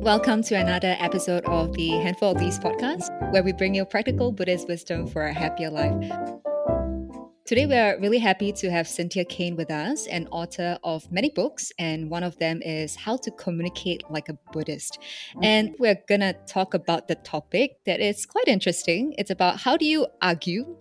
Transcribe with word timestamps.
Welcome 0.00 0.42
to 0.44 0.54
another 0.54 0.96
episode 0.98 1.44
of 1.44 1.74
the 1.74 1.90
Handful 1.90 2.30
of 2.30 2.40
Leaves 2.40 2.58
podcast, 2.58 3.10
where 3.32 3.42
we 3.42 3.52
bring 3.52 3.74
you 3.74 3.84
practical 3.84 4.32
Buddhist 4.32 4.66
wisdom 4.66 5.06
for 5.06 5.26
a 5.26 5.32
happier 5.34 5.68
life. 5.68 6.10
Today, 7.44 7.66
we 7.66 7.74
are 7.74 8.00
really 8.00 8.16
happy 8.16 8.50
to 8.50 8.70
have 8.70 8.88
Cynthia 8.88 9.26
Kane 9.26 9.56
with 9.56 9.70
us, 9.70 10.06
an 10.06 10.26
author 10.28 10.78
of 10.82 11.12
many 11.12 11.28
books, 11.28 11.70
and 11.78 12.08
one 12.08 12.22
of 12.22 12.38
them 12.38 12.62
is 12.62 12.96
How 12.96 13.18
to 13.18 13.30
Communicate 13.32 14.02
Like 14.08 14.30
a 14.30 14.38
Buddhist. 14.54 14.98
And 15.42 15.74
we're 15.78 16.00
going 16.08 16.22
to 16.22 16.32
talk 16.46 16.72
about 16.72 17.06
the 17.06 17.16
topic 17.16 17.76
that 17.84 18.00
is 18.00 18.24
quite 18.24 18.48
interesting. 18.48 19.14
It's 19.18 19.30
about 19.30 19.58
how 19.58 19.76
do 19.76 19.84
you 19.84 20.06
argue 20.22 20.78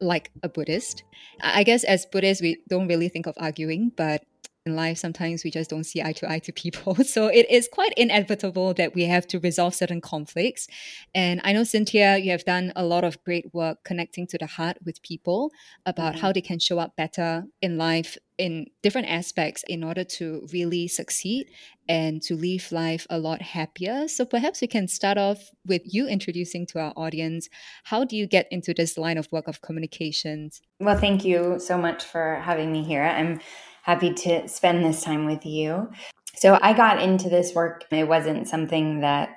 like 0.00 0.30
a 0.44 0.48
Buddhist? 0.48 1.02
I 1.40 1.64
guess 1.64 1.82
as 1.82 2.06
Buddhists, 2.06 2.40
we 2.40 2.58
don't 2.68 2.86
really 2.86 3.08
think 3.08 3.26
of 3.26 3.34
arguing, 3.36 3.90
but 3.96 4.22
in 4.66 4.76
life, 4.76 4.96
sometimes 4.96 5.44
we 5.44 5.50
just 5.50 5.68
don't 5.68 5.84
see 5.84 6.02
eye 6.02 6.12
to 6.12 6.30
eye 6.30 6.38
to 6.40 6.52
people. 6.52 6.96
So 7.04 7.28
it 7.28 7.48
is 7.50 7.68
quite 7.70 7.92
inevitable 7.96 8.74
that 8.74 8.94
we 8.94 9.04
have 9.04 9.26
to 9.28 9.38
resolve 9.38 9.74
certain 9.74 10.00
conflicts. 10.00 10.66
And 11.14 11.40
I 11.44 11.52
know, 11.52 11.64
Cynthia, 11.64 12.16
you 12.16 12.30
have 12.30 12.44
done 12.44 12.72
a 12.74 12.84
lot 12.84 13.04
of 13.04 13.22
great 13.24 13.52
work 13.52 13.84
connecting 13.84 14.26
to 14.28 14.38
the 14.38 14.46
heart 14.46 14.78
with 14.84 15.02
people 15.02 15.52
about 15.86 16.14
mm-hmm. 16.14 16.22
how 16.22 16.32
they 16.32 16.40
can 16.40 16.58
show 16.58 16.78
up 16.78 16.96
better 16.96 17.44
in 17.60 17.76
life 17.76 18.16
in 18.36 18.66
different 18.82 19.08
aspects 19.08 19.64
in 19.68 19.84
order 19.84 20.02
to 20.02 20.46
really 20.52 20.88
succeed 20.88 21.46
and 21.88 22.20
to 22.22 22.34
live 22.34 22.72
life 22.72 23.06
a 23.10 23.18
lot 23.18 23.42
happier. 23.42 24.08
So 24.08 24.24
perhaps 24.24 24.60
we 24.60 24.66
can 24.66 24.88
start 24.88 25.18
off 25.18 25.50
with 25.66 25.82
you 25.84 26.08
introducing 26.08 26.66
to 26.68 26.80
our 26.80 26.92
audience 26.96 27.48
how 27.84 28.04
do 28.04 28.16
you 28.16 28.26
get 28.26 28.48
into 28.50 28.74
this 28.74 28.98
line 28.98 29.18
of 29.18 29.30
work 29.30 29.46
of 29.46 29.60
communications? 29.60 30.62
Well, 30.80 30.98
thank 30.98 31.24
you 31.24 31.60
so 31.60 31.78
much 31.78 32.02
for 32.02 32.40
having 32.42 32.72
me 32.72 32.82
here. 32.82 33.04
I'm 33.04 33.40
happy 33.84 34.12
to 34.14 34.48
spend 34.48 34.84
this 34.84 35.02
time 35.02 35.26
with 35.26 35.44
you. 35.44 35.90
So 36.36 36.58
I 36.60 36.72
got 36.72 37.02
into 37.02 37.28
this 37.28 37.54
work. 37.54 37.84
It 37.90 38.08
wasn't 38.08 38.48
something 38.48 39.00
that 39.00 39.36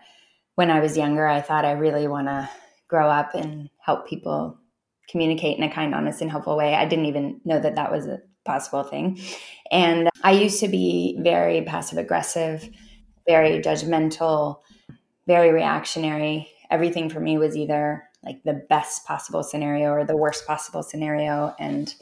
when 0.55 0.71
I 0.71 0.79
was 0.79 0.97
younger, 0.97 1.27
I 1.27 1.41
thought 1.41 1.65
I 1.65 1.73
really 1.73 2.07
want 2.07 2.27
to 2.27 2.49
grow 2.87 3.09
up 3.09 3.35
and 3.35 3.69
help 3.79 4.07
people 4.07 4.57
communicate 5.09 5.57
in 5.57 5.63
a 5.63 5.71
kind, 5.71 5.93
honest, 5.93 6.21
and 6.21 6.31
helpful 6.31 6.57
way. 6.57 6.75
I 6.75 6.85
didn't 6.85 7.05
even 7.05 7.41
know 7.43 7.59
that 7.59 7.75
that 7.75 7.91
was 7.91 8.07
a 8.07 8.21
possible 8.45 8.83
thing. 8.83 9.19
And 9.69 10.09
I 10.23 10.31
used 10.31 10.61
to 10.61 10.69
be 10.69 11.17
very 11.19 11.61
passive 11.63 11.97
aggressive, 11.97 12.69
very 13.27 13.59
judgmental, 13.59 14.61
very 15.27 15.51
reactionary. 15.51 16.49
Everything 16.71 17.09
for 17.09 17.19
me 17.19 17.37
was 17.37 17.57
either 17.57 18.03
like 18.23 18.41
the 18.43 18.65
best 18.69 19.05
possible 19.05 19.43
scenario 19.43 19.91
or 19.91 20.05
the 20.05 20.17
worst 20.17 20.47
possible 20.47 20.83
scenario. 20.83 21.53
And 21.59 21.93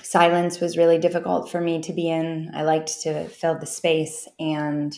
silence 0.00 0.60
was 0.60 0.78
really 0.78 0.98
difficult 0.98 1.50
for 1.50 1.60
me 1.60 1.80
to 1.82 1.92
be 1.92 2.08
in. 2.08 2.50
I 2.54 2.62
liked 2.62 3.02
to 3.02 3.28
fill 3.28 3.58
the 3.58 3.66
space 3.66 4.28
and 4.38 4.96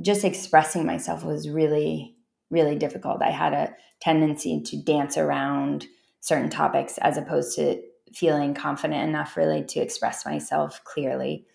just 0.00 0.24
expressing 0.24 0.84
myself 0.84 1.24
was 1.24 1.48
really, 1.48 2.16
really 2.50 2.76
difficult. 2.76 3.22
I 3.22 3.30
had 3.30 3.52
a 3.52 3.74
tendency 4.00 4.60
to 4.62 4.82
dance 4.82 5.16
around 5.16 5.86
certain 6.20 6.50
topics 6.50 6.98
as 6.98 7.16
opposed 7.16 7.56
to 7.56 7.80
feeling 8.12 8.54
confident 8.54 9.08
enough 9.08 9.36
really 9.36 9.62
to 9.64 9.80
express 9.80 10.24
myself 10.24 10.82
clearly. 10.84 11.46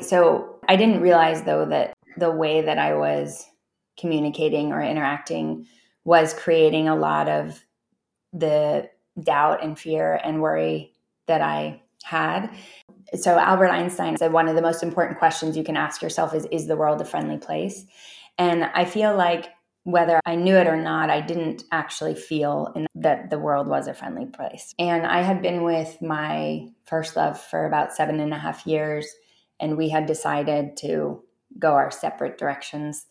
So 0.00 0.60
I 0.68 0.76
didn't 0.76 1.00
realize 1.00 1.42
though 1.42 1.66
that 1.66 1.94
the 2.16 2.30
way 2.30 2.62
that 2.62 2.78
I 2.78 2.94
was 2.94 3.46
communicating 3.98 4.72
or 4.72 4.82
interacting 4.82 5.66
was 6.04 6.34
creating 6.34 6.88
a 6.88 6.96
lot 6.96 7.28
of 7.28 7.64
the 8.32 8.90
doubt 9.22 9.62
and 9.62 9.78
fear 9.78 10.20
and 10.22 10.42
worry 10.42 10.92
that 11.26 11.40
I 11.40 11.80
had. 12.04 12.50
So 13.14 13.38
Albert 13.38 13.70
Einstein 13.70 14.16
said 14.16 14.32
one 14.32 14.48
of 14.48 14.56
the 14.56 14.62
most 14.62 14.82
important 14.82 15.18
questions 15.18 15.56
you 15.56 15.64
can 15.64 15.76
ask 15.76 16.02
yourself 16.02 16.34
is 16.34 16.46
is 16.52 16.66
the 16.66 16.76
world 16.76 17.00
a 17.00 17.04
friendly 17.04 17.38
place? 17.38 17.84
And 18.38 18.64
I 18.64 18.84
feel 18.84 19.16
like 19.16 19.48
whether 19.84 20.20
I 20.24 20.34
knew 20.34 20.56
it 20.56 20.66
or 20.66 20.76
not, 20.76 21.10
I 21.10 21.20
didn't 21.20 21.64
actually 21.70 22.14
feel 22.14 22.72
in, 22.74 22.86
that 22.94 23.30
the 23.30 23.38
world 23.38 23.68
was 23.68 23.86
a 23.86 23.94
friendly 23.94 24.26
place. 24.26 24.74
And 24.78 25.06
I 25.06 25.20
had 25.20 25.42
been 25.42 25.62
with 25.62 26.00
my 26.00 26.68
first 26.86 27.16
love 27.16 27.40
for 27.40 27.66
about 27.66 27.92
seven 27.92 28.18
and 28.18 28.32
a 28.32 28.38
half 28.38 28.66
years, 28.66 29.06
and 29.60 29.76
we 29.76 29.90
had 29.90 30.06
decided 30.06 30.76
to 30.78 31.22
go 31.58 31.72
our 31.72 31.90
separate 31.90 32.38
directions. 32.38 33.04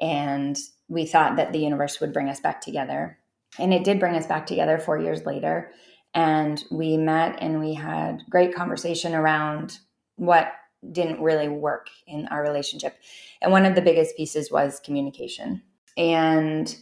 And 0.00 0.58
we 0.88 1.06
thought 1.06 1.36
that 1.36 1.52
the 1.52 1.60
universe 1.60 2.00
would 2.00 2.12
bring 2.12 2.28
us 2.28 2.40
back 2.40 2.60
together. 2.60 3.18
And 3.58 3.72
it 3.72 3.84
did 3.84 4.00
bring 4.00 4.16
us 4.16 4.26
back 4.26 4.46
together 4.46 4.78
four 4.78 4.98
years 4.98 5.24
later 5.24 5.72
and 6.16 6.64
we 6.70 6.96
met 6.96 7.38
and 7.42 7.60
we 7.60 7.74
had 7.74 8.22
great 8.30 8.54
conversation 8.54 9.14
around 9.14 9.78
what 10.16 10.50
didn't 10.90 11.20
really 11.20 11.48
work 11.48 11.88
in 12.06 12.26
our 12.28 12.42
relationship. 12.42 12.96
And 13.42 13.52
one 13.52 13.66
of 13.66 13.74
the 13.74 13.82
biggest 13.82 14.16
pieces 14.16 14.50
was 14.50 14.80
communication. 14.80 15.62
And 15.96 16.74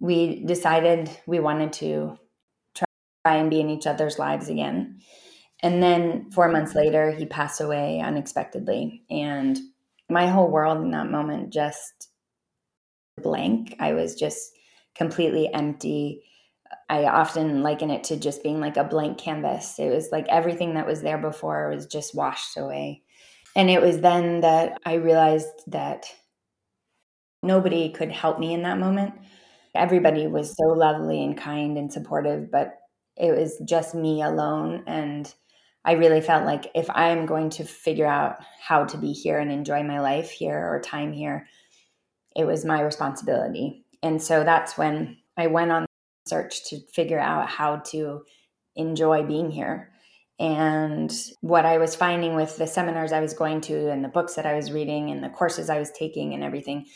we 0.00 0.42
decided 0.44 1.10
we 1.26 1.40
wanted 1.40 1.74
to 1.74 2.18
try 2.74 3.36
and 3.36 3.50
be 3.50 3.60
in 3.60 3.68
each 3.68 3.86
other's 3.86 4.18
lives 4.18 4.48
again. 4.48 5.00
And 5.60 5.82
then 5.82 6.30
four 6.30 6.48
months 6.48 6.74
later 6.74 7.10
he 7.10 7.26
passed 7.26 7.60
away 7.60 8.00
unexpectedly. 8.00 9.02
And 9.10 9.58
my 10.08 10.26
whole 10.26 10.50
world 10.50 10.82
in 10.82 10.90
that 10.92 11.10
moment 11.10 11.52
just 11.52 12.08
blank. 13.22 13.76
I 13.78 13.92
was 13.92 14.14
just 14.14 14.52
completely 14.94 15.52
empty 15.52 16.22
I 16.88 17.04
often 17.04 17.62
liken 17.62 17.90
it 17.90 18.04
to 18.04 18.16
just 18.16 18.42
being 18.42 18.60
like 18.60 18.76
a 18.76 18.84
blank 18.84 19.18
canvas. 19.18 19.78
It 19.78 19.90
was 19.90 20.10
like 20.12 20.26
everything 20.28 20.74
that 20.74 20.86
was 20.86 21.02
there 21.02 21.18
before 21.18 21.70
was 21.70 21.86
just 21.86 22.14
washed 22.14 22.56
away. 22.56 23.02
And 23.56 23.70
it 23.70 23.80
was 23.80 24.00
then 24.00 24.40
that 24.40 24.78
I 24.84 24.94
realized 24.94 25.48
that 25.68 26.06
nobody 27.42 27.90
could 27.90 28.10
help 28.10 28.38
me 28.38 28.52
in 28.52 28.62
that 28.62 28.78
moment. 28.78 29.14
Everybody 29.74 30.26
was 30.26 30.56
so 30.56 30.68
lovely 30.68 31.22
and 31.22 31.36
kind 31.36 31.76
and 31.76 31.92
supportive, 31.92 32.50
but 32.50 32.78
it 33.16 33.36
was 33.36 33.60
just 33.66 33.94
me 33.94 34.22
alone. 34.22 34.84
And 34.86 35.32
I 35.84 35.92
really 35.92 36.20
felt 36.20 36.44
like 36.44 36.70
if 36.74 36.88
I'm 36.90 37.26
going 37.26 37.50
to 37.50 37.64
figure 37.64 38.06
out 38.06 38.36
how 38.60 38.84
to 38.86 38.96
be 38.96 39.12
here 39.12 39.38
and 39.38 39.52
enjoy 39.52 39.82
my 39.82 40.00
life 40.00 40.30
here 40.30 40.58
or 40.58 40.80
time 40.80 41.12
here, 41.12 41.46
it 42.34 42.44
was 42.44 42.64
my 42.64 42.80
responsibility. 42.80 43.84
And 44.02 44.20
so 44.22 44.44
that's 44.44 44.76
when 44.76 45.18
I 45.36 45.46
went 45.48 45.72
on 45.72 45.86
search 46.34 46.64
to 46.64 46.80
figure 46.92 47.20
out 47.20 47.48
how 47.48 47.76
to 47.76 48.22
enjoy 48.74 49.22
being 49.22 49.50
here. 49.50 49.90
And 50.40 51.12
what 51.42 51.64
I 51.64 51.78
was 51.78 51.94
finding 51.94 52.34
with 52.34 52.56
the 52.56 52.66
seminars 52.66 53.12
I 53.12 53.20
was 53.20 53.34
going 53.34 53.60
to 53.62 53.88
and 53.90 54.04
the 54.04 54.08
books 54.08 54.34
that 54.34 54.46
I 54.46 54.54
was 54.54 54.72
reading 54.72 55.10
and 55.10 55.22
the 55.22 55.28
courses 55.28 55.70
I 55.70 55.78
was 55.78 55.92
taking 55.92 56.34
and 56.34 56.42
everything 56.42 56.86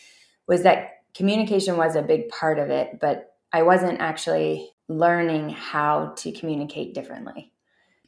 was 0.49 0.65
that 0.65 0.89
communication 1.15 1.77
was 1.77 1.95
a 1.95 2.03
big 2.03 2.29
part 2.31 2.59
of 2.59 2.71
it, 2.71 2.99
but 3.01 3.35
I 3.53 3.63
wasn't 3.63 4.01
actually 4.01 4.71
learning 4.89 5.51
how 5.51 6.15
to 6.19 6.33
communicate 6.33 6.95
differently. 6.95 7.53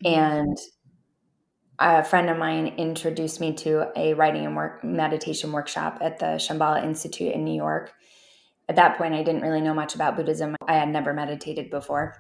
Mm-hmm. 0.05 0.21
And 0.21 0.59
a 1.79 2.03
friend 2.03 2.29
of 2.29 2.39
mine 2.39 2.75
introduced 2.77 3.41
me 3.41 3.55
to 3.55 3.87
a 3.97 4.15
writing 4.15 4.47
and 4.47 4.57
work 4.57 4.83
meditation 4.83 5.53
workshop 5.53 5.99
at 6.01 6.19
the 6.19 6.37
Shambhala 6.37 6.83
Institute 6.83 7.33
in 7.35 7.45
New 7.45 7.55
York 7.55 7.93
at 8.71 8.77
that 8.77 8.97
point, 8.97 9.15
I 9.15 9.25
didn't 9.25 9.43
really 9.43 9.61
know 9.61 9.75
much 9.75 9.97
about 9.97 10.15
Buddhism. 10.15 10.55
I 10.69 10.75
had 10.75 10.89
never 10.89 11.13
meditated 11.13 11.71
before. 11.71 12.15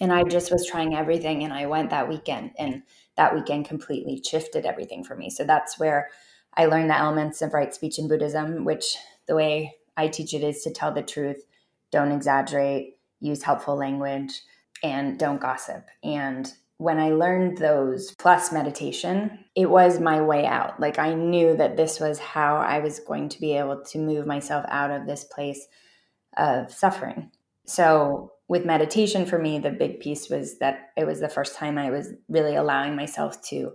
And 0.00 0.12
I 0.12 0.24
just 0.24 0.50
was 0.50 0.66
trying 0.66 0.96
everything. 0.96 1.44
And 1.44 1.52
I 1.52 1.66
went 1.66 1.90
that 1.90 2.08
weekend, 2.08 2.50
and 2.58 2.82
that 3.16 3.32
weekend 3.32 3.66
completely 3.66 4.20
shifted 4.28 4.66
everything 4.66 5.04
for 5.04 5.14
me. 5.14 5.30
So 5.30 5.44
that's 5.44 5.78
where 5.78 6.08
I 6.56 6.66
learned 6.66 6.90
the 6.90 6.98
elements 6.98 7.42
of 7.42 7.54
right 7.54 7.72
speech 7.72 8.00
in 8.00 8.08
Buddhism, 8.08 8.64
which 8.64 8.96
the 9.28 9.36
way 9.36 9.76
I 9.96 10.08
teach 10.08 10.34
it 10.34 10.42
is 10.42 10.62
to 10.62 10.72
tell 10.72 10.92
the 10.92 11.00
truth, 11.00 11.46
don't 11.92 12.10
exaggerate, 12.10 12.98
use 13.20 13.44
helpful 13.44 13.76
language, 13.76 14.42
and 14.82 15.16
don't 15.16 15.40
gossip. 15.40 15.86
And 16.02 16.52
when 16.78 16.98
I 16.98 17.10
learned 17.10 17.58
those 17.58 18.16
plus 18.18 18.50
meditation, 18.50 19.44
it 19.54 19.70
was 19.70 20.00
my 20.00 20.20
way 20.20 20.44
out. 20.44 20.80
Like 20.80 20.98
I 20.98 21.14
knew 21.14 21.56
that 21.56 21.76
this 21.76 22.00
was 22.00 22.18
how 22.18 22.56
I 22.56 22.80
was 22.80 22.98
going 22.98 23.28
to 23.28 23.40
be 23.40 23.56
able 23.56 23.84
to 23.84 23.98
move 23.98 24.26
myself 24.26 24.64
out 24.68 24.90
of 24.90 25.06
this 25.06 25.22
place 25.22 25.68
of 26.36 26.72
suffering. 26.72 27.30
So, 27.66 28.32
with 28.46 28.66
meditation, 28.66 29.24
for 29.24 29.38
me, 29.38 29.58
the 29.58 29.70
big 29.70 30.00
piece 30.00 30.28
was 30.28 30.58
that 30.58 30.90
it 30.98 31.06
was 31.06 31.20
the 31.20 31.30
first 31.30 31.56
time 31.56 31.78
I 31.78 31.90
was 31.90 32.12
really 32.28 32.56
allowing 32.56 32.94
myself 32.94 33.40
to 33.48 33.72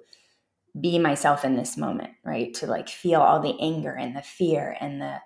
be 0.79 0.99
myself 0.99 1.43
in 1.43 1.55
this 1.55 1.75
moment, 1.75 2.11
right? 2.23 2.53
To 2.55 2.67
like 2.67 2.87
feel 2.87 3.21
all 3.21 3.39
the 3.39 3.57
anger 3.59 3.95
and 3.95 4.15
the 4.15 4.21
fear 4.21 4.77
and 4.79 5.01
the 5.01 5.17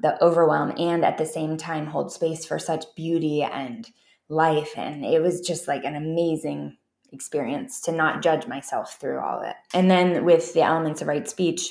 the 0.00 0.22
overwhelm 0.22 0.72
and 0.78 1.04
at 1.04 1.18
the 1.18 1.26
same 1.26 1.56
time 1.56 1.86
hold 1.86 2.12
space 2.12 2.44
for 2.44 2.58
such 2.58 2.84
beauty 2.94 3.42
and 3.42 3.88
life 4.28 4.70
and 4.76 5.04
it 5.04 5.20
was 5.20 5.40
just 5.40 5.66
like 5.66 5.82
an 5.84 5.96
amazing 5.96 6.76
experience 7.10 7.80
to 7.80 7.90
not 7.90 8.22
judge 8.22 8.46
myself 8.46 9.00
through 9.00 9.18
all 9.18 9.40
of 9.40 9.46
it. 9.46 9.56
And 9.74 9.90
then 9.90 10.24
with 10.24 10.52
the 10.54 10.62
elements 10.62 11.00
of 11.00 11.08
right 11.08 11.28
speech, 11.28 11.70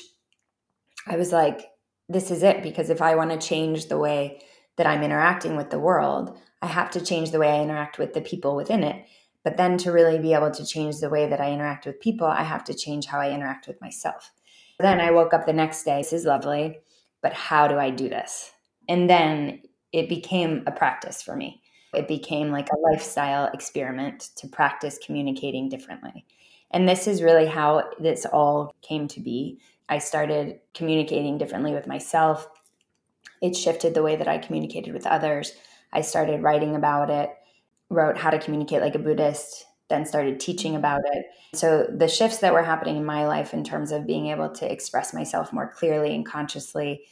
I 1.06 1.16
was 1.16 1.32
like 1.32 1.70
this 2.08 2.30
is 2.30 2.42
it 2.42 2.62
because 2.62 2.90
if 2.90 3.02
I 3.02 3.14
want 3.14 3.30
to 3.30 3.46
change 3.46 3.86
the 3.86 3.98
way 3.98 4.40
that 4.78 4.86
I'm 4.86 5.02
interacting 5.02 5.54
with 5.56 5.70
the 5.70 5.78
world, 5.78 6.38
I 6.62 6.66
have 6.66 6.90
to 6.92 7.04
change 7.04 7.30
the 7.30 7.38
way 7.38 7.50
I 7.50 7.62
interact 7.62 7.98
with 7.98 8.14
the 8.14 8.20
people 8.22 8.56
within 8.56 8.82
it. 8.82 9.04
But 9.44 9.56
then 9.56 9.76
to 9.78 9.92
really 9.92 10.18
be 10.18 10.34
able 10.34 10.50
to 10.50 10.66
change 10.66 10.98
the 10.98 11.10
way 11.10 11.28
that 11.28 11.40
I 11.40 11.52
interact 11.52 11.86
with 11.86 12.00
people, 12.00 12.26
I 12.26 12.42
have 12.42 12.64
to 12.64 12.74
change 12.74 13.06
how 13.06 13.20
I 13.20 13.30
interact 13.30 13.68
with 13.68 13.80
myself. 13.80 14.32
Then 14.80 15.00
I 15.00 15.10
woke 15.10 15.34
up 15.34 15.46
the 15.46 15.52
next 15.52 15.84
day. 15.84 15.98
This 15.98 16.12
is 16.12 16.24
lovely, 16.24 16.78
but 17.22 17.32
how 17.32 17.68
do 17.68 17.78
I 17.78 17.90
do 17.90 18.08
this? 18.08 18.52
And 18.88 19.08
then 19.08 19.60
it 19.92 20.08
became 20.08 20.62
a 20.66 20.72
practice 20.72 21.22
for 21.22 21.36
me. 21.36 21.62
It 21.94 22.08
became 22.08 22.50
like 22.50 22.68
a 22.68 22.90
lifestyle 22.92 23.46
experiment 23.52 24.30
to 24.36 24.48
practice 24.48 24.98
communicating 25.04 25.68
differently. 25.68 26.26
And 26.70 26.88
this 26.88 27.06
is 27.06 27.22
really 27.22 27.46
how 27.46 27.84
this 27.98 28.26
all 28.26 28.74
came 28.82 29.08
to 29.08 29.20
be. 29.20 29.58
I 29.88 29.98
started 29.98 30.60
communicating 30.74 31.38
differently 31.38 31.72
with 31.72 31.86
myself. 31.86 32.48
It 33.40 33.56
shifted 33.56 33.94
the 33.94 34.02
way 34.02 34.16
that 34.16 34.28
I 34.28 34.38
communicated 34.38 34.92
with 34.92 35.06
others. 35.06 35.52
I 35.92 36.02
started 36.02 36.42
writing 36.42 36.74
about 36.74 37.10
it, 37.10 37.30
wrote 37.90 38.18
how 38.18 38.30
to 38.30 38.38
communicate 38.38 38.80
like 38.80 38.94
a 38.94 38.98
Buddhist, 38.98 39.66
then 39.88 40.04
started 40.04 40.38
teaching 40.38 40.76
about 40.76 41.00
it. 41.12 41.26
So 41.54 41.86
the 41.90 42.08
shifts 42.08 42.38
that 42.38 42.52
were 42.52 42.62
happening 42.62 42.96
in 42.96 43.04
my 43.04 43.26
life 43.26 43.54
in 43.54 43.64
terms 43.64 43.90
of 43.90 44.06
being 44.06 44.26
able 44.26 44.50
to 44.50 44.70
express 44.70 45.14
myself 45.14 45.52
more 45.52 45.72
clearly 45.72 46.14
and 46.14 46.26
consciously, 46.26 47.02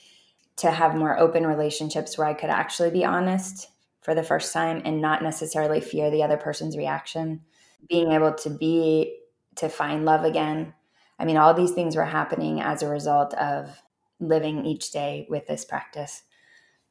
to 0.56 0.70
have 0.70 0.94
more 0.94 1.18
open 1.18 1.46
relationships 1.46 2.16
where 2.16 2.26
I 2.26 2.34
could 2.34 2.50
actually 2.50 2.90
be 2.90 3.04
honest 3.04 3.68
for 4.00 4.14
the 4.14 4.22
first 4.22 4.52
time 4.52 4.82
and 4.84 5.00
not 5.00 5.22
necessarily 5.22 5.80
fear 5.80 6.10
the 6.10 6.22
other 6.22 6.36
person's 6.36 6.76
reaction, 6.76 7.42
being 7.88 8.12
able 8.12 8.32
to 8.34 8.50
be 8.50 9.18
to 9.56 9.68
find 9.68 10.04
love 10.04 10.24
again. 10.24 10.72
I 11.18 11.24
mean, 11.24 11.36
all 11.36 11.54
these 11.54 11.72
things 11.72 11.96
were 11.96 12.04
happening 12.04 12.60
as 12.60 12.82
a 12.82 12.88
result 12.88 13.34
of 13.34 13.82
living 14.20 14.64
each 14.64 14.90
day 14.90 15.26
with 15.28 15.46
this 15.46 15.64
practice. 15.64 16.22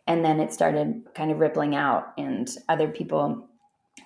And 0.07 0.23
then 0.23 0.39
it 0.39 0.53
started 0.53 1.01
kind 1.15 1.31
of 1.31 1.39
rippling 1.39 1.75
out, 1.75 2.13
and 2.17 2.47
other 2.69 2.87
people 2.87 3.49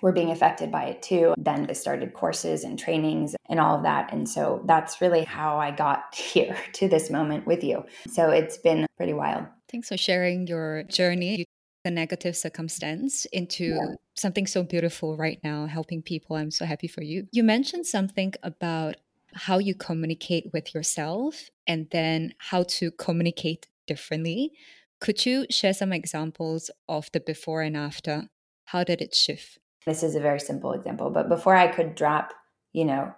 were 0.02 0.12
being 0.12 0.32
affected 0.32 0.72
by 0.72 0.86
it 0.86 1.02
too. 1.02 1.34
Then 1.38 1.68
I 1.70 1.74
started 1.74 2.14
courses 2.14 2.64
and 2.64 2.80
trainings 2.80 3.36
and 3.50 3.60
all 3.60 3.76
of 3.76 3.84
that. 3.84 4.14
And 4.14 4.30
so 4.30 4.62
that's 4.66 5.02
really 5.02 5.24
how 5.24 5.58
I 5.58 5.72
got 5.72 6.16
here 6.16 6.56
to 6.74 6.88
this 6.88 7.10
moment 7.10 7.46
with 7.46 7.64
you. 7.64 7.84
So 8.08 8.30
it's 8.30 8.58
been 8.58 8.86
pretty 8.98 9.14
wild. 9.14 9.46
Thanks 9.70 9.90
for 9.90 9.98
sharing 9.98 10.48
your 10.48 10.84
journey. 10.84 11.46
The 11.86 11.92
negative 11.92 12.36
circumstance 12.36 13.26
into 13.32 13.66
yeah. 13.66 13.96
something 14.16 14.46
so 14.48 14.64
beautiful 14.64 15.16
right 15.16 15.40
now, 15.46 15.66
helping 15.66 16.02
people. 16.02 16.36
I'm 16.36 16.52
so 16.52 16.66
happy 16.66 16.88
for 16.88 17.02
you. 17.02 17.28
You 17.32 17.42
mentioned 17.42 17.86
something 17.86 18.34
about 18.44 18.98
how 19.34 19.58
you 19.58 19.76
communicate 19.76 20.50
with 20.54 20.74
yourself 20.74 21.50
and 21.68 21.88
then 21.92 22.34
how 22.38 22.64
to 22.64 22.92
communicate 22.92 23.68
differently. 23.88 24.52
Could 25.00 25.26
you 25.26 25.46
share 25.50 25.74
some 25.74 25.94
examples 25.94 26.70
of 26.88 27.10
the 27.14 27.20
before 27.20 27.62
and 27.62 27.78
after? 27.78 28.30
How 28.66 28.84
did 28.84 29.02
it 29.02 29.16
shift? 29.16 29.60
This 29.86 30.04
is 30.04 30.16
a 30.16 30.20
very 30.20 30.40
simple 30.40 30.74
example, 30.74 31.10
but 31.10 31.30
before 31.30 31.56
I 31.56 31.68
could 31.68 31.96
drop, 31.96 32.34
you 32.74 32.86
know, 32.86 33.14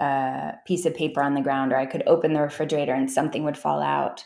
a 0.00 0.52
piece 0.66 0.86
of 0.86 0.94
paper 0.94 1.20
on 1.20 1.34
the 1.34 1.40
ground, 1.40 1.72
or 1.72 1.76
I 1.76 1.86
could 1.86 2.04
open 2.06 2.32
the 2.32 2.40
refrigerator 2.40 2.94
and 2.94 3.10
something 3.10 3.42
would 3.44 3.58
fall 3.58 3.82
out, 3.82 4.24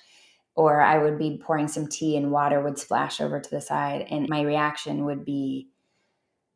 or 0.54 0.82
I 0.82 0.98
would 0.98 1.18
be 1.18 1.40
pouring 1.42 1.66
some 1.66 1.88
tea 1.88 2.16
and 2.16 2.30
water 2.30 2.60
would 2.60 2.78
splash 2.78 3.20
over 3.20 3.40
to 3.40 3.50
the 3.50 3.60
side, 3.60 4.06
and 4.10 4.28
my 4.28 4.42
reaction 4.42 5.06
would 5.06 5.25
be, 5.25 5.68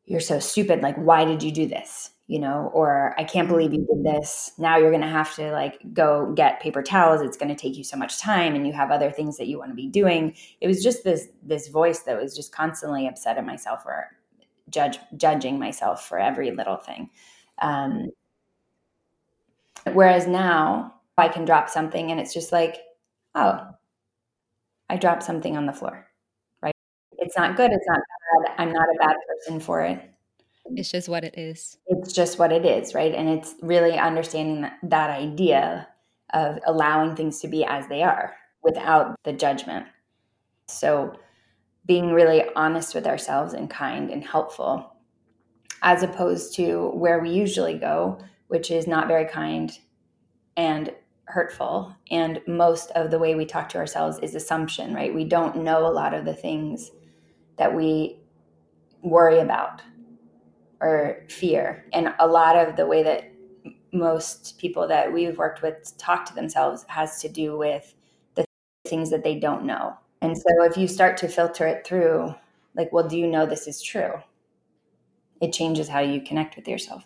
You're 0.05 0.21
so 0.21 0.39
stupid. 0.39 0.81
Like, 0.81 0.95
why 0.97 1.25
did 1.25 1.41
you 1.41 1.51
do 1.51 1.67
this? 1.67 2.11
You 2.27 2.39
know, 2.39 2.69
or 2.73 3.15
I 3.17 3.23
can't 3.23 3.47
believe 3.47 3.73
you 3.73 3.87
did 3.87 4.03
this. 4.03 4.51
Now 4.57 4.77
you're 4.77 4.91
going 4.91 5.01
to 5.01 5.07
have 5.07 5.33
to 5.35 5.49
like 5.53 5.79
go 5.93 6.33
get 6.33 6.59
paper 6.59 6.83
towels. 6.83 7.21
It's 7.21 7.37
going 7.37 7.47
to 7.47 7.55
take 7.55 7.77
you 7.77 7.85
so 7.85 7.95
much 7.95 8.19
time 8.19 8.53
and 8.53 8.67
you 8.67 8.73
have 8.73 8.91
other 8.91 9.09
things 9.11 9.37
that 9.37 9.47
you 9.47 9.57
want 9.57 9.71
to 9.71 9.75
be 9.75 9.87
doing. 9.87 10.35
It 10.59 10.67
was 10.67 10.83
just 10.83 11.05
this 11.05 11.29
this 11.41 11.69
voice 11.69 11.99
that 12.01 12.21
was 12.21 12.35
just 12.35 12.51
constantly 12.51 13.07
upset 13.07 13.37
at 13.37 13.45
myself 13.45 13.83
or 13.85 14.09
judge 14.69 14.99
judging 15.15 15.57
myself 15.57 16.05
for 16.05 16.19
every 16.19 16.51
little 16.51 16.75
thing. 16.75 17.09
Um, 17.61 18.11
whereas 19.93 20.27
now 20.27 20.95
I 21.17 21.29
can 21.29 21.45
drop 21.45 21.69
something 21.69 22.11
and 22.11 22.19
it's 22.19 22.33
just 22.33 22.51
like, 22.51 22.77
oh, 23.35 23.67
I 24.89 24.97
dropped 24.97 25.23
something 25.23 25.57
on 25.57 25.65
the 25.65 25.73
floor. 25.73 26.07
Right? 26.61 26.75
It's 27.13 27.37
not 27.37 27.57
good. 27.57 27.71
It's 27.71 27.87
not 27.87 27.99
bad. 27.99 28.55
I'm 28.57 28.71
not 28.71 28.87
a 28.89 28.97
bad 28.99 29.15
person 29.27 29.59
for 29.59 29.81
it. 29.81 30.01
It's 30.75 30.91
just 30.91 31.09
what 31.09 31.23
it 31.23 31.37
is. 31.37 31.77
It's 31.87 32.13
just 32.13 32.39
what 32.39 32.51
it 32.51 32.65
is, 32.65 32.93
right? 32.93 33.13
And 33.13 33.29
it's 33.29 33.55
really 33.61 33.97
understanding 33.97 34.61
that, 34.61 34.77
that 34.83 35.09
idea 35.09 35.87
of 36.33 36.59
allowing 36.65 37.15
things 37.15 37.39
to 37.41 37.47
be 37.47 37.63
as 37.63 37.87
they 37.87 38.03
are 38.03 38.33
without 38.63 39.15
the 39.23 39.33
judgment. 39.33 39.85
So 40.67 41.13
being 41.85 42.11
really 42.11 42.43
honest 42.55 42.93
with 42.93 43.07
ourselves 43.07 43.53
and 43.53 43.69
kind 43.69 44.09
and 44.09 44.23
helpful, 44.23 44.93
as 45.81 46.03
opposed 46.03 46.55
to 46.55 46.89
where 46.89 47.19
we 47.19 47.29
usually 47.29 47.77
go, 47.77 48.19
which 48.47 48.71
is 48.71 48.87
not 48.87 49.07
very 49.07 49.25
kind 49.25 49.71
and 50.57 50.93
hurtful. 51.25 51.95
And 52.11 52.41
most 52.47 52.91
of 52.91 53.11
the 53.11 53.19
way 53.19 53.35
we 53.35 53.45
talk 53.45 53.69
to 53.69 53.77
ourselves 53.77 54.19
is 54.21 54.35
assumption, 54.35 54.93
right? 54.93 55.13
We 55.13 55.23
don't 55.23 55.63
know 55.63 55.87
a 55.87 55.91
lot 55.91 56.13
of 56.13 56.25
the 56.25 56.33
things 56.33 56.91
that 57.57 57.73
we 57.73 58.19
worry 59.01 59.39
about 59.39 59.81
or 60.81 61.25
fear. 61.29 61.85
And 61.93 62.13
a 62.19 62.27
lot 62.27 62.55
of 62.55 62.75
the 62.75 62.85
way 62.85 63.03
that 63.03 63.31
most 63.93 64.57
people 64.57 64.87
that 64.87 65.11
we've 65.11 65.37
worked 65.37 65.61
with 65.61 65.97
talk 65.97 66.25
to 66.25 66.35
themselves 66.35 66.85
has 66.87 67.21
to 67.21 67.29
do 67.29 67.57
with 67.57 67.93
the 68.35 68.45
things 68.85 69.09
that 69.09 69.23
they 69.23 69.39
don't 69.39 69.65
know 69.65 69.97
and 70.21 70.37
so 70.37 70.63
if 70.63 70.77
you 70.77 70.87
start 70.87 71.17
to 71.17 71.27
filter 71.27 71.67
it 71.67 71.85
through, 71.85 72.33
like, 72.75 72.91
well, 72.91 73.07
do 73.07 73.17
you 73.17 73.27
know 73.27 73.45
this 73.45 73.67
is 73.67 73.81
true? 73.81 74.13
It 75.41 75.53
changes 75.53 75.87
how 75.87 75.99
you 75.99 76.21
connect 76.21 76.55
with 76.55 76.67
yourself. 76.67 77.03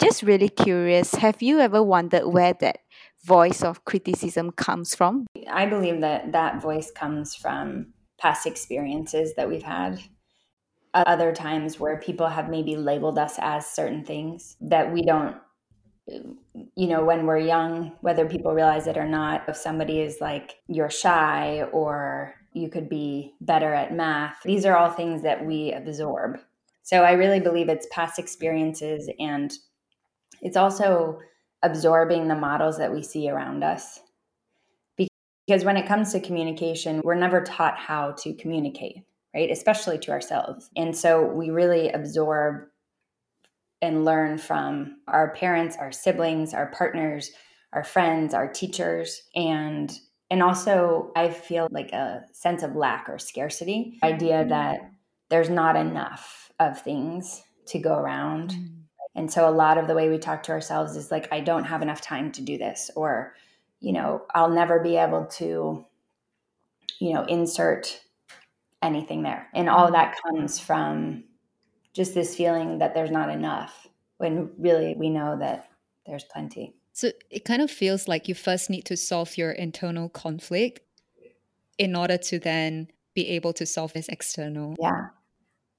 Just 0.00 0.22
really 0.22 0.48
curious, 0.48 1.14
have 1.14 1.42
you 1.42 1.60
ever 1.60 1.82
wondered 1.82 2.26
where 2.26 2.54
that 2.54 2.78
voice 3.24 3.62
of 3.62 3.84
criticism 3.84 4.50
comes 4.50 4.94
from? 4.94 5.26
I 5.48 5.66
believe 5.66 6.00
that 6.00 6.32
that 6.32 6.60
voice 6.60 6.90
comes 6.90 7.36
from 7.36 7.92
past 8.18 8.46
experiences 8.46 9.34
that 9.36 9.48
we've 9.48 9.62
had. 9.62 10.00
Other 10.94 11.32
times 11.32 11.80
where 11.80 11.98
people 11.98 12.28
have 12.28 12.50
maybe 12.50 12.76
labeled 12.76 13.18
us 13.18 13.36
as 13.38 13.66
certain 13.66 14.04
things 14.04 14.56
that 14.60 14.92
we 14.92 15.02
don't 15.02 15.36
you 16.74 16.88
know, 16.88 17.04
when 17.04 17.26
we're 17.26 17.38
young, 17.38 17.92
whether 18.00 18.28
people 18.28 18.52
realize 18.52 18.86
it 18.86 18.96
or 18.96 19.06
not, 19.06 19.44
if 19.48 19.56
somebody 19.56 20.00
is 20.00 20.20
like, 20.20 20.56
you're 20.66 20.90
shy 20.90 21.62
or 21.72 22.34
you 22.52 22.68
could 22.68 22.88
be 22.88 23.34
better 23.40 23.72
at 23.72 23.94
math, 23.94 24.42
these 24.44 24.64
are 24.64 24.76
all 24.76 24.90
things 24.90 25.22
that 25.22 25.44
we 25.44 25.72
absorb. 25.72 26.38
So 26.82 27.02
I 27.02 27.12
really 27.12 27.40
believe 27.40 27.68
it's 27.68 27.86
past 27.90 28.18
experiences 28.18 29.08
and 29.18 29.52
it's 30.40 30.56
also 30.56 31.20
absorbing 31.62 32.26
the 32.26 32.34
models 32.34 32.76
that 32.78 32.92
we 32.92 33.02
see 33.02 33.30
around 33.30 33.62
us. 33.62 34.00
Because 35.46 35.64
when 35.64 35.76
it 35.76 35.86
comes 35.86 36.12
to 36.12 36.20
communication, 36.20 37.00
we're 37.04 37.14
never 37.14 37.40
taught 37.40 37.78
how 37.78 38.12
to 38.18 38.34
communicate, 38.34 39.02
right? 39.34 39.50
Especially 39.50 39.98
to 39.98 40.10
ourselves. 40.10 40.70
And 40.76 40.96
so 40.96 41.24
we 41.24 41.50
really 41.50 41.90
absorb 41.90 42.66
and 43.80 44.04
learn 44.04 44.38
from 44.38 44.96
our 45.08 45.34
parents, 45.34 45.76
our 45.76 45.90
siblings, 45.90 46.54
our 46.54 46.70
partners, 46.70 47.30
our 47.72 47.82
friends, 47.82 48.34
our 48.34 48.48
teachers, 48.48 49.22
and 49.34 49.92
and 50.30 50.42
also 50.42 51.10
I 51.14 51.30
feel 51.30 51.68
like 51.70 51.92
a 51.92 52.22
sense 52.32 52.62
of 52.62 52.76
lack 52.76 53.08
or 53.08 53.18
scarcity, 53.18 53.98
idea 54.02 54.40
mm-hmm. 54.40 54.50
that 54.50 54.80
there's 55.28 55.50
not 55.50 55.76
enough 55.76 56.50
of 56.58 56.80
things 56.80 57.42
to 57.66 57.78
go 57.78 57.94
around. 57.94 58.50
Mm-hmm. 58.50 58.78
And 59.14 59.30
so 59.30 59.46
a 59.46 59.50
lot 59.50 59.76
of 59.76 59.88
the 59.88 59.94
way 59.94 60.08
we 60.08 60.16
talk 60.16 60.42
to 60.44 60.52
ourselves 60.52 60.96
is 60.96 61.10
like 61.10 61.28
I 61.32 61.40
don't 61.40 61.64
have 61.64 61.82
enough 61.82 62.00
time 62.00 62.32
to 62.32 62.42
do 62.42 62.56
this 62.56 62.90
or 62.96 63.34
you 63.80 63.92
know, 63.92 64.22
I'll 64.32 64.50
never 64.50 64.78
be 64.78 64.96
able 64.96 65.26
to 65.38 65.84
you 67.02 67.12
know, 67.12 67.24
insert 67.24 68.00
anything 68.82 69.22
there. 69.22 69.48
And 69.54 69.68
all 69.68 69.86
of 69.86 69.92
that 69.92 70.16
comes 70.22 70.58
from 70.58 71.24
just 71.92 72.14
this 72.14 72.34
feeling 72.34 72.78
that 72.78 72.94
there's 72.94 73.10
not 73.10 73.30
enough 73.30 73.86
when 74.18 74.50
really 74.58 74.94
we 74.96 75.10
know 75.10 75.38
that 75.38 75.68
there's 76.06 76.24
plenty. 76.24 76.74
So 76.92 77.10
it 77.30 77.44
kind 77.44 77.62
of 77.62 77.70
feels 77.70 78.06
like 78.06 78.28
you 78.28 78.34
first 78.34 78.68
need 78.68 78.84
to 78.86 78.96
solve 78.96 79.36
your 79.38 79.50
internal 79.50 80.08
conflict 80.08 80.80
in 81.78 81.96
order 81.96 82.18
to 82.18 82.38
then 82.38 82.88
be 83.14 83.28
able 83.28 83.52
to 83.54 83.66
solve 83.66 83.92
this 83.92 84.08
external. 84.08 84.76
Yeah. 84.78 85.08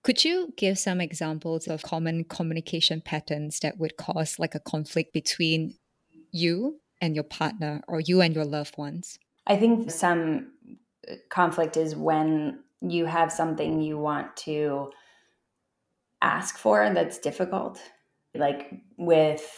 Could 0.04 0.26
you 0.26 0.54
give 0.58 0.78
some 0.78 1.00
examples 1.00 1.68
of 1.68 1.82
common 1.82 2.26
communication 2.26 3.00
patterns 3.00 3.60
that 3.60 3.78
would 3.78 3.96
cause 3.96 4.38
like 4.38 4.54
a 4.54 4.60
conflict 4.60 5.14
between 5.14 5.76
you 6.32 6.82
and 7.00 7.16
your 7.16 7.24
partner 7.24 7.82
or 7.88 8.02
you 8.02 8.22
and 8.22 8.36
your 8.36 8.46
loved 8.46 8.78
ones? 8.78 9.18
I 9.48 9.56
think 9.56 9.92
some 9.92 10.52
uh, 11.10 11.16
conflict 11.30 11.78
is 11.78 11.96
when 11.96 12.60
you 12.88 13.06
have 13.06 13.32
something 13.32 13.82
you 13.82 13.98
want 13.98 14.36
to 14.36 14.92
ask 16.22 16.58
for 16.58 16.90
that's 16.94 17.18
difficult, 17.18 17.80
like 18.36 18.72
with 18.98 19.50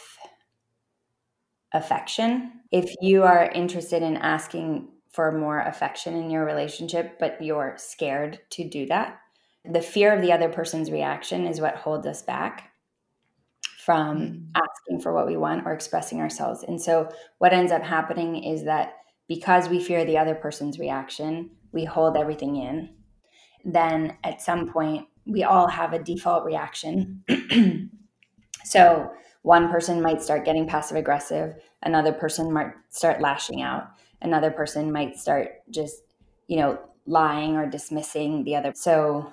affection. 1.72 2.52
If 2.70 2.94
you 3.00 3.24
are 3.24 3.50
interested 3.50 4.02
in 4.02 4.16
asking 4.16 4.88
for 5.10 5.32
more 5.32 5.60
affection 5.60 6.14
in 6.16 6.30
your 6.30 6.44
relationship, 6.44 7.18
but 7.18 7.42
you're 7.42 7.74
scared 7.78 8.40
to 8.50 8.68
do 8.68 8.86
that, 8.86 9.18
the 9.64 9.82
fear 9.82 10.14
of 10.14 10.22
the 10.22 10.32
other 10.32 10.48
person's 10.48 10.90
reaction 10.90 11.46
is 11.46 11.60
what 11.60 11.76
holds 11.76 12.06
us 12.06 12.22
back 12.22 12.70
from 13.84 14.18
mm. 14.18 14.46
asking 14.54 15.00
for 15.00 15.12
what 15.12 15.26
we 15.26 15.36
want 15.36 15.66
or 15.66 15.72
expressing 15.72 16.20
ourselves. 16.20 16.64
And 16.66 16.80
so, 16.80 17.08
what 17.38 17.52
ends 17.52 17.72
up 17.72 17.82
happening 17.82 18.42
is 18.44 18.64
that 18.64 18.94
because 19.28 19.68
we 19.68 19.82
fear 19.82 20.04
the 20.04 20.18
other 20.18 20.34
person's 20.34 20.78
reaction, 20.78 21.50
we 21.72 21.84
hold 21.84 22.16
everything 22.16 22.56
in 22.56 22.95
then 23.66 24.16
at 24.22 24.40
some 24.40 24.68
point, 24.68 25.06
we 25.26 25.42
all 25.42 25.66
have 25.66 25.92
a 25.92 26.02
default 26.02 26.44
reaction. 26.44 27.24
so 28.64 29.10
one 29.42 29.68
person 29.68 30.00
might 30.00 30.22
start 30.22 30.44
getting 30.44 30.66
passive 30.66 30.96
aggressive, 30.96 31.56
another 31.82 32.12
person 32.12 32.52
might 32.52 32.72
start 32.90 33.20
lashing 33.20 33.60
out, 33.60 33.88
another 34.22 34.50
person 34.50 34.92
might 34.92 35.18
start 35.18 35.48
just, 35.70 36.02
you 36.46 36.56
know, 36.56 36.78
lying 37.06 37.56
or 37.56 37.68
dismissing 37.68 38.44
the 38.44 38.54
other. 38.54 38.72
So 38.74 39.32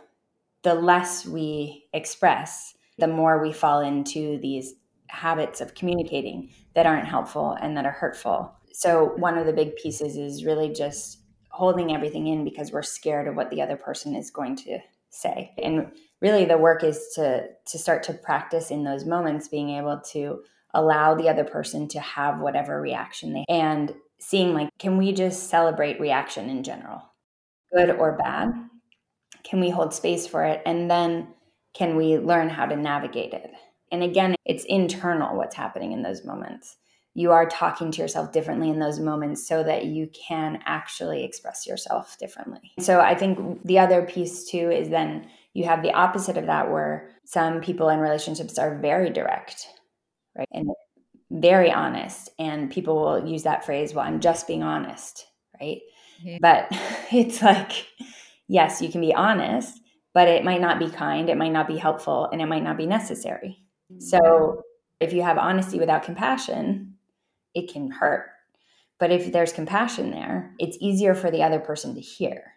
the 0.64 0.74
less 0.74 1.26
we 1.26 1.86
express, 1.94 2.74
the 2.98 3.08
more 3.08 3.42
we 3.42 3.54
fall 3.54 3.82
into 3.82 4.40
these 4.40 4.74
habits 5.10 5.62
of 5.62 5.76
communicating 5.76 6.50
that 6.74 6.88
aren't 6.88 7.08
helpful 7.08 7.56
and 7.62 7.78
that 7.78 7.86
are 7.86 7.92
hurtful. 7.92 8.52
So, 8.72 9.14
one 9.18 9.38
of 9.38 9.46
the 9.46 9.54
big 9.54 9.76
pieces 9.76 10.18
is 10.18 10.46
really 10.46 10.70
just 10.74 11.20
holding 11.54 11.94
everything 11.94 12.26
in 12.26 12.44
because 12.44 12.72
we're 12.72 12.82
scared 12.82 13.28
of 13.28 13.36
what 13.36 13.52
the 13.52 13.62
other 13.62 13.78
person 13.78 14.16
is 14.16 14.32
going 14.32 14.56
to 14.56 14.80
say. 15.12 15.54
And 15.62 15.92
really 16.20 16.46
the 16.46 16.58
work 16.58 16.84
is 16.84 17.12
to 17.16 17.46
to 17.68 17.78
start 17.78 18.02
to 18.04 18.14
practice 18.14 18.72
in 18.72 18.84
those 18.84 19.06
moments 19.06 19.48
being 19.48 19.70
able 19.70 20.02
to 20.12 20.42
allow 20.74 21.14
the 21.14 21.30
other 21.30 21.44
person 21.44 21.88
to 21.90 22.00
have 22.00 22.40
whatever 22.40 22.82
reaction 22.82 23.34
they 23.34 23.46
and 23.48 23.94
seeing 24.20 24.56
like 24.56 24.70
can 24.80 24.98
we 24.98 25.14
just 25.14 25.50
celebrate 25.50 26.00
reaction 26.00 26.50
in 26.50 26.64
general? 26.64 27.04
Good 27.72 27.92
or 27.92 28.18
bad? 28.18 28.52
Can 29.44 29.60
we 29.60 29.70
hold 29.70 29.94
space 29.94 30.26
for 30.26 30.44
it? 30.44 30.64
And 30.66 30.90
then 30.90 31.28
can 31.76 31.96
we 31.96 32.18
learn 32.18 32.50
how 32.50 32.66
to 32.66 32.76
navigate 32.76 33.34
it? 33.34 33.52
And 33.92 34.02
again 34.02 34.36
it's 34.44 34.66
internal 34.66 35.38
what's 35.38 35.56
happening 35.56 35.92
in 35.92 36.02
those 36.02 36.26
moments 36.26 36.78
you 37.16 37.32
are 37.32 37.48
talking 37.48 37.92
to 37.92 38.02
yourself 38.02 38.32
differently 38.32 38.70
in 38.70 38.80
those 38.80 39.00
moments 39.00 39.48
so 39.48 39.64
that 39.64 39.86
you 39.86 40.10
can 40.28 40.60
actually 40.66 41.24
express 41.24 41.68
yourself 41.68 42.18
differently. 42.20 42.72
So 42.80 43.00
I 43.00 43.14
think 43.14 43.64
the 43.64 43.80
other 43.80 44.04
piece 44.04 44.50
too 44.50 44.72
is 44.72 44.90
then 44.90 45.28
you 45.54 45.66
have 45.66 45.84
the 45.84 45.94
opposite 45.94 46.38
of 46.38 46.48
that 46.48 46.72
where 46.72 47.12
some 47.26 47.62
people 47.62 47.90
in 47.90 48.00
relationships 48.00 48.58
are 48.58 48.80
very 48.80 49.12
direct, 49.12 49.68
right? 50.36 50.48
And 50.52 50.70
very 51.30 51.72
honest. 51.72 52.30
And 52.40 52.72
people 52.72 52.96
will 52.96 53.28
use 53.28 53.44
that 53.44 53.66
phrase, 53.66 53.94
well, 53.94 54.06
I'm 54.06 54.20
just 54.20 54.48
being 54.48 54.64
honest, 54.64 55.28
right? 55.60 55.82
Yeah. 56.22 56.38
But 56.42 56.68
it's 57.12 57.42
like, 57.42 57.88
yes, 58.48 58.82
you 58.82 58.90
can 58.90 59.02
be 59.02 59.14
honest, 59.14 59.80
but 60.14 60.28
it 60.28 60.44
might 60.44 60.62
not 60.62 60.80
be 60.80 60.90
kind, 60.90 61.30
it 61.30 61.38
might 61.38 61.52
not 61.52 61.68
be 61.68 61.78
helpful, 61.78 62.30
and 62.32 62.42
it 62.42 62.46
might 62.48 62.64
not 62.64 62.78
be 62.78 62.86
necessary. 62.86 63.60
Mm-hmm. 63.92 64.00
So 64.00 64.62
if 65.00 65.12
you 65.14 65.22
have 65.22 65.38
honesty 65.38 65.80
without 65.80 66.04
compassion, 66.04 66.93
it 67.54 67.72
can 67.72 67.92
hurt. 67.92 68.28
But 69.00 69.12
if 69.12 69.32
there's 69.32 69.52
compassion 69.52 70.12
there, 70.12 70.54
it's 70.60 70.78
easier 70.80 71.14
for 71.16 71.30
the 71.30 71.44
other 71.44 71.60
person 71.60 71.96
to 71.96 72.02
hear, 72.02 72.54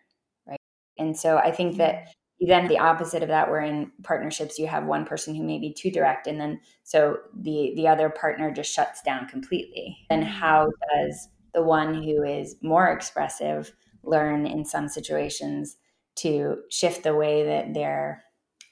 right? 0.47 0.61
And 0.99 1.17
so 1.17 1.39
I 1.39 1.51
think 1.51 1.77
that 1.79 2.09
then 2.41 2.69
the 2.69 2.79
opposite 2.79 3.23
of 3.23 3.29
that, 3.29 3.51
where 3.51 3.63
in 3.63 3.91
partnerships 4.03 4.59
you 4.59 4.67
have 4.67 4.85
one 4.85 5.07
person 5.07 5.35
who 5.35 5.43
may 5.43 5.59
be 5.59 5.73
too 5.73 5.91
direct, 5.91 6.27
and 6.27 6.41
then 6.41 6.61
so 6.85 7.19
the 7.35 7.73
the 7.77 7.89
other 7.89 8.11
partner 8.11 8.53
just 8.53 8.73
shuts 8.73 9.01
down 9.03 9.27
completely. 9.27 9.97
Then 10.11 10.21
mm-hmm. 10.21 10.31
how 10.31 10.69
does 10.95 11.29
the 11.55 11.63
one 11.63 11.95
who 11.95 12.23
is 12.23 12.57
more 12.63 12.89
expressive 12.89 13.73
learn 14.05 14.47
in 14.47 14.65
some 14.65 14.89
situations 14.89 15.77
to 16.17 16.59
shift 16.71 17.03
the 17.03 17.15
way 17.15 17.45
that 17.45 17.73
they're 17.75 18.23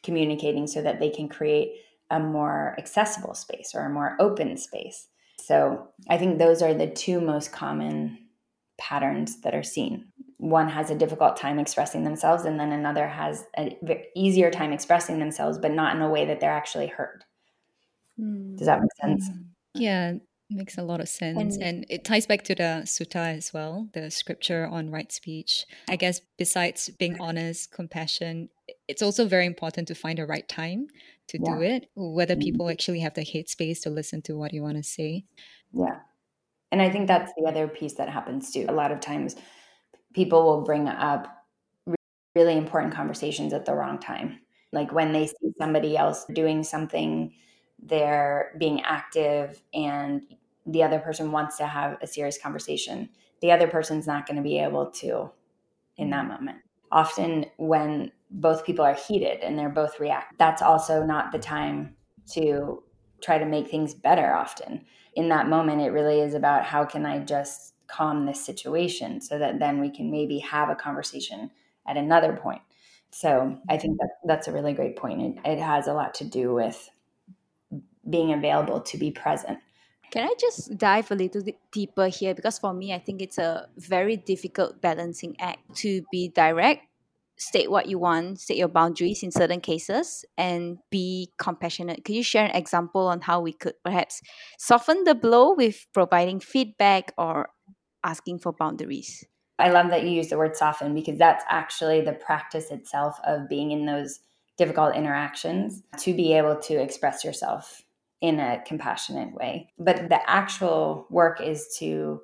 communicating 0.03 0.67
so 0.67 0.83
that 0.83 1.01
they 1.01 1.11
can 1.11 1.29
create 1.29 1.73
a 2.11 2.21
more 2.21 2.75
accessible 2.79 3.35
space 3.35 3.73
or 3.75 3.81
a 3.81 3.91
more 3.91 4.17
open 4.21 4.57
space 4.57 5.09
so 5.41 5.89
I 6.09 6.19
think 6.19 6.39
those 6.39 6.63
are 6.63 6.75
the 6.75 6.87
two 6.87 7.21
most 7.21 7.53
common 7.53 8.19
patterns 8.79 9.41
that 9.43 9.55
are 9.55 9.63
seen. 9.63 10.07
One 10.39 10.69
has 10.69 10.91
a 10.91 10.95
difficult 10.95 11.37
time 11.37 11.59
expressing 11.59 12.05
themselves, 12.05 12.45
and 12.45 12.59
then 12.59 12.73
another 12.73 13.07
has 13.07 13.45
an 13.57 13.77
easier 14.17 14.51
time 14.51 14.73
expressing 14.73 15.19
themselves, 15.19 15.59
but 15.59 15.73
not 15.73 15.95
in 15.95 16.03
a 16.03 16.11
way 16.11 16.27
that 16.27 16.41
they're 16.41 16.51
actually 16.51 16.89
heard. 16.89 17.25
Mm. 18.21 18.57
Does 18.57 18.67
that 18.67 18.81
make 18.81 18.91
sense? 19.01 19.29
Hmm. 19.29 19.43
Yeah, 19.75 20.15
makes 20.51 20.79
a 20.79 20.83
lot 20.83 21.01
of 21.01 21.09
sense. 21.09 21.57
And, 21.57 21.63
and, 21.63 21.87
it 21.89 22.05
ties 22.05 22.27
back 22.27 22.43
to 22.45 22.55
the 22.55 22.83
sutta 22.85 23.37
as 23.37 23.53
well, 23.53 23.89
the 23.93 24.11
scripture 24.11 24.67
on 24.67 24.91
right 24.91 25.11
speech. 25.11 25.65
I 25.89 25.97
guess 25.97 26.21
besides 26.39 26.91
being 26.99 27.21
honest, 27.21 27.73
compassion, 27.73 28.51
it's 28.89 29.03
also 29.03 29.27
very 29.27 29.47
important 29.47 29.89
to 29.89 29.95
find 29.95 30.19
the 30.19 30.27
right 30.27 30.49
time 30.49 30.89
to 31.29 31.39
yeah. 31.39 31.55
do 31.55 31.63
it, 31.63 31.89
whether 31.95 32.35
mm-hmm. 32.35 32.43
people 32.43 32.71
actually 32.71 33.01
have 33.01 33.15
the 33.15 33.25
headspace 33.25 33.83
to 33.83 33.91
listen 33.91 34.23
to 34.23 34.37
what 34.37 34.53
you 34.53 34.63
want 34.63 34.77
to 34.77 34.83
say. 34.83 35.25
Yeah. 35.73 36.01
And 36.73 36.83
I 36.83 36.91
think 36.91 37.07
that's 37.07 37.33
the 37.37 37.47
other 37.47 37.69
piece 37.69 37.95
that 37.95 38.09
happens 38.09 38.51
too. 38.51 38.67
A 38.69 38.73
lot 38.73 38.93
of 38.93 39.01
times 39.01 39.37
people 40.13 40.45
will 40.45 40.63
bring 40.63 40.89
up 40.89 41.45
really 42.35 42.57
important 42.57 42.95
conversations 42.95 43.53
at 43.53 43.65
the 43.65 43.75
wrong 43.75 43.99
time. 43.99 44.41
Like 44.73 44.93
when 44.93 45.13
they 45.13 45.27
see 45.27 45.53
somebody 45.59 45.97
else 45.97 46.25
doing 46.33 46.65
something, 46.65 47.33
they're 47.81 48.53
being 48.59 48.83
active 48.83 49.63
and 49.73 50.23
the 50.67 50.83
other 50.83 50.99
person 50.99 51.31
wants 51.31 51.59
to 51.59 51.67
have 51.67 51.99
a 52.03 52.07
serious 52.07 52.39
conversation. 52.39 53.09
The 53.41 53.53
other 53.53 53.69
person's 53.69 54.07
not 54.07 54.27
going 54.27 54.37
to 54.37 54.43
be 54.43 54.59
able 54.59 54.91
to 54.93 55.31
in 55.97 56.11
that 56.11 56.25
mm-hmm. 56.25 56.33
moment. 56.33 56.59
Often 56.91 57.44
when 57.57 58.13
both 58.31 58.65
people 58.65 58.85
are 58.85 58.95
heated 58.95 59.41
and 59.41 59.59
they're 59.59 59.69
both 59.69 60.01
react. 60.01 60.39
That's 60.39 60.63
also 60.63 61.05
not 61.05 61.33
the 61.33 61.39
time 61.39 61.97
to 62.33 62.83
try 63.23 63.39
to 63.39 63.47
make 63.47 63.69
things 63.69 63.95
better 63.95 64.35
often. 64.35 64.85
In 65.15 65.29
that 65.29 65.49
moment, 65.49 65.83
it 65.83 65.91
really 65.91 66.21
is 66.21 66.35
about 66.35 66.65
how 66.65 66.85
can 66.85 67.07
I 67.07 67.21
just 67.21 67.75
calm 67.87 68.27
this 68.27 68.45
situation 68.45 69.21
so 69.21 69.39
that 69.39 69.59
then 69.59 69.81
we 69.81 69.91
can 69.91 70.11
maybe 70.11 70.39
have 70.39 70.69
a 70.69 70.75
conversation 70.75 71.51
at 71.87 71.97
another 71.97 72.33
point. 72.33 72.63
So 73.11 73.59
I 73.69 73.77
think 73.77 73.99
that 73.99 74.09
that's 74.25 74.49
a 74.49 74.53
really 74.53 74.73
great 74.73 74.97
point. 74.97 75.23
It, 75.23 75.49
it 75.49 75.61
has 75.61 75.87
a 75.87 75.93
lot 75.93 76.15
to 76.15 76.25
do 76.25 76.53
with 76.53 76.91
being 78.09 78.33
available 78.33 78.81
to 78.81 78.99
be 78.99 79.11
present. 79.11 79.59
Can 80.11 80.29
I 80.29 80.35
just 80.39 80.77
dive 80.77 81.11
a 81.11 81.15
little 81.15 81.43
deeper 81.73 82.09
here? 82.09 82.35
Because 82.35 82.59
for 82.59 82.75
me, 82.75 82.93
I 82.93 82.99
think 82.99 83.23
it's 83.23 83.39
a 83.39 83.69
very 83.77 84.17
difficult 84.17 84.81
balancing 84.81 85.37
act 85.41 85.77
to 85.77 86.03
be 86.11 86.29
direct 86.29 86.87
state 87.39 87.71
what 87.71 87.87
you 87.87 87.99
want, 87.99 88.41
state 88.41 88.57
your 88.57 88.69
boundaries 88.69 89.23
in 89.23 89.31
certain 89.31 89.61
cases, 89.61 90.25
and 90.39 90.79
be 90.91 91.33
compassionate. 91.39 92.05
Could 92.05 92.15
you 92.15 92.23
share 92.23 92.47
an 92.47 92.57
example 92.57 93.09
on 93.09 93.21
how 93.21 93.41
we 93.41 93.53
could 93.53 93.75
perhaps 93.85 94.21
soften 94.59 95.05
the 95.05 95.15
blow 95.15 95.55
with 95.55 95.87
providing 95.93 96.41
feedback 96.41 97.13
or 97.19 97.49
asking 98.05 98.39
for 98.39 98.53
boundaries? 98.53 99.25
I 99.59 99.71
love 99.71 99.91
that 99.91 100.03
you 100.03 100.11
use 100.11 100.29
the 100.29 100.39
word 100.39 100.57
soften 100.57 100.95
because 100.95 101.19
that's 101.19 101.45
actually 101.49 102.01
the 102.01 102.13
practice 102.13 102.71
itself 102.71 103.19
of 103.25 103.49
being 103.49 103.71
in 103.71 103.87
those 103.87 104.21
difficult 104.57 104.95
interactions 104.95 105.83
to 105.99 106.15
be 106.15 106.33
able 106.33 106.57
to 106.57 106.75
express 106.75 107.25
yourself 107.25 107.83
in 108.21 108.41
a 108.41 108.63
compassionate 108.67 109.35
way. 109.35 109.71
But 109.79 110.09
the 110.09 110.19
actual 110.29 111.07
work 111.11 111.41
is 111.41 111.77
to 111.79 112.21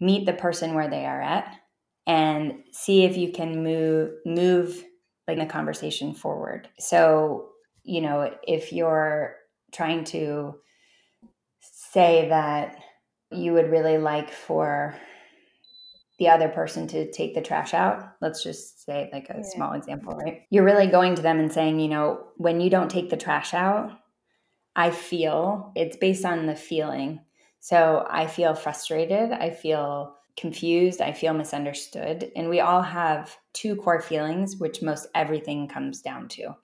meet 0.00 0.26
the 0.26 0.32
person 0.32 0.74
where 0.74 0.88
they 0.88 1.06
are 1.06 1.20
at 1.20 1.56
and 2.06 2.54
see 2.72 3.04
if 3.04 3.16
you 3.16 3.32
can 3.32 3.62
move 3.62 4.12
move 4.26 4.84
like 5.28 5.38
the 5.38 5.46
conversation 5.46 6.14
forward. 6.14 6.68
So, 6.78 7.50
you 7.84 8.00
know, 8.00 8.32
if 8.42 8.72
you're 8.72 9.36
trying 9.72 10.04
to 10.04 10.54
say 11.60 12.28
that 12.28 12.76
you 13.30 13.52
would 13.52 13.70
really 13.70 13.98
like 13.98 14.30
for 14.30 14.96
the 16.18 16.28
other 16.28 16.48
person 16.48 16.86
to 16.86 17.10
take 17.10 17.34
the 17.34 17.40
trash 17.40 17.74
out. 17.74 18.12
Let's 18.20 18.42
just 18.44 18.84
say, 18.84 19.10
like 19.12 19.28
a 19.30 19.38
yeah. 19.38 19.42
small 19.54 19.72
example, 19.72 20.14
right? 20.14 20.42
You're 20.50 20.64
really 20.64 20.86
going 20.86 21.14
to 21.16 21.22
them 21.22 21.40
and 21.40 21.52
saying, 21.52 21.80
you 21.80 21.88
know, 21.88 22.28
when 22.36 22.60
you 22.60 22.70
don't 22.70 22.90
take 22.90 23.10
the 23.10 23.16
trash 23.16 23.54
out, 23.54 23.90
I 24.76 24.90
feel 24.90 25.72
it's 25.74 25.96
based 25.96 26.24
on 26.24 26.46
the 26.46 26.54
feeling. 26.54 27.20
So 27.60 28.06
I 28.08 28.26
feel 28.26 28.54
frustrated. 28.54 29.32
I 29.32 29.50
feel 29.50 30.14
confused, 30.36 31.00
I 31.00 31.12
feel 31.12 31.34
misunderstood. 31.34 32.32
And 32.34 32.48
we 32.48 32.60
all 32.60 32.82
have 32.82 33.36
two 33.52 33.76
core 33.76 34.00
feelings, 34.00 34.56
which 34.56 34.82
most 34.82 35.06
everything 35.14 35.68
comes 35.68 36.00
down 36.00 36.28
to. 36.28 36.54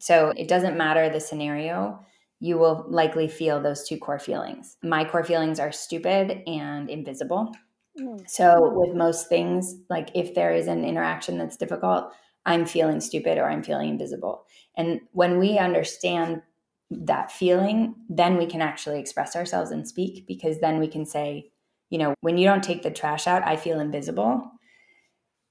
So 0.00 0.32
it 0.36 0.48
doesn't 0.48 0.76
matter 0.76 1.08
the 1.08 1.20
scenario, 1.20 2.04
you 2.40 2.58
will 2.58 2.86
likely 2.88 3.28
feel 3.28 3.60
those 3.60 3.86
two 3.86 3.98
core 3.98 4.18
feelings. 4.18 4.76
My 4.82 5.04
core 5.04 5.24
feelings 5.24 5.58
are 5.58 5.72
stupid 5.72 6.42
and 6.46 6.88
invisible. 6.88 7.54
Mm. 8.00 8.28
So 8.28 8.72
with 8.74 8.94
most 8.94 9.28
things, 9.28 9.74
like 9.90 10.10
if 10.14 10.34
there 10.34 10.54
is 10.54 10.68
an 10.68 10.84
interaction 10.84 11.38
that's 11.38 11.56
difficult, 11.56 12.12
I'm 12.46 12.64
feeling 12.64 13.00
stupid 13.00 13.38
or 13.38 13.50
I'm 13.50 13.62
feeling 13.62 13.90
invisible. 13.90 14.44
And 14.76 15.00
when 15.12 15.38
we 15.38 15.58
understand 15.58 16.42
that 16.90 17.30
feeling, 17.30 17.94
then 18.08 18.36
we 18.38 18.46
can 18.46 18.62
actually 18.62 19.00
express 19.00 19.36
ourselves 19.36 19.70
and 19.70 19.86
speak 19.86 20.26
because 20.26 20.60
then 20.60 20.78
we 20.78 20.88
can 20.88 21.04
say, 21.04 21.50
you 21.90 21.98
know, 21.98 22.14
when 22.20 22.38
you 22.38 22.46
don't 22.46 22.64
take 22.64 22.82
the 22.82 22.90
trash 22.90 23.26
out, 23.26 23.46
I 23.46 23.56
feel 23.56 23.80
invisible. 23.80 24.50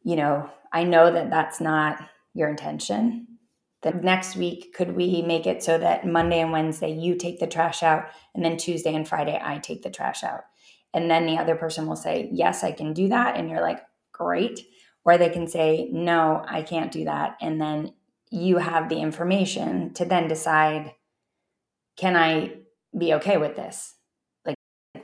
You 0.04 0.16
know, 0.16 0.50
I 0.72 0.84
know 0.84 1.12
that 1.12 1.30
that's 1.30 1.60
not 1.60 2.00
your 2.34 2.50
intention. 2.50 3.28
The 3.82 3.92
next 3.92 4.36
week, 4.36 4.74
could 4.76 4.96
we 4.96 5.22
make 5.22 5.46
it 5.46 5.64
so 5.64 5.78
that 5.78 6.06
Monday 6.06 6.42
and 6.42 6.52
Wednesday 6.52 6.92
you 6.92 7.16
take 7.16 7.40
the 7.40 7.48
trash 7.48 7.84
out, 7.84 8.06
and 8.34 8.44
then 8.44 8.58
Tuesday 8.58 8.94
and 8.96 9.08
Friday 9.08 9.40
I 9.42 9.60
take 9.60 9.84
the 9.84 9.90
trash 9.90 10.24
out? 10.24 10.42
And 10.94 11.10
then 11.12 11.26
the 11.26 11.38
other 11.38 11.56
person 11.56 11.86
will 11.86 11.96
say, 11.96 12.30
Yes, 12.32 12.64
I 12.64 12.72
can 12.72 12.94
do 12.94 13.10
that. 13.10 13.36
And 13.36 13.50
you're 13.50 13.62
like, 13.62 13.82
Great. 14.12 14.62
or 15.06 15.18
they 15.18 15.30
can 15.30 15.48
say, 15.48 15.90
no, 15.92 16.44
I 16.48 16.64
can't 16.64 16.92
do 16.92 17.06
that. 17.06 17.38
And 17.40 17.62
then 17.62 17.94
you 18.30 18.58
have 18.58 18.90
the 18.90 19.00
information 19.00 19.94
to 19.94 20.04
then 20.04 20.28
decide, 20.28 20.94
can 21.96 22.18
I 22.18 22.56
be 22.98 23.14
okay 23.14 23.38
with 23.38 23.56
this? 23.56 23.94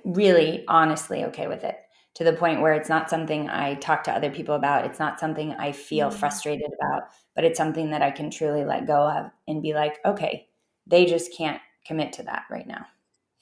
Really 0.03 0.63
honestly 0.67 1.24
okay 1.25 1.48
with 1.48 1.63
it 1.63 1.77
to 2.15 2.24
the 2.24 2.33
point 2.33 2.62
where 2.62 2.74
it's 2.74 2.89
not 2.89 3.10
something 3.10 3.50
I 3.50 3.75
talk 3.75 4.03
to 4.03 4.12
other 4.12 4.29
people 4.29 4.55
about. 4.55 4.86
It's 4.86 5.00
not 5.00 5.19
something 5.19 5.53
I 5.53 5.72
feel 5.72 6.10
mm-hmm. 6.10 6.19
frustrated 6.19 6.69
about, 6.79 7.03
but 7.36 7.43
it's 7.43 7.57
something 7.57 7.91
that 7.91 8.01
I 8.01 8.12
can 8.12 8.29
truly 8.29 8.63
let 8.63 8.88
go 8.88 9.07
of 9.10 9.31
and 9.48 9.63
be 9.63 9.74
like, 9.74 10.00
okay, 10.05 10.48
they 10.86 11.05
just 11.05 11.36
can't 11.36 11.62
commit 11.86 12.13
to 12.13 12.24
that 12.24 12.43
right 12.51 12.67
now. 12.67 12.86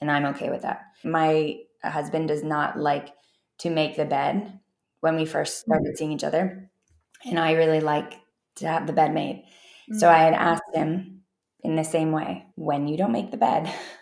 And 0.00 0.10
I'm 0.10 0.26
okay 0.26 0.50
with 0.50 0.62
that. 0.62 0.82
My 1.04 1.58
husband 1.84 2.28
does 2.28 2.42
not 2.42 2.78
like 2.78 3.10
to 3.58 3.70
make 3.70 3.96
the 3.96 4.04
bed 4.04 4.58
when 5.00 5.16
we 5.16 5.26
first 5.26 5.60
started 5.60 5.88
mm-hmm. 5.88 5.96
seeing 5.96 6.12
each 6.12 6.24
other. 6.24 6.70
And 7.24 7.38
I 7.38 7.52
really 7.52 7.80
like 7.80 8.14
to 8.56 8.66
have 8.66 8.86
the 8.86 8.92
bed 8.92 9.12
made. 9.12 9.44
Mm-hmm. 9.44 9.98
So 9.98 10.08
I 10.08 10.18
had 10.18 10.34
asked 10.34 10.74
him 10.74 11.22
in 11.62 11.76
the 11.76 11.84
same 11.84 12.10
way 12.10 12.46
when 12.56 12.88
you 12.88 12.96
don't 12.96 13.12
make 13.12 13.30
the 13.30 13.36
bed, 13.36 13.72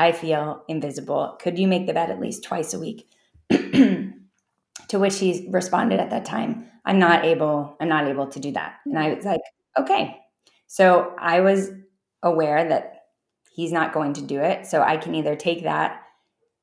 I 0.00 0.12
feel 0.12 0.64
invisible. 0.66 1.36
Could 1.42 1.58
you 1.58 1.68
make 1.68 1.86
the 1.86 1.92
bed 1.92 2.08
at 2.08 2.18
least 2.18 2.42
twice 2.42 2.72
a 2.72 2.80
week? 2.80 3.06
to 3.50 4.98
which 4.98 5.18
he 5.18 5.46
responded 5.50 6.00
at 6.00 6.08
that 6.08 6.24
time, 6.24 6.64
I'm 6.86 6.98
not 6.98 7.26
able, 7.26 7.76
I'm 7.82 7.90
not 7.90 8.08
able 8.08 8.26
to 8.28 8.40
do 8.40 8.50
that. 8.52 8.76
And 8.86 8.98
I 8.98 9.12
was 9.12 9.26
like, 9.26 9.42
okay. 9.78 10.16
So 10.68 11.14
I 11.18 11.40
was 11.40 11.70
aware 12.22 12.66
that 12.66 13.02
he's 13.52 13.72
not 13.72 13.92
going 13.92 14.14
to 14.14 14.22
do 14.22 14.40
it. 14.40 14.66
So 14.66 14.80
I 14.80 14.96
can 14.96 15.14
either 15.14 15.36
take 15.36 15.64
that 15.64 16.00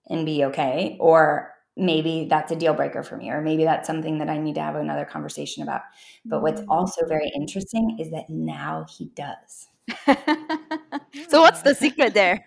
and 0.09 0.25
be 0.25 0.45
okay, 0.45 0.97
or 0.99 1.53
maybe 1.75 2.25
that's 2.27 2.51
a 2.51 2.55
deal 2.55 2.73
breaker 2.73 3.03
for 3.03 3.17
me, 3.17 3.29
or 3.29 3.41
maybe 3.41 3.65
that's 3.65 3.85
something 3.85 4.17
that 4.17 4.29
I 4.29 4.39
need 4.39 4.55
to 4.55 4.61
have 4.61 4.75
another 4.75 5.05
conversation 5.05 5.61
about. 5.61 5.81
But 6.25 6.41
what's 6.41 6.61
mm. 6.61 6.65
also 6.69 7.05
very 7.05 7.31
interesting 7.35 7.97
is 7.99 8.09
that 8.09 8.31
now 8.31 8.87
he 8.89 9.11
does. 9.13 9.67
so, 11.29 11.41
what's 11.41 11.61
the 11.61 11.75
secret 11.75 12.15
there? 12.15 12.43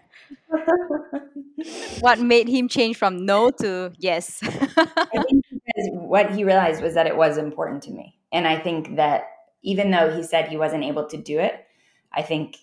what 2.00 2.18
made 2.20 2.48
him 2.48 2.68
change 2.68 2.96
from 2.96 3.24
no 3.24 3.50
to 3.50 3.92
yes? 3.98 4.40
I 4.76 5.22
think 5.22 5.44
what 5.92 6.30
he 6.32 6.44
realized 6.44 6.82
was 6.82 6.94
that 6.94 7.06
it 7.06 7.16
was 7.16 7.38
important 7.38 7.82
to 7.84 7.90
me. 7.92 8.18
And 8.32 8.46
I 8.46 8.58
think 8.58 8.96
that 8.96 9.24
even 9.62 9.90
though 9.90 10.14
he 10.14 10.22
said 10.22 10.48
he 10.48 10.56
wasn't 10.56 10.84
able 10.84 11.06
to 11.08 11.16
do 11.16 11.38
it, 11.38 11.66
I 12.12 12.22
think 12.22 12.56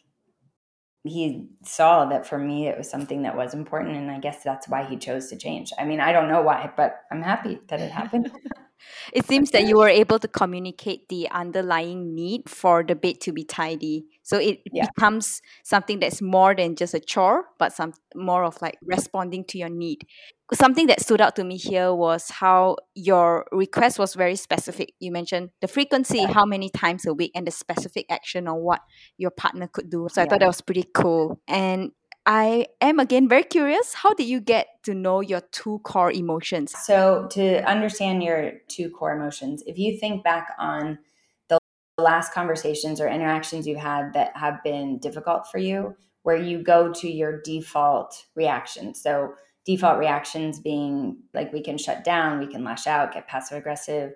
he 1.04 1.48
saw 1.64 2.06
that 2.06 2.28
for 2.28 2.38
me 2.38 2.68
it 2.68 2.78
was 2.78 2.90
something 2.90 3.22
that 3.22 3.36
was 3.36 3.54
important 3.54 3.96
and 3.96 4.12
i 4.12 4.20
guess 4.20 4.44
that's 4.44 4.68
why 4.68 4.84
he 4.84 4.98
chose 4.98 5.28
to 5.28 5.38
change 5.38 5.72
i 5.80 5.86
mean 5.86 6.00
i 6.00 6.12
don't 6.12 6.28
know 6.28 6.42
why 6.42 6.70
but 6.76 7.02
i'm 7.12 7.22
happy 7.22 7.60
that 7.70 7.80
it 7.80 7.92
happened 7.92 8.32
it 9.14 9.26
seems 9.26 9.52
that 9.52 9.68
you 9.68 9.78
were 9.78 9.90
able 9.90 10.20
to 10.20 10.28
communicate 10.28 11.10
the 11.10 11.30
underlying 11.30 12.14
need 12.16 12.50
for 12.50 12.84
the 12.84 12.96
bed 12.96 13.22
to 13.22 13.34
be 13.34 13.44
tidy. 13.44 14.06
So 14.24 14.38
it 14.38 14.60
yeah. 14.72 14.88
becomes 14.96 15.42
something 15.64 16.00
that's 16.00 16.22
more 16.22 16.56
than 16.56 16.76
just 16.76 16.94
a 16.94 17.00
chore 17.00 17.46
but 17.60 17.74
some 17.74 17.94
more 18.16 18.44
of 18.44 18.62
like 18.62 18.78
responding 18.84 19.46
to 19.46 19.58
your 19.58 19.70
need. 19.70 20.06
Something 20.54 20.88
that 20.88 21.02
stood 21.02 21.20
out 21.20 21.36
to 21.36 21.44
me 21.44 21.58
here 21.58 21.94
was 21.94 22.30
how 22.30 22.78
your 22.96 23.46
request 23.52 24.00
was 24.00 24.14
very 24.14 24.38
specific. 24.38 24.94
You 25.00 25.12
mentioned 25.12 25.50
the 25.60 25.68
frequency 25.68 26.20
yeah. 26.20 26.32
how 26.32 26.46
many 26.46 26.70
times 26.70 27.06
a 27.06 27.14
week 27.14 27.32
and 27.36 27.46
the 27.46 27.52
specific 27.52 28.06
action 28.10 28.48
on 28.48 28.60
what 28.60 28.82
your 29.18 29.32
partner 29.32 29.68
could 29.68 29.90
do. 29.90 30.08
So 30.10 30.22
i 30.22 30.26
thought 30.26 30.40
that 30.40 30.48
was 30.48 30.62
pretty 30.62 30.86
cool. 30.94 31.42
And 31.48 31.92
I 32.30 32.68
am 32.82 33.00
again 33.00 33.30
very 33.30 33.44
curious. 33.44 33.94
How 33.94 34.14
did 34.14 34.28
you 34.28 34.42
get 34.42 34.68
to 34.84 34.94
know 34.94 35.22
your 35.22 35.40
two 35.54 35.80
core 35.86 36.12
emotions? 36.12 36.76
So, 36.78 37.26
to 37.32 37.64
understand 37.64 38.22
your 38.22 38.52
two 38.68 38.90
core 38.90 39.14
emotions, 39.16 39.64
if 39.66 39.78
you 39.78 39.98
think 39.98 40.26
back 40.26 40.50
on 40.60 41.00
the 41.48 41.58
last 41.98 42.34
conversations 42.34 43.00
or 43.00 43.08
interactions 43.08 43.66
you've 43.66 43.80
had 43.80 44.12
that 44.12 44.36
have 44.36 44.62
been 44.62 45.00
difficult 45.00 45.48
for 45.50 45.58
you, 45.58 45.96
where 46.24 46.36
you 46.36 46.62
go 46.62 46.92
to 46.92 47.10
your 47.10 47.42
default 47.44 48.26
reaction. 48.36 48.94
So, 48.94 49.36
default 49.66 49.98
reactions 49.98 50.60
being 50.60 51.20
like 51.34 51.54
we 51.54 51.64
can 51.64 51.78
shut 51.78 52.04
down, 52.04 52.40
we 52.40 52.48
can 52.48 52.66
lash 52.66 52.88
out, 52.88 53.14
get 53.14 53.30
passive 53.30 53.58
aggressive, 53.58 54.12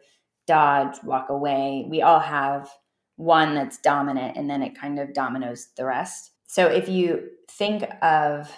dodge, 0.48 0.98
walk 1.06 1.30
away. 1.30 1.88
We 1.90 2.02
all 2.02 2.20
have 2.20 2.70
one 3.16 3.56
that's 3.56 3.78
dominant 3.78 4.36
and 4.36 4.50
then 4.50 4.64
it 4.64 4.78
kind 4.78 5.00
of 5.00 5.14
dominoes 5.14 5.70
the 5.78 5.86
rest. 5.86 6.31
So 6.52 6.68
if 6.68 6.90
you 6.90 7.30
think 7.50 7.86
of 8.02 8.52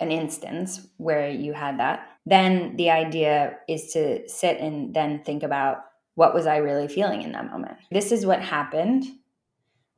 an 0.00 0.10
instance 0.10 0.88
where 0.96 1.28
you 1.28 1.52
had 1.52 1.78
that, 1.78 2.08
then 2.24 2.74
the 2.76 2.88
idea 2.88 3.58
is 3.68 3.92
to 3.92 4.26
sit 4.30 4.58
and 4.58 4.94
then 4.94 5.22
think 5.22 5.42
about 5.42 5.84
what 6.14 6.32
was 6.32 6.46
I 6.46 6.56
really 6.56 6.88
feeling 6.88 7.20
in 7.20 7.32
that 7.32 7.50
moment. 7.50 7.76
This 7.90 8.12
is 8.12 8.24
what 8.24 8.40
happened. 8.40 9.04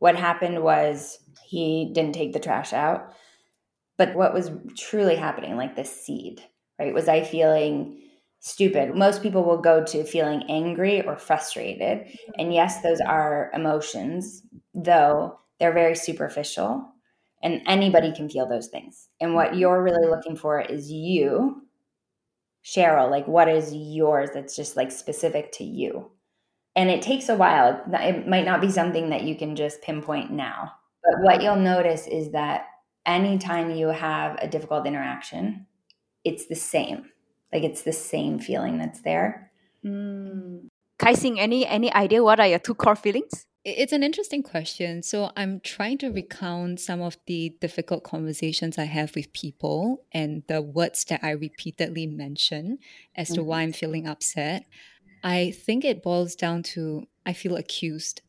What 0.01 0.17
happened 0.17 0.65
was 0.65 1.21
he 1.47 1.93
didn't 1.95 2.17
take 2.17 2.33
the 2.33 2.41
trash 2.41 2.73
out. 2.73 3.15
But 3.97 4.17
what 4.17 4.35
was 4.35 4.51
truly 4.77 5.15
happening, 5.15 5.57
like 5.57 5.77
the 5.77 5.85
seed, 5.85 6.43
right? 6.81 6.93
Was 6.93 7.07
I 7.07 7.23
feeling 7.23 7.97
stupid? 8.41 8.97
Most 8.97 9.23
people 9.23 9.45
will 9.45 9.61
go 9.61 9.85
to 9.85 10.03
feeling 10.03 10.43
angry 10.49 11.07
or 11.07 11.17
frustrated. 11.17 11.99
Mm-hmm. 11.99 12.33
And 12.41 12.53
yes, 12.53 12.83
those 12.83 13.01
are 13.01 13.53
emotions, 13.55 14.43
though 14.75 15.39
they're 15.61 15.73
very 15.73 15.95
superficial 15.95 16.91
and 17.45 17.61
anybody 17.67 18.11
can 18.11 18.29
feel 18.29 18.49
those 18.49 18.69
things. 18.69 19.09
And 19.21 19.35
what 19.35 19.51
mm-hmm. 19.51 19.59
you're 19.59 19.83
really 19.83 20.09
looking 20.09 20.35
for 20.35 20.61
is 20.61 20.91
you, 20.91 21.63
Cheryl, 22.65 23.11
like 23.11 23.29
what 23.29 23.49
is 23.49 23.73
yours 23.73 24.31
that's 24.33 24.57
just 24.57 24.77
like 24.77 24.91
specific 24.91 25.53
to 25.53 25.65
you. 25.65 26.11
And 26.75 26.91
it 26.91 27.03
takes 27.03 27.29
a 27.29 27.37
while. 27.37 27.81
It 27.93 28.27
might 28.27 28.47
not 28.47 28.63
be 28.63 28.71
something 28.71 29.11
that 29.11 29.23
you 29.23 29.37
can 29.37 29.55
just 29.55 29.83
pinpoint 29.83 30.33
now. 30.33 30.73
But 31.05 31.21
what 31.21 31.43
you'll 31.43 31.57
notice 31.57 32.07
is 32.07 32.33
that 32.33 32.65
anytime 33.07 33.71
you 33.71 33.89
have 33.89 34.39
a 34.41 34.49
difficult 34.49 34.87
interaction, 34.87 35.67
it's 36.25 36.47
the 36.47 36.57
same. 36.57 37.11
Like 37.53 37.63
it's 37.63 37.83
the 37.83 37.93
same 37.93 38.39
feeling 38.39 38.79
that's 38.79 39.03
there. 39.03 39.53
Mm. 39.85 40.69
Kai-Sing, 40.99 41.39
any 41.39 41.67
any 41.67 41.93
idea 41.93 42.25
what 42.25 42.41
are 42.41 42.47
your 42.47 42.59
two 42.59 42.75
core 42.75 42.97
feelings? 42.97 43.47
It's 43.65 43.95
an 43.95 44.03
interesting 44.03 44.43
question. 44.43 45.03
So 45.03 45.33
I'm 45.37 45.59
trying 45.61 45.97
to 45.99 46.11
recount 46.11 46.81
some 46.81 47.01
of 47.01 47.17
the 47.27 47.57
difficult 47.61 48.05
conversations 48.05 48.77
I 48.77 48.85
have 48.85 49.15
with 49.15 49.33
people 49.33 50.05
and 50.13 50.43
the 50.49 50.61
words 50.61 51.05
that 51.07 51.21
I 51.23 51.31
repeatedly 51.31 52.07
mention 52.07 52.79
as 53.17 53.29
mm-hmm. 53.29 53.37
to 53.37 53.45
why 53.45 53.57
mm-hmm. 53.57 53.63
I'm 53.63 53.73
feeling 53.73 54.07
upset. 54.07 54.67
I 55.23 55.53
think 55.53 55.85
it 55.85 56.03
boils 56.03 56.35
down 56.35 56.63
to 56.75 57.05
I 57.25 57.33
feel 57.33 57.57
accused. 57.57 58.21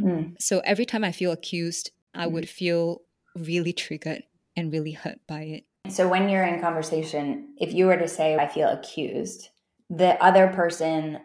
Mm. 0.00 0.40
So 0.40 0.60
every 0.60 0.86
time 0.86 1.04
I 1.04 1.12
feel 1.12 1.30
accused, 1.30 1.90
I 2.14 2.26
would 2.26 2.44
mm-hmm. 2.44 2.54
feel 2.54 3.02
really 3.36 3.74
triggered 3.74 4.22
and 4.56 4.72
really 4.72 4.92
hurt 4.92 5.20
by 5.26 5.42
it. 5.42 5.64
So 5.90 6.08
when 6.08 6.30
you're 6.30 6.44
in 6.44 6.62
conversation, 6.62 7.54
if 7.58 7.74
you 7.74 7.84
were 7.84 7.98
to 7.98 8.08
say, 8.08 8.36
I 8.36 8.48
feel 8.48 8.68
accused, 8.68 9.50
the 9.90 10.20
other 10.24 10.48
person 10.48 11.18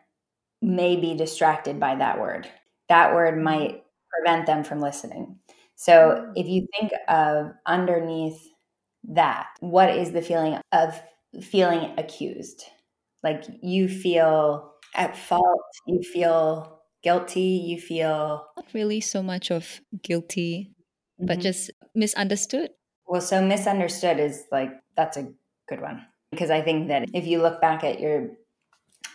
may 0.61 0.97
be 0.97 1.15
distracted 1.15 1.79
by 1.79 1.95
that 1.95 2.19
word 2.19 2.49
that 2.89 3.13
word 3.13 3.35
mm-hmm. 3.35 3.43
might 3.43 3.83
prevent 4.11 4.45
them 4.45 4.63
from 4.63 4.81
listening. 4.81 5.39
So 5.75 5.91
mm. 5.93 6.33
if 6.35 6.47
you 6.47 6.67
think 6.77 6.91
of 7.07 7.51
underneath 7.65 8.41
that, 9.07 9.47
what 9.61 9.89
is 9.89 10.11
the 10.11 10.21
feeling 10.21 10.59
of 10.71 10.99
feeling 11.41 11.93
accused? 11.97 12.65
Like 13.23 13.45
you 13.61 13.87
feel 13.87 14.73
at 14.95 15.15
fault, 15.15 15.61
you 15.87 16.01
feel 16.01 16.81
guilty, 17.03 17.41
you 17.41 17.79
feel. 17.79 18.45
Not 18.57 18.65
really 18.73 18.99
so 18.99 19.23
much 19.23 19.51
of 19.51 19.79
guilty, 20.01 20.71
mm-hmm. 21.19 21.27
but 21.27 21.39
just 21.39 21.71
misunderstood. 21.95 22.71
Well, 23.07 23.21
so 23.21 23.41
misunderstood 23.41 24.19
is 24.19 24.43
like, 24.51 24.71
that's 24.95 25.17
a 25.17 25.31
good 25.67 25.81
one. 25.81 26.05
Because 26.31 26.51
I 26.51 26.61
think 26.61 26.89
that 26.89 27.09
if 27.13 27.25
you 27.25 27.41
look 27.41 27.59
back 27.59 27.83
at 27.83 27.99
your 27.99 28.31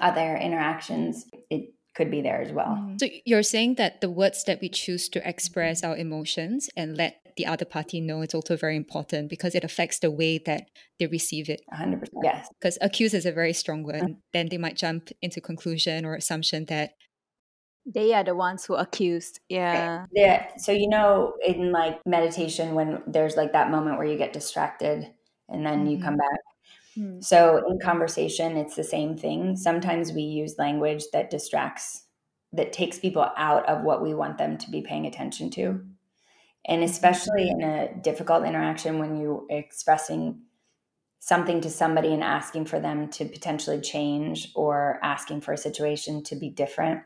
other 0.01 0.37
interactions, 0.37 1.27
it 1.51 1.73
could 1.95 2.11
be 2.11 2.21
there 2.21 2.41
as 2.41 2.53
well. 2.53 2.77
Mm. 2.81 3.01
So 3.01 3.07
you're 3.25 3.43
saying 3.43 3.77
that 3.77 4.01
the 4.01 4.11
words 4.11 4.45
that 4.45 4.61
we 4.61 4.69
choose 4.69 5.09
to 5.11 5.29
express 5.29 5.83
our 5.85 5.97
emotions 5.97 6.69
and 6.77 6.97
let 6.97 7.21
the 7.37 7.47
other 7.47 7.65
party 7.65 8.01
know 8.01 8.23
it's 8.23 8.35
also 8.35 8.57
very 8.57 8.77
important 8.77 9.29
because 9.29 9.55
it 9.55 9.65
affects 9.65 9.99
the 9.99 10.11
way 10.11 10.39
that 10.39 10.69
they 10.99 11.07
receive 11.07 11.49
it. 11.49 11.61
100%. 11.73 12.05
Yes. 12.23 12.49
Because 12.61 12.79
accuse 12.81 13.15
is 13.15 13.27
a 13.27 13.33
very 13.33 13.53
strong 13.53 13.83
word. 13.83 14.03
Mm-hmm. 14.03 14.13
Then 14.33 14.49
they 14.49 14.59
might 14.59 14.77
jump 14.77 15.11
into 15.21 15.41
conclusion 15.41 16.05
or 16.05 16.15
assumption 16.15 16.67
that 16.67 16.95
they 17.87 18.15
are 18.15 18.25
the 18.25 18.35
ones 18.35 18.65
who 18.65 18.75
accused. 18.75 19.41
Yeah. 19.49 20.07
Yeah. 20.13 20.47
So 20.57 20.73
you 20.73 20.89
know 20.89 21.35
in 21.47 21.71
like 21.71 22.01
meditation 22.07 22.75
when 22.75 23.03
there's 23.07 23.37
like 23.37 23.53
that 23.53 23.71
moment 23.71 23.99
where 23.99 24.07
you 24.07 24.17
get 24.17 24.33
distracted 24.33 25.11
and 25.49 25.67
then 25.67 25.81
mm-hmm. 25.81 25.89
you 25.89 26.03
come 26.03 26.17
back 26.17 26.41
Hmm. 26.95 27.21
So 27.21 27.63
in 27.69 27.79
conversation, 27.79 28.57
it's 28.57 28.77
the 28.77 28.85
same 28.85 29.17
thing. 29.17 29.57
Sometimes 29.57 30.13
we 30.13 30.23
use 30.23 30.59
language 30.59 31.05
that 31.13 31.31
distracts, 31.31 32.05
that 32.53 32.73
takes 32.73 32.99
people 32.99 33.27
out 33.37 33.69
of 33.69 33.83
what 33.83 34.03
we 34.03 34.15
want 34.15 34.39
them 34.39 34.57
to 34.59 34.71
be 34.71 34.83
paying 34.83 35.07
attention 35.07 35.51
to. 35.51 35.81
And 36.67 36.83
mm-hmm. 36.83 36.91
especially 36.91 37.49
in 37.49 37.63
a 37.63 37.95
difficult 38.01 38.45
interaction 38.45 38.99
when 38.99 39.17
you're 39.17 39.45
expressing 39.51 40.41
something 41.19 41.61
to 41.63 41.71
somebody 41.71 42.13
and 42.13 42.23
asking 42.23 42.67
for 42.67 42.79
them 42.79 43.09
to 43.09 43.25
potentially 43.25 43.81
change 43.81 44.53
or 44.55 44.99
asking 45.03 45.41
for 45.41 45.53
a 45.53 45.59
situation 45.59 46.23
to 46.23 46.37
be 46.37 46.51
different, 46.51 47.01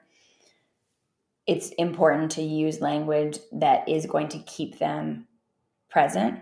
it's 1.47 1.71
important 1.71 2.33
to 2.33 2.43
use 2.43 2.81
language 2.81 3.39
that 3.53 3.89
is 3.89 4.07
going 4.07 4.29
to 4.29 4.39
keep 4.41 4.79
them 4.79 5.27
present 5.89 6.41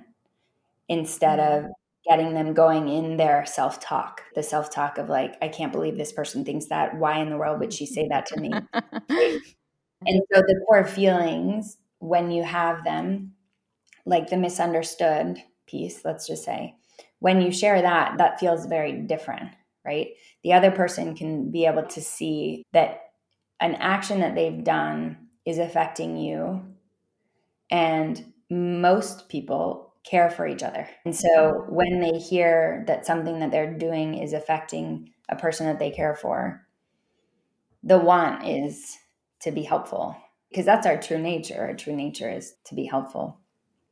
instead 0.88 1.38
of 1.38 1.70
getting 2.08 2.34
them 2.34 2.54
going 2.54 2.88
in 2.88 3.16
their 3.16 3.44
self 3.46 3.80
talk, 3.80 4.22
the 4.34 4.42
self 4.42 4.70
talk 4.70 4.98
of 4.98 5.08
like, 5.08 5.36
I 5.42 5.48
can't 5.48 5.72
believe 5.72 5.96
this 5.96 6.12
person 6.12 6.44
thinks 6.44 6.66
that. 6.66 6.96
Why 6.96 7.18
in 7.20 7.30
the 7.30 7.36
world 7.36 7.60
would 7.60 7.72
she 7.72 7.86
say 7.86 8.08
that 8.08 8.26
to 8.26 8.40
me? 8.40 8.52
and 8.72 10.22
so 10.32 10.40
the 10.40 10.64
core 10.66 10.86
feelings, 10.86 11.78
when 11.98 12.30
you 12.30 12.42
have 12.44 12.84
them, 12.84 13.32
like 14.04 14.28
the 14.30 14.36
misunderstood 14.36 15.42
piece, 15.66 16.04
let's 16.04 16.26
just 16.26 16.44
say, 16.44 16.76
when 17.18 17.40
you 17.40 17.50
share 17.50 17.82
that, 17.82 18.18
that 18.18 18.38
feels 18.38 18.66
very 18.66 18.92
different, 18.92 19.50
right? 19.84 20.08
The 20.44 20.52
other 20.52 20.70
person 20.70 21.16
can 21.16 21.50
be 21.50 21.66
able 21.66 21.84
to 21.86 22.00
see 22.00 22.64
that 22.72 23.00
an 23.60 23.74
action 23.76 24.20
that 24.20 24.34
they've 24.34 24.62
done 24.62 25.28
is 25.44 25.58
affecting 25.58 26.16
you. 26.16 26.62
And 27.70 28.32
most 28.50 29.28
people 29.28 29.85
care 30.08 30.30
for 30.30 30.46
each 30.46 30.62
other. 30.62 30.88
And 31.04 31.14
so 31.14 31.64
when 31.68 32.00
they 32.00 32.18
hear 32.18 32.84
that 32.86 33.06
something 33.06 33.40
that 33.40 33.50
they're 33.50 33.76
doing 33.76 34.14
is 34.14 34.32
affecting 34.32 35.10
a 35.28 35.36
person 35.36 35.66
that 35.66 35.78
they 35.78 35.90
care 35.90 36.14
for, 36.14 36.66
the 37.82 37.98
want 37.98 38.46
is 38.46 38.96
to 39.42 39.50
be 39.50 39.62
helpful 39.62 40.16
because 40.50 40.64
that's 40.64 40.86
our 40.86 40.96
true 40.96 41.18
nature. 41.18 41.60
Our 41.60 41.74
true 41.74 41.94
nature 41.94 42.30
is 42.30 42.54
to 42.66 42.74
be 42.74 42.84
helpful. 42.86 43.40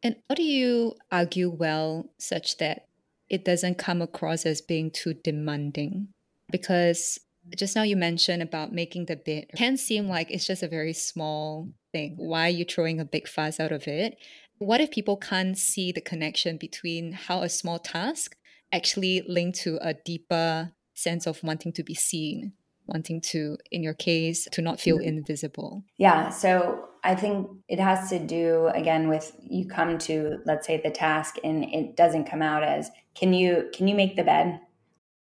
And 0.02 0.16
how 0.28 0.34
do 0.34 0.42
you 0.42 0.94
argue 1.10 1.50
well 1.50 2.10
such 2.18 2.58
that 2.58 2.86
it 3.28 3.44
doesn't 3.44 3.78
come 3.78 4.02
across 4.02 4.46
as 4.46 4.60
being 4.60 4.90
too 4.90 5.14
demanding? 5.14 6.08
Because 6.50 7.18
just 7.56 7.76
now 7.76 7.82
you 7.82 7.96
mentioned 7.96 8.42
about 8.42 8.72
making 8.72 9.06
the 9.06 9.16
bid 9.16 9.44
it 9.44 9.56
can 9.56 9.76
seem 9.76 10.08
like 10.08 10.30
it's 10.30 10.46
just 10.46 10.62
a 10.62 10.68
very 10.68 10.92
small 10.92 11.68
thing. 11.92 12.14
Why 12.16 12.46
are 12.46 12.50
you 12.50 12.64
throwing 12.64 13.00
a 13.00 13.04
big 13.04 13.28
fuss 13.28 13.60
out 13.60 13.72
of 13.72 13.86
it? 13.86 14.16
What 14.58 14.80
if 14.80 14.90
people 14.90 15.16
can't 15.16 15.58
see 15.58 15.92
the 15.92 16.00
connection 16.00 16.56
between 16.56 17.12
how 17.12 17.42
a 17.42 17.48
small 17.48 17.78
task 17.78 18.36
actually 18.72 19.22
linked 19.26 19.58
to 19.60 19.78
a 19.80 19.94
deeper 19.94 20.72
sense 20.94 21.26
of 21.26 21.42
wanting 21.42 21.72
to 21.72 21.82
be 21.82 21.94
seen, 21.94 22.52
wanting 22.86 23.20
to, 23.20 23.58
in 23.70 23.82
your 23.82 23.94
case, 23.94 24.46
to 24.52 24.62
not 24.62 24.80
feel 24.80 24.98
mm-hmm. 24.98 25.08
invisible? 25.18 25.84
Yeah. 25.98 26.30
So 26.30 26.88
I 27.02 27.14
think 27.14 27.48
it 27.68 27.80
has 27.80 28.08
to 28.10 28.18
do 28.18 28.68
again 28.74 29.08
with 29.08 29.32
you 29.42 29.66
come 29.66 29.98
to, 29.98 30.38
let's 30.46 30.66
say, 30.66 30.80
the 30.80 30.90
task 30.90 31.36
and 31.42 31.64
it 31.64 31.96
doesn't 31.96 32.24
come 32.24 32.42
out 32.42 32.62
as 32.62 32.90
can 33.14 33.32
you 33.32 33.70
can 33.74 33.88
you 33.88 33.94
make 33.94 34.16
the 34.16 34.24
bed? 34.24 34.60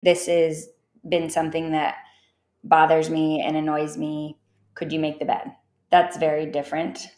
This 0.03 0.27
has 0.27 0.69
been 1.09 1.29
something 1.29 1.73
that 1.73 1.97
bothers 2.65 3.11
me 3.11 3.43
and 3.45 3.57
annoys 3.57 3.97
me. 3.97 4.39
Could 4.75 4.93
you 4.93 5.01
make 5.01 5.19
the 5.19 5.25
bed? 5.25 5.53
That's 5.91 6.17
very 6.17 6.47
different 6.47 7.09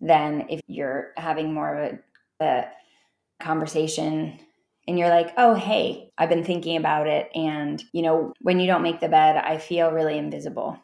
than 0.00 0.46
if 0.48 0.60
you're 0.66 1.12
having 1.16 1.52
more 1.52 1.76
of 1.76 1.98
a, 2.40 2.44
a 2.44 2.64
conversation 3.40 4.38
and 4.86 4.98
you're 4.98 5.10
like, 5.10 5.34
oh, 5.36 5.54
hey, 5.54 6.10
I've 6.16 6.30
been 6.30 6.44
thinking 6.44 6.76
about 6.76 7.06
it. 7.06 7.28
And, 7.34 7.82
you 7.92 8.02
know, 8.02 8.32
when 8.40 8.58
you 8.58 8.66
don't 8.66 8.82
make 8.82 9.00
the 9.00 9.08
bed, 9.08 9.36
I 9.36 9.58
feel 9.58 9.90
really 9.90 10.16
invisible. 10.16 10.78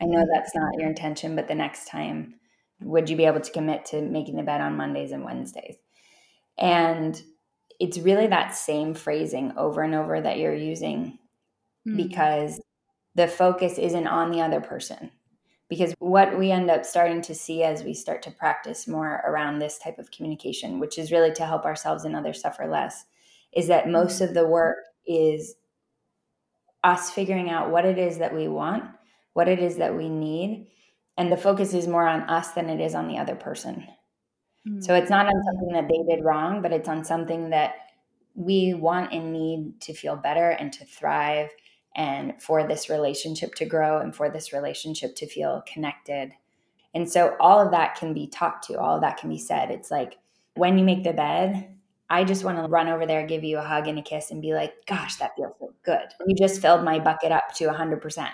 I 0.00 0.06
know 0.06 0.24
that's 0.32 0.54
not 0.54 0.78
your 0.78 0.88
intention, 0.88 1.36
but 1.36 1.46
the 1.46 1.54
next 1.54 1.88
time, 1.88 2.36
would 2.80 3.10
you 3.10 3.16
be 3.16 3.26
able 3.26 3.40
to 3.40 3.52
commit 3.52 3.84
to 3.86 4.00
making 4.00 4.36
the 4.36 4.42
bed 4.42 4.60
on 4.60 4.76
Mondays 4.76 5.12
and 5.12 5.24
Wednesdays? 5.24 5.76
And 6.56 7.20
it's 7.80 7.98
really 7.98 8.28
that 8.28 8.54
same 8.54 8.94
phrasing 8.94 9.52
over 9.56 9.82
and 9.82 9.94
over 9.94 10.20
that 10.20 10.38
you're 10.38 10.54
using 10.54 11.18
mm-hmm. 11.86 11.96
because 11.96 12.60
the 13.14 13.28
focus 13.28 13.78
isn't 13.78 14.06
on 14.06 14.30
the 14.30 14.40
other 14.40 14.60
person 14.60 15.10
because 15.74 15.92
what 15.98 16.38
we 16.38 16.52
end 16.52 16.70
up 16.70 16.84
starting 16.84 17.20
to 17.20 17.34
see 17.34 17.64
as 17.64 17.82
we 17.82 17.92
start 17.92 18.22
to 18.22 18.30
practice 18.30 18.86
more 18.86 19.20
around 19.26 19.58
this 19.58 19.76
type 19.76 19.98
of 19.98 20.10
communication 20.12 20.78
which 20.78 20.98
is 20.98 21.10
really 21.10 21.32
to 21.32 21.44
help 21.44 21.64
ourselves 21.64 22.04
and 22.04 22.14
others 22.14 22.40
suffer 22.40 22.68
less 22.68 23.06
is 23.52 23.66
that 23.66 23.88
most 23.88 24.20
of 24.20 24.34
the 24.34 24.46
work 24.46 24.76
is 25.04 25.56
us 26.84 27.10
figuring 27.10 27.50
out 27.50 27.70
what 27.70 27.84
it 27.84 27.98
is 27.98 28.18
that 28.18 28.32
we 28.32 28.46
want 28.46 28.84
what 29.32 29.48
it 29.48 29.58
is 29.58 29.76
that 29.76 29.96
we 29.96 30.08
need 30.08 30.68
and 31.18 31.32
the 31.32 31.36
focus 31.36 31.74
is 31.74 31.88
more 31.88 32.06
on 32.06 32.20
us 32.22 32.52
than 32.52 32.70
it 32.70 32.80
is 32.80 32.94
on 32.94 33.08
the 33.08 33.18
other 33.18 33.34
person 33.34 33.84
mm-hmm. 34.68 34.80
so 34.80 34.94
it's 34.94 35.10
not 35.10 35.26
on 35.26 35.42
something 35.44 35.72
that 35.72 35.88
they 35.88 36.14
did 36.14 36.24
wrong 36.24 36.62
but 36.62 36.72
it's 36.72 36.88
on 36.88 37.04
something 37.04 37.50
that 37.50 37.74
we 38.36 38.74
want 38.74 39.12
and 39.12 39.32
need 39.32 39.80
to 39.80 39.92
feel 39.92 40.14
better 40.14 40.50
and 40.50 40.72
to 40.72 40.84
thrive 40.84 41.50
and 41.96 42.40
for 42.40 42.66
this 42.66 42.88
relationship 42.88 43.54
to 43.56 43.64
grow 43.64 43.98
and 43.98 44.14
for 44.14 44.30
this 44.30 44.52
relationship 44.52 45.14
to 45.16 45.26
feel 45.26 45.62
connected. 45.72 46.32
And 46.94 47.10
so 47.10 47.36
all 47.40 47.60
of 47.60 47.70
that 47.72 47.96
can 47.96 48.14
be 48.14 48.26
talked 48.26 48.66
to, 48.68 48.78
all 48.78 48.96
of 48.96 49.00
that 49.02 49.16
can 49.16 49.28
be 49.28 49.38
said. 49.38 49.70
It's 49.70 49.90
like 49.90 50.18
when 50.54 50.78
you 50.78 50.84
make 50.84 51.04
the 51.04 51.12
bed, 51.12 51.68
I 52.10 52.24
just 52.24 52.44
want 52.44 52.58
to 52.58 52.68
run 52.68 52.88
over 52.88 53.06
there, 53.06 53.26
give 53.26 53.44
you 53.44 53.58
a 53.58 53.62
hug 53.62 53.88
and 53.88 53.98
a 53.98 54.02
kiss, 54.02 54.30
and 54.30 54.42
be 54.42 54.54
like, 54.54 54.74
gosh, 54.86 55.16
that 55.16 55.34
feels 55.36 55.54
so 55.58 55.72
good. 55.84 56.06
You 56.26 56.36
just 56.36 56.60
filled 56.60 56.84
my 56.84 56.98
bucket 56.98 57.32
up 57.32 57.54
to 57.56 57.66
100%. 57.66 58.28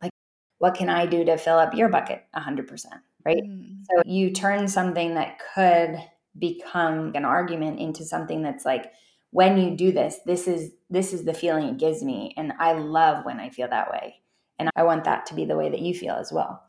Like, 0.00 0.12
what 0.58 0.74
can 0.74 0.88
I 0.88 1.06
do 1.06 1.24
to 1.24 1.36
fill 1.36 1.58
up 1.58 1.74
your 1.74 1.88
bucket 1.88 2.24
100%? 2.34 2.86
Right. 3.24 3.42
Mm. 3.42 3.78
So 3.90 4.02
you 4.06 4.30
turn 4.30 4.68
something 4.68 5.14
that 5.14 5.40
could 5.54 5.98
become 6.38 7.12
an 7.14 7.24
argument 7.24 7.80
into 7.80 8.04
something 8.04 8.42
that's 8.42 8.64
like, 8.64 8.92
when 9.32 9.58
you 9.58 9.76
do 9.76 9.90
this 9.90 10.18
this 10.24 10.46
is 10.46 10.72
this 10.88 11.12
is 11.12 11.24
the 11.24 11.34
feeling 11.34 11.64
it 11.68 11.78
gives 11.78 12.02
me 12.04 12.32
and 12.36 12.52
i 12.60 12.72
love 12.72 13.24
when 13.24 13.40
i 13.40 13.50
feel 13.50 13.68
that 13.68 13.90
way 13.90 14.14
and 14.58 14.70
i 14.76 14.84
want 14.84 15.04
that 15.04 15.26
to 15.26 15.34
be 15.34 15.44
the 15.44 15.56
way 15.56 15.68
that 15.68 15.80
you 15.80 15.92
feel 15.92 16.14
as 16.14 16.30
well 16.30 16.62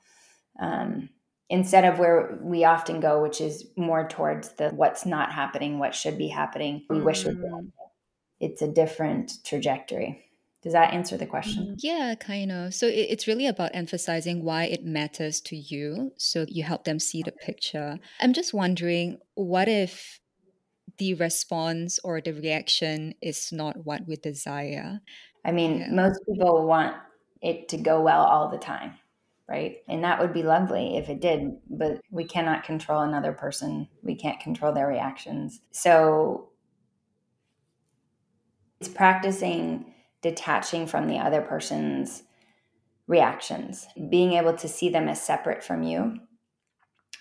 um, 0.60 1.10
instead 1.50 1.84
of 1.84 2.00
where 2.00 2.40
we 2.42 2.64
often 2.64 3.00
go 3.00 3.22
which 3.22 3.40
is 3.42 3.68
more 3.78 4.08
towards 4.08 4.54
the 4.54 4.70
what's 4.70 5.06
not 5.06 5.32
happening 5.32 5.78
what 5.78 5.94
should 5.94 6.18
be 6.18 6.30
happening 6.30 6.84
we 6.90 6.98
mm. 6.98 7.04
wish 7.04 7.26
would 7.26 7.40
be 7.40 7.50
it's 8.40 8.62
a 8.62 8.68
different 8.68 9.32
trajectory 9.44 10.24
does 10.64 10.72
that 10.72 10.94
answer 10.94 11.18
the 11.18 11.26
question? 11.26 11.64
Mm-hmm. 11.64 11.74
Yeah, 11.80 12.16
kind 12.16 12.50
of. 12.50 12.74
So 12.74 12.88
it's 12.88 13.28
really 13.28 13.48
about 13.48 13.72
emphasizing 13.74 14.46
why 14.46 14.64
it 14.64 14.86
matters 14.86 15.42
to 15.42 15.58
you 15.58 16.14
so 16.16 16.46
you 16.48 16.64
help 16.64 16.86
them 16.86 17.00
see 17.00 17.22
the 17.22 17.34
picture. 17.34 18.00
I'm 18.22 18.32
just 18.32 18.54
wondering 18.54 19.18
what 19.36 19.68
if 19.68 20.22
the 20.98 21.14
response 21.16 22.00
or 22.04 22.22
the 22.22 22.34
reaction 22.34 23.14
is 23.22 23.52
not 23.52 23.86
what 23.86 24.08
we 24.08 24.16
desire. 24.16 25.02
I 25.46 25.52
mean, 25.52 25.80
yeah. 25.80 25.92
most 25.92 26.20
people 26.28 26.66
want 26.66 26.96
it 27.42 27.70
to 27.70 27.78
go 27.78 28.02
well 28.02 28.24
all 28.24 28.50
the 28.50 28.58
time, 28.58 28.94
right? 29.50 29.78
And 29.88 30.04
that 30.04 30.20
would 30.20 30.34
be 30.34 30.44
lovely 30.44 30.98
if 30.98 31.10
it 31.10 31.20
did, 31.20 31.58
but 31.70 32.02
we 32.12 32.24
cannot 32.24 32.64
control 32.64 33.02
another 33.02 33.34
person. 33.34 33.88
We 34.02 34.16
can't 34.16 34.40
control 34.40 34.74
their 34.74 34.88
reactions. 34.88 35.60
So 35.72 36.50
it's 38.80 38.90
practicing 38.90 39.94
detaching 40.22 40.88
from 40.88 41.08
the 41.08 41.18
other 41.18 41.42
person's 41.42 42.24
reactions, 43.08 43.88
being 44.10 44.34
able 44.34 44.54
to 44.54 44.68
see 44.68 44.90
them 44.90 45.08
as 45.10 45.22
separate 45.22 45.64
from 45.64 45.84
you 45.84 46.20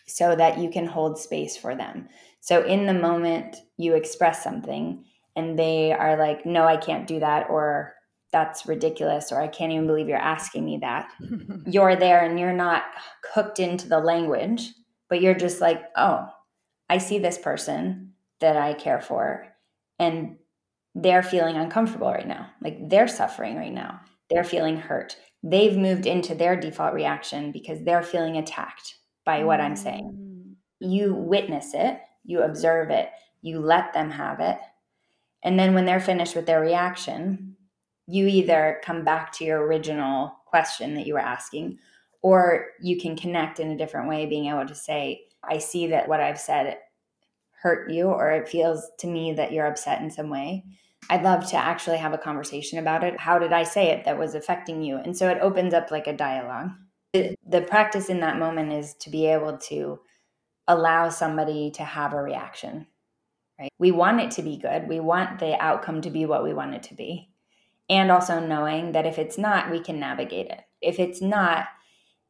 so 0.07 0.37
that 0.37 0.59
you 0.59 0.71
can 0.71 0.87
hold 0.87 1.19
space 1.19 1.57
for 1.57 1.75
them. 1.75 2.09
So 2.43 2.65
in 2.65 2.87
the 2.87 2.95
moment 2.95 3.59
you 3.77 3.95
express 3.95 4.43
something 4.43 5.05
and 5.37 5.57
they 5.57 5.93
are 5.93 6.19
like, 6.19 6.45
no, 6.45 6.65
I 6.65 6.77
can't 6.77 7.07
do 7.07 7.21
that, 7.21 7.49
or 7.49 7.95
that's 8.33 8.67
ridiculous, 8.67 9.31
or 9.31 9.41
I 9.41 9.47
can't 9.47 9.73
even 9.73 9.87
believe 9.87 10.09
you're 10.09 10.19
asking 10.19 10.65
me 10.65 10.79
that. 10.83 11.09
you're 11.67 11.95
there 11.95 12.25
and 12.25 12.39
you're 12.41 12.53
not 12.53 12.83
hooked 13.33 13.61
into 13.61 13.89
the 13.89 14.01
language, 14.01 14.73
but 15.09 15.23
you're 15.23 15.37
just 15.37 15.61
like, 15.61 15.85
oh, 15.97 16.27
I 16.91 16.99
see 16.99 17.21
this 17.21 17.39
person 17.39 18.13
that 18.41 18.57
I 18.57 18.75
care 18.75 19.01
for 19.01 19.47
and 20.01 20.37
they're 20.97 21.23
feeling 21.23 21.57
uncomfortable 21.57 22.11
right 22.11 22.27
now. 22.27 22.51
Like 22.61 22.89
they're 22.89 23.09
suffering 23.09 23.57
right 23.57 23.73
now. 23.73 24.01
They're 24.31 24.43
feeling 24.43 24.77
hurt. 24.77 25.17
They've 25.45 25.77
moved 25.77 26.07
into 26.07 26.35
their 26.35 26.57
default 26.57 26.93
reaction 26.93 27.53
because 27.53 27.85
they're 27.85 28.03
feeling 28.03 28.37
attacked 28.37 28.97
by 29.25 29.45
what 29.45 29.61
I'm 29.61 29.77
saying. 29.77 30.13
Mm. 30.13 30.55
You 30.81 31.15
witness 31.15 31.73
it, 31.73 32.01
you 32.25 32.43
observe 32.43 32.91
it, 32.91 33.11
you 33.41 33.61
let 33.61 33.93
them 33.93 34.11
have 34.11 34.41
it. 34.41 34.59
And 35.43 35.59
then 35.59 35.75
when 35.75 35.85
they're 35.85 36.01
finished 36.01 36.37
with 36.37 36.47
their 36.47 36.61
reaction, 36.61 37.57
you 38.07 38.27
either 38.27 38.81
come 38.85 39.05
back 39.05 39.33
to 39.33 39.45
your 39.45 39.65
original 39.65 40.33
question 40.47 40.95
that 40.95 41.07
you 41.07 41.15
were 41.15 41.21
asking, 41.21 41.79
or 42.23 42.67
you 42.81 43.01
can 43.01 43.17
connect 43.17 43.59
in 43.59 43.71
a 43.71 43.77
different 43.77 44.09
way, 44.09 44.27
being 44.27 44.47
able 44.47 44.67
to 44.67 44.75
say, 44.75 45.23
I 45.43 45.59
see 45.59 45.89
that 45.89 46.09
what 46.09 46.21
I've 46.21 46.41
said 46.41 46.79
hurt 47.63 47.91
you, 47.91 48.07
or 48.07 48.31
it 48.31 48.49
feels 48.49 48.89
to 48.99 49.07
me 49.07 49.33
that 49.35 49.53
you're 49.53 49.67
upset 49.67 50.01
in 50.01 50.11
some 50.11 50.31
way. 50.31 50.65
I'd 51.11 51.25
love 51.25 51.49
to 51.51 51.57
actually 51.57 51.99
have 51.99 52.13
a 52.13 52.19
conversation 52.19 52.79
about 52.79 53.03
it. 53.03 53.19
How 53.19 53.39
did 53.39 53.53
I 53.53 53.65
say 53.65 53.89
it 53.89 54.05
that 54.05 54.19
was 54.19 54.35
affecting 54.35 54.83
you? 54.83 54.99
And 54.99 55.17
so 55.17 55.29
it 55.29 55.39
opens 55.41 55.75
up 55.75 55.91
like 55.91 56.07
a 56.07 56.17
dialogue 56.17 56.71
the 57.13 57.65
practice 57.69 58.09
in 58.09 58.21
that 58.21 58.39
moment 58.39 58.73
is 58.73 58.95
to 58.95 59.11
be 59.11 59.27
able 59.27 59.59
to 59.59 60.01
allow 60.69 61.09
somebody 61.09 61.71
to 61.71 61.83
have 61.83 62.13
a 62.13 62.23
reaction 62.23 62.87
right 63.59 63.73
we 63.79 63.91
want 63.91 64.21
it 64.21 64.31
to 64.31 64.43
be 64.43 64.57
good 64.57 64.89
we 64.89 65.01
want 65.01 65.39
the 65.39 65.61
outcome 65.61 66.01
to 66.01 66.11
be 66.11 66.27
what 66.27 66.45
we 66.45 66.55
want 66.55 66.75
it 66.75 66.83
to 66.83 66.95
be 66.95 67.29
and 67.89 68.11
also 68.11 68.39
knowing 68.39 68.93
that 68.93 69.07
if 69.07 69.19
it's 69.19 69.37
not 69.37 69.71
we 69.71 69.81
can 69.81 69.99
navigate 69.99 70.47
it 70.47 70.61
if 70.81 70.99
it's 70.99 71.21
not 71.21 71.67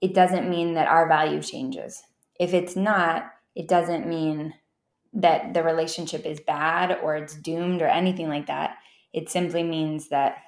it 0.02 0.14
doesn't 0.14 0.50
mean 0.50 0.74
that 0.74 0.88
our 0.88 1.06
value 1.08 1.40
changes. 1.40 2.02
If 2.38 2.52
it's 2.52 2.74
not, 2.74 3.30
it 3.54 3.68
doesn't 3.68 4.08
mean 4.08 4.52
that 5.14 5.54
the 5.54 5.62
relationship 5.62 6.26
is 6.26 6.40
bad 6.40 6.98
or 7.02 7.14
it's 7.14 7.36
doomed 7.36 7.80
or 7.80 7.86
anything 7.86 8.28
like 8.28 8.48
that. 8.48 8.78
It 9.12 9.30
simply 9.30 9.62
means 9.62 10.08
that 10.08 10.38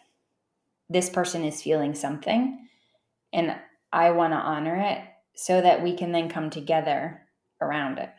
this 0.90 1.08
person 1.08 1.44
is 1.44 1.62
feeling 1.62 1.94
something 1.94 2.66
and 3.32 3.56
I 3.92 4.10
want 4.10 4.32
to 4.32 4.38
honor 4.38 4.74
it 4.76 4.98
so 5.36 5.60
that 5.60 5.82
we 5.82 5.96
can 5.96 6.12
then 6.12 6.28
come 6.28 6.50
together 6.50 7.22
around 7.64 7.98
it. 7.98 8.10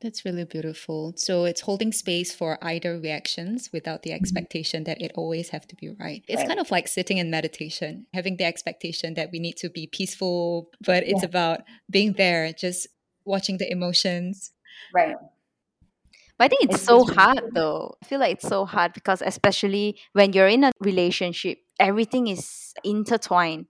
That's 0.00 0.24
really 0.24 0.44
beautiful. 0.44 1.14
So 1.16 1.46
it's 1.46 1.62
holding 1.62 1.90
space 1.90 2.34
for 2.34 2.58
either 2.60 2.98
reactions 2.98 3.70
without 3.72 4.02
the 4.02 4.10
mm-hmm. 4.10 4.20
expectation 4.20 4.84
that 4.84 5.00
it 5.00 5.12
always 5.14 5.48
have 5.48 5.66
to 5.68 5.76
be 5.76 5.88
right. 5.98 6.22
It's 6.28 6.40
right. 6.40 6.48
kind 6.48 6.60
of 6.60 6.70
like 6.70 6.88
sitting 6.88 7.16
in 7.16 7.30
meditation, 7.30 8.06
having 8.12 8.36
the 8.36 8.44
expectation 8.44 9.14
that 9.14 9.30
we 9.32 9.38
need 9.38 9.56
to 9.58 9.70
be 9.70 9.86
peaceful, 9.86 10.68
but 10.84 11.04
it's 11.04 11.22
yeah. 11.22 11.28
about 11.28 11.60
being 11.88 12.12
there, 12.12 12.52
just 12.52 12.86
watching 13.24 13.56
the 13.56 13.70
emotions. 13.70 14.52
Right. 14.92 15.16
But 16.36 16.44
I 16.44 16.48
think 16.48 16.64
it's, 16.64 16.74
it's 16.74 16.84
so 16.84 17.04
hard 17.04 17.54
though. 17.54 17.96
I 18.02 18.06
feel 18.06 18.20
like 18.20 18.34
it's 18.34 18.48
so 18.48 18.66
hard 18.66 18.92
because 18.92 19.22
especially 19.22 19.96
when 20.12 20.34
you're 20.34 20.48
in 20.48 20.64
a 20.64 20.72
relationship, 20.80 21.58
everything 21.80 22.26
is 22.26 22.74
intertwined 22.84 23.66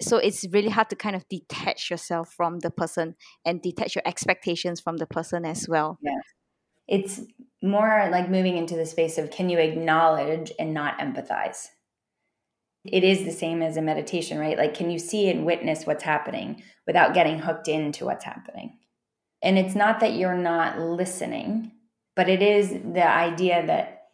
so 0.00 0.16
it's 0.16 0.46
really 0.50 0.68
hard 0.68 0.90
to 0.90 0.96
kind 0.96 1.14
of 1.14 1.28
detach 1.28 1.90
yourself 1.90 2.32
from 2.32 2.60
the 2.60 2.70
person 2.70 3.14
and 3.44 3.62
detach 3.62 3.94
your 3.94 4.02
expectations 4.06 4.80
from 4.80 4.96
the 4.96 5.06
person 5.06 5.44
as 5.44 5.66
well. 5.68 5.98
Yeah. 6.02 6.18
It's 6.88 7.20
more 7.62 8.08
like 8.10 8.28
moving 8.28 8.56
into 8.56 8.76
the 8.76 8.86
space 8.86 9.18
of 9.18 9.30
can 9.30 9.48
you 9.48 9.58
acknowledge 9.58 10.52
and 10.58 10.74
not 10.74 10.98
empathize? 10.98 11.68
It 12.84 13.04
is 13.04 13.24
the 13.24 13.30
same 13.30 13.62
as 13.62 13.76
a 13.76 13.82
meditation 13.82 14.38
right? 14.38 14.58
Like 14.58 14.74
can 14.74 14.90
you 14.90 14.98
see 14.98 15.28
and 15.28 15.46
witness 15.46 15.86
what's 15.86 16.02
happening 16.02 16.62
without 16.86 17.14
getting 17.14 17.38
hooked 17.38 17.68
into 17.68 18.04
what's 18.04 18.24
happening? 18.24 18.78
And 19.42 19.58
it's 19.58 19.74
not 19.74 20.00
that 20.00 20.14
you're 20.14 20.36
not 20.36 20.78
listening 20.78 21.72
but 22.14 22.28
it 22.28 22.42
is 22.42 22.70
the 22.70 23.06
idea 23.06 23.66
that 23.66 24.10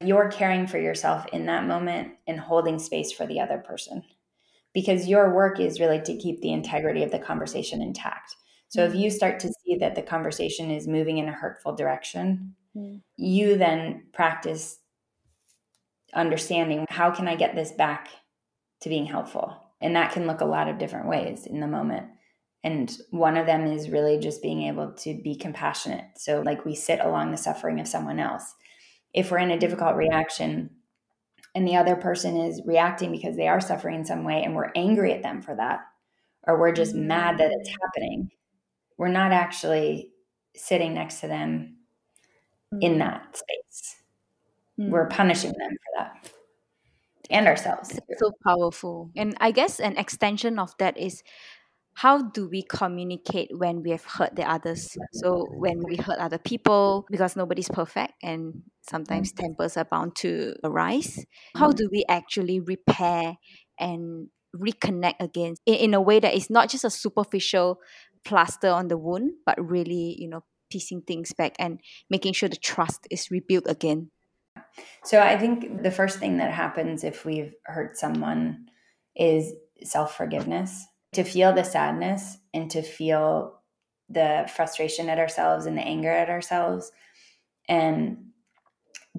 you're 0.00 0.30
caring 0.30 0.66
for 0.66 0.78
yourself 0.78 1.26
in 1.32 1.46
that 1.46 1.66
moment 1.66 2.12
and 2.26 2.40
holding 2.40 2.78
space 2.78 3.12
for 3.12 3.26
the 3.26 3.40
other 3.40 3.58
person 3.58 4.02
because 4.74 5.08
your 5.08 5.34
work 5.34 5.60
is 5.60 5.80
really 5.80 6.00
to 6.00 6.16
keep 6.16 6.40
the 6.40 6.52
integrity 6.52 7.02
of 7.02 7.10
the 7.10 7.18
conversation 7.18 7.82
intact. 7.82 8.34
So 8.68 8.84
if 8.84 8.94
you 8.94 9.10
start 9.10 9.38
to 9.40 9.52
see 9.64 9.76
that 9.76 9.94
the 9.94 10.02
conversation 10.02 10.70
is 10.70 10.88
moving 10.88 11.18
in 11.18 11.28
a 11.28 11.32
hurtful 11.32 11.74
direction, 11.74 12.54
mm-hmm. 12.74 12.96
you 13.16 13.58
then 13.58 14.04
practice 14.14 14.78
understanding 16.14 16.86
how 16.88 17.10
can 17.10 17.28
I 17.28 17.36
get 17.36 17.54
this 17.54 17.72
back 17.72 18.08
to 18.80 18.88
being 18.88 19.06
helpful? 19.06 19.56
And 19.80 19.96
that 19.96 20.12
can 20.12 20.26
look 20.26 20.40
a 20.40 20.46
lot 20.46 20.68
of 20.68 20.78
different 20.78 21.08
ways 21.08 21.46
in 21.46 21.60
the 21.60 21.66
moment. 21.66 22.06
And 22.64 22.96
one 23.10 23.36
of 23.36 23.46
them 23.46 23.66
is 23.66 23.90
really 23.90 24.18
just 24.18 24.40
being 24.40 24.62
able 24.62 24.92
to 24.92 25.20
be 25.22 25.34
compassionate. 25.34 26.04
So, 26.16 26.42
like, 26.42 26.64
we 26.64 26.76
sit 26.76 27.00
along 27.00 27.32
the 27.32 27.36
suffering 27.36 27.80
of 27.80 27.88
someone 27.88 28.20
else. 28.20 28.54
If 29.12 29.30
we're 29.30 29.38
in 29.38 29.50
a 29.50 29.58
difficult 29.58 29.96
reaction, 29.96 30.70
and 31.54 31.66
the 31.66 31.76
other 31.76 31.96
person 31.96 32.36
is 32.36 32.62
reacting 32.64 33.12
because 33.12 33.36
they 33.36 33.48
are 33.48 33.60
suffering 33.60 33.96
in 33.96 34.04
some 34.04 34.24
way 34.24 34.42
and 34.42 34.54
we're 34.54 34.72
angry 34.74 35.12
at 35.12 35.22
them 35.22 35.42
for 35.42 35.54
that 35.54 35.80
or 36.46 36.58
we're 36.58 36.72
just 36.72 36.94
mad 36.94 37.38
that 37.38 37.50
it's 37.52 37.70
happening 37.82 38.30
we're 38.96 39.08
not 39.08 39.32
actually 39.32 40.10
sitting 40.54 40.94
next 40.94 41.20
to 41.20 41.28
them 41.28 41.76
in 42.80 42.92
mm-hmm. 42.92 42.98
that 43.00 43.36
space 43.36 43.96
we're 44.76 45.06
mm-hmm. 45.06 45.16
punishing 45.16 45.52
them 45.52 45.70
for 45.70 45.98
that 45.98 46.30
and 47.30 47.46
ourselves 47.46 47.98
it's 48.08 48.20
so 48.20 48.32
powerful 48.44 49.10
and 49.16 49.36
i 49.40 49.50
guess 49.50 49.80
an 49.80 49.96
extension 49.96 50.58
of 50.58 50.74
that 50.78 50.96
is 50.96 51.22
how 51.94 52.22
do 52.22 52.48
we 52.48 52.62
communicate 52.62 53.50
when 53.56 53.82
we 53.82 53.90
have 53.90 54.04
hurt 54.04 54.34
the 54.34 54.50
others? 54.50 54.96
So 55.12 55.46
when 55.50 55.82
we 55.84 55.96
hurt 55.96 56.18
other 56.18 56.38
people 56.38 57.06
because 57.10 57.36
nobody's 57.36 57.68
perfect 57.68 58.14
and 58.22 58.62
sometimes 58.82 59.32
mm-hmm. 59.32 59.46
tempers 59.46 59.76
are 59.76 59.84
bound 59.84 60.16
to 60.16 60.54
arise 60.64 61.24
how 61.56 61.70
do 61.70 61.88
we 61.90 62.04
actually 62.08 62.60
repair 62.60 63.36
and 63.78 64.28
reconnect 64.54 65.20
again 65.20 65.54
in, 65.66 65.74
in 65.74 65.94
a 65.94 66.00
way 66.00 66.20
that 66.20 66.34
is 66.34 66.50
not 66.50 66.68
just 66.68 66.84
a 66.84 66.90
superficial 66.90 67.78
plaster 68.24 68.68
on 68.68 68.88
the 68.88 68.96
wound 68.96 69.32
but 69.46 69.56
really 69.58 70.16
you 70.18 70.28
know 70.28 70.44
piecing 70.70 71.02
things 71.02 71.32
back 71.32 71.54
and 71.58 71.80
making 72.08 72.32
sure 72.32 72.48
the 72.48 72.56
trust 72.56 73.06
is 73.10 73.30
rebuilt 73.30 73.64
again? 73.68 74.10
So 75.04 75.20
i 75.20 75.36
think 75.38 75.82
the 75.82 75.90
first 75.90 76.18
thing 76.18 76.38
that 76.38 76.52
happens 76.52 77.04
if 77.04 77.24
we've 77.24 77.54
hurt 77.64 77.96
someone 77.96 78.66
is 79.14 79.52
self-forgiveness 79.82 80.86
to 81.12 81.24
feel 81.24 81.52
the 81.52 81.64
sadness 81.64 82.38
and 82.54 82.70
to 82.70 82.82
feel 82.82 83.60
the 84.08 84.50
frustration 84.54 85.08
at 85.08 85.18
ourselves 85.18 85.66
and 85.66 85.76
the 85.76 85.82
anger 85.82 86.10
at 86.10 86.30
ourselves 86.30 86.92
and 87.68 88.18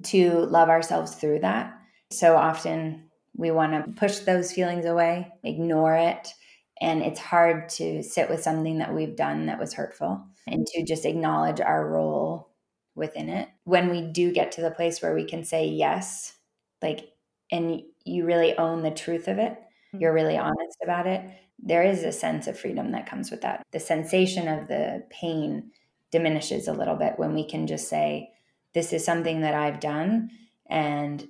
to 0.02 0.40
love 0.46 0.68
ourselves 0.68 1.14
through 1.14 1.40
that. 1.40 1.72
So 2.10 2.36
often 2.36 3.10
we 3.36 3.50
want 3.50 3.72
to 3.72 3.92
push 3.92 4.18
those 4.20 4.52
feelings 4.52 4.86
away, 4.86 5.32
ignore 5.42 5.94
it. 5.94 6.32
And 6.80 7.02
it's 7.02 7.20
hard 7.20 7.68
to 7.70 8.02
sit 8.02 8.28
with 8.28 8.42
something 8.42 8.78
that 8.78 8.94
we've 8.94 9.16
done 9.16 9.46
that 9.46 9.60
was 9.60 9.72
hurtful 9.72 10.24
and 10.46 10.66
to 10.66 10.84
just 10.84 11.04
acknowledge 11.04 11.60
our 11.60 11.88
role 11.88 12.50
within 12.94 13.28
it. 13.28 13.48
When 13.64 13.90
we 13.90 14.02
do 14.02 14.32
get 14.32 14.52
to 14.52 14.60
the 14.60 14.70
place 14.70 15.00
where 15.00 15.14
we 15.14 15.24
can 15.24 15.44
say 15.44 15.66
yes, 15.66 16.36
like, 16.82 17.12
and 17.50 17.82
you 18.04 18.24
really 18.24 18.56
own 18.58 18.82
the 18.82 18.90
truth 18.90 19.28
of 19.28 19.38
it, 19.38 19.56
you're 19.92 20.12
really 20.12 20.36
honest 20.36 20.78
about 20.82 21.06
it, 21.06 21.28
there 21.58 21.82
is 21.82 22.02
a 22.02 22.12
sense 22.12 22.46
of 22.46 22.58
freedom 22.58 22.92
that 22.92 23.08
comes 23.08 23.30
with 23.30 23.40
that. 23.42 23.62
The 23.72 23.80
sensation 23.80 24.48
of 24.48 24.68
the 24.68 25.04
pain 25.10 25.70
diminishes 26.10 26.68
a 26.68 26.72
little 26.72 26.96
bit 26.96 27.14
when 27.16 27.34
we 27.34 27.46
can 27.46 27.66
just 27.66 27.88
say, 27.88 28.30
This 28.72 28.92
is 28.92 29.04
something 29.04 29.40
that 29.40 29.54
I've 29.54 29.80
done, 29.80 30.30
and 30.68 31.26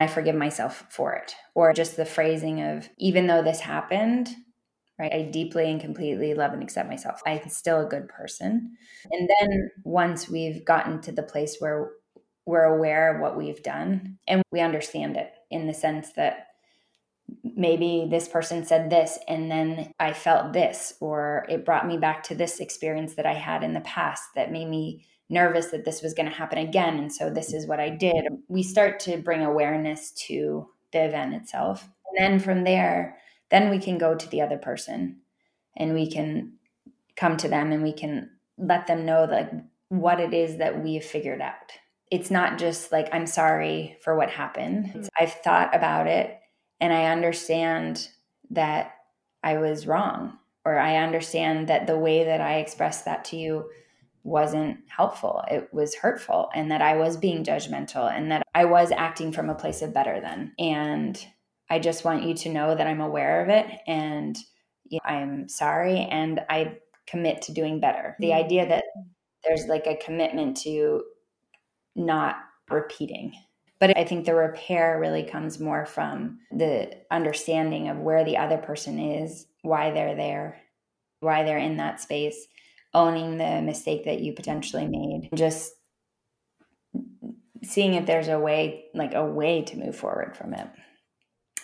I 0.00 0.06
forgive 0.06 0.34
myself 0.34 0.86
for 0.90 1.14
it. 1.14 1.34
Or 1.54 1.72
just 1.72 1.96
the 1.96 2.04
phrasing 2.04 2.62
of, 2.62 2.88
Even 2.98 3.26
though 3.26 3.42
this 3.42 3.60
happened, 3.60 4.34
right? 4.98 5.12
I 5.12 5.22
deeply 5.22 5.70
and 5.70 5.80
completely 5.80 6.34
love 6.34 6.52
and 6.52 6.62
accept 6.62 6.88
myself. 6.88 7.20
I'm 7.26 7.48
still 7.48 7.84
a 7.84 7.88
good 7.88 8.08
person. 8.08 8.76
And 9.10 9.28
then 9.28 9.70
once 9.82 10.28
we've 10.28 10.64
gotten 10.64 11.00
to 11.02 11.12
the 11.12 11.22
place 11.22 11.56
where 11.58 11.90
we're 12.46 12.64
aware 12.64 13.14
of 13.14 13.20
what 13.20 13.36
we've 13.36 13.62
done 13.62 14.18
and 14.28 14.42
we 14.52 14.60
understand 14.60 15.16
it 15.16 15.32
in 15.50 15.66
the 15.66 15.74
sense 15.74 16.12
that 16.12 16.48
maybe 17.56 18.06
this 18.10 18.28
person 18.28 18.64
said 18.64 18.90
this 18.90 19.18
and 19.28 19.50
then 19.50 19.92
I 20.00 20.12
felt 20.12 20.52
this, 20.52 20.94
or 21.00 21.46
it 21.48 21.64
brought 21.64 21.86
me 21.86 21.96
back 21.96 22.22
to 22.24 22.34
this 22.34 22.60
experience 22.60 23.14
that 23.14 23.26
I 23.26 23.34
had 23.34 23.62
in 23.62 23.74
the 23.74 23.80
past 23.80 24.22
that 24.34 24.52
made 24.52 24.68
me 24.68 25.06
nervous 25.30 25.66
that 25.68 25.84
this 25.84 26.02
was 26.02 26.14
going 26.14 26.28
to 26.28 26.34
happen 26.34 26.58
again. 26.58 26.98
And 26.98 27.12
so 27.12 27.30
this 27.30 27.52
is 27.52 27.66
what 27.66 27.80
I 27.80 27.90
did. 27.90 28.24
We 28.48 28.62
start 28.62 29.00
to 29.00 29.18
bring 29.18 29.42
awareness 29.42 30.10
to 30.26 30.68
the 30.92 31.04
event 31.04 31.34
itself. 31.34 31.88
And 32.06 32.24
then 32.24 32.40
from 32.40 32.64
there, 32.64 33.18
then 33.50 33.70
we 33.70 33.78
can 33.78 33.98
go 33.98 34.14
to 34.14 34.28
the 34.28 34.42
other 34.42 34.58
person 34.58 35.20
and 35.76 35.94
we 35.94 36.10
can 36.10 36.54
come 37.16 37.36
to 37.38 37.48
them 37.48 37.72
and 37.72 37.82
we 37.82 37.92
can 37.92 38.30
let 38.58 38.86
them 38.86 39.06
know 39.06 39.24
like 39.24 39.50
what 39.88 40.20
it 40.20 40.34
is 40.34 40.58
that 40.58 40.82
we've 40.82 41.04
figured 41.04 41.40
out. 41.40 41.72
It's 42.10 42.30
not 42.30 42.58
just 42.58 42.92
like, 42.92 43.08
I'm 43.12 43.26
sorry 43.26 43.96
for 44.02 44.16
what 44.16 44.30
happened. 44.30 44.92
It's, 44.94 45.08
I've 45.18 45.32
thought 45.32 45.74
about 45.74 46.06
it 46.06 46.38
and 46.80 46.92
I 46.92 47.06
understand 47.06 48.08
that 48.50 48.92
I 49.42 49.58
was 49.58 49.86
wrong, 49.86 50.38
or 50.64 50.78
I 50.78 50.96
understand 50.96 51.68
that 51.68 51.86
the 51.86 51.98
way 51.98 52.24
that 52.24 52.40
I 52.40 52.56
expressed 52.56 53.04
that 53.04 53.24
to 53.26 53.36
you 53.36 53.70
wasn't 54.22 54.78
helpful. 54.88 55.42
It 55.50 55.68
was 55.72 55.94
hurtful, 55.94 56.50
and 56.54 56.70
that 56.70 56.82
I 56.82 56.96
was 56.96 57.16
being 57.16 57.44
judgmental, 57.44 58.10
and 58.10 58.30
that 58.32 58.42
I 58.54 58.64
was 58.64 58.90
acting 58.90 59.32
from 59.32 59.50
a 59.50 59.54
place 59.54 59.82
of 59.82 59.94
better 59.94 60.20
than. 60.20 60.52
And 60.58 61.24
I 61.68 61.78
just 61.78 62.04
want 62.04 62.24
you 62.24 62.34
to 62.34 62.48
know 62.48 62.74
that 62.74 62.86
I'm 62.86 63.00
aware 63.00 63.42
of 63.42 63.48
it, 63.48 63.66
and 63.86 64.36
I'm 65.04 65.48
sorry, 65.48 66.08
and 66.10 66.40
I 66.48 66.78
commit 67.06 67.42
to 67.42 67.52
doing 67.52 67.80
better. 67.80 68.16
The 68.18 68.28
mm-hmm. 68.28 68.44
idea 68.44 68.68
that 68.68 68.84
there's 69.44 69.66
like 69.66 69.86
a 69.86 69.96
commitment 69.96 70.56
to 70.58 71.02
not 71.94 72.36
repeating 72.70 73.32
but 73.84 73.98
I 73.98 74.04
think 74.04 74.24
the 74.24 74.34
repair 74.34 74.98
really 74.98 75.24
comes 75.24 75.60
more 75.60 75.84
from 75.84 76.38
the 76.50 76.90
understanding 77.10 77.90
of 77.90 77.98
where 77.98 78.24
the 78.24 78.38
other 78.38 78.56
person 78.56 78.98
is, 78.98 79.44
why 79.60 79.90
they're 79.90 80.16
there, 80.16 80.58
why 81.20 81.42
they're 81.42 81.58
in 81.58 81.76
that 81.76 82.00
space, 82.00 82.46
owning 82.94 83.36
the 83.36 83.60
mistake 83.60 84.06
that 84.06 84.20
you 84.20 84.32
potentially 84.32 84.86
made, 84.86 85.28
just 85.34 85.74
seeing 87.62 87.92
if 87.92 88.06
there's 88.06 88.28
a 88.28 88.38
way, 88.38 88.86
like 88.94 89.12
a 89.12 89.26
way 89.26 89.60
to 89.60 89.76
move 89.76 89.94
forward 89.94 90.34
from 90.34 90.54
it. 90.54 90.66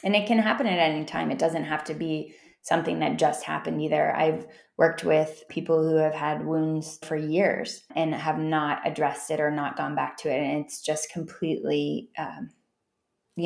And 0.05 0.15
it 0.15 0.27
can 0.27 0.41
happen 0.41 0.67
at 0.67 0.79
any 0.79 1.07
time. 1.07 1.31
It 1.31 1.39
doesn't 1.39 1.65
have 1.65 1.85
to 1.85 1.95
be 1.95 2.35
something 2.63 3.01
that 3.01 3.19
just 3.19 3.45
happened 3.45 3.81
either. 3.83 4.15
I've 4.15 4.47
worked 4.77 5.05
with 5.05 5.45
people 5.49 5.83
who 5.83 5.97
have 5.97 6.15
had 6.15 6.47
wounds 6.47 6.99
for 7.05 7.17
years 7.17 7.83
and 7.97 8.15
have 8.15 8.39
not 8.39 8.87
addressed 8.87 9.31
it 9.31 9.41
or 9.41 9.51
not 9.51 9.77
gone 9.77 9.95
back 9.95 10.17
to 10.19 10.29
it. 10.31 10.41
And 10.41 10.65
it's 10.65 10.83
just 10.83 11.13
completely 11.13 12.11
um, 12.19 12.51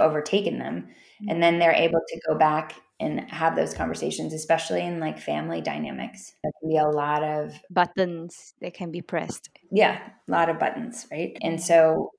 overtaken 0.00 0.58
them. 0.58 0.88
And 1.28 1.42
then 1.42 1.58
they're 1.58 1.72
able 1.72 2.00
to 2.06 2.20
go 2.28 2.36
back 2.36 2.74
and 3.00 3.28
have 3.30 3.56
those 3.56 3.74
conversations, 3.74 4.32
especially 4.32 4.82
in 4.82 5.00
like 5.00 5.18
family 5.18 5.60
dynamics. 5.60 6.32
There 6.42 6.52
can 6.60 6.70
be 6.70 6.76
a 6.76 6.88
lot 6.88 7.22
of 7.22 7.54
buttons 7.70 8.54
that 8.60 8.74
can 8.74 8.90
be 8.90 9.02
pressed. 9.02 9.48
Yeah, 9.70 10.00
a 10.28 10.30
lot 10.30 10.48
of 10.48 10.58
buttons, 10.58 11.06
right? 11.10 11.36
And 11.42 11.60
so 11.60 12.10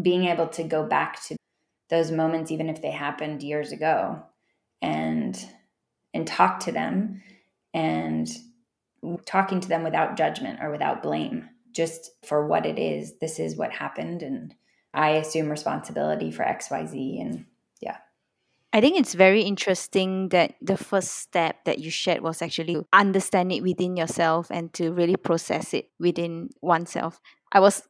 being 0.00 0.24
able 0.24 0.48
to 0.48 0.64
go 0.64 0.86
back 0.86 1.22
to 1.26 1.36
those 1.90 2.10
moments, 2.10 2.50
even 2.50 2.68
if 2.68 2.82
they 2.82 2.90
happened 2.90 3.42
years 3.42 3.72
ago, 3.72 4.22
and 4.80 5.36
and 6.14 6.26
talk 6.26 6.60
to 6.60 6.72
them 6.72 7.22
and 7.74 8.28
talking 9.26 9.60
to 9.60 9.68
them 9.68 9.82
without 9.82 10.16
judgment 10.16 10.60
or 10.62 10.70
without 10.70 11.02
blame, 11.02 11.50
just 11.72 12.10
for 12.24 12.46
what 12.46 12.64
it 12.64 12.78
is. 12.78 13.18
This 13.20 13.38
is 13.38 13.56
what 13.56 13.72
happened, 13.72 14.22
and 14.22 14.54
I 14.94 15.10
assume 15.10 15.50
responsibility 15.50 16.30
for 16.30 16.44
XYZ. 16.44 17.20
And 17.20 17.46
yeah. 17.82 17.98
I 18.72 18.80
think 18.80 18.98
it's 18.98 19.14
very 19.14 19.42
interesting 19.42 20.28
that 20.30 20.54
the 20.62 20.76
first 20.76 21.18
step 21.18 21.64
that 21.64 21.80
you 21.80 21.90
shared 21.90 22.22
was 22.22 22.40
actually 22.40 22.76
understand 22.92 23.52
it 23.52 23.62
within 23.62 23.96
yourself 23.96 24.50
and 24.50 24.72
to 24.74 24.92
really 24.92 25.16
process 25.16 25.74
it 25.74 25.90
within 25.98 26.50
oneself. 26.62 27.20
I 27.52 27.60
was 27.60 27.82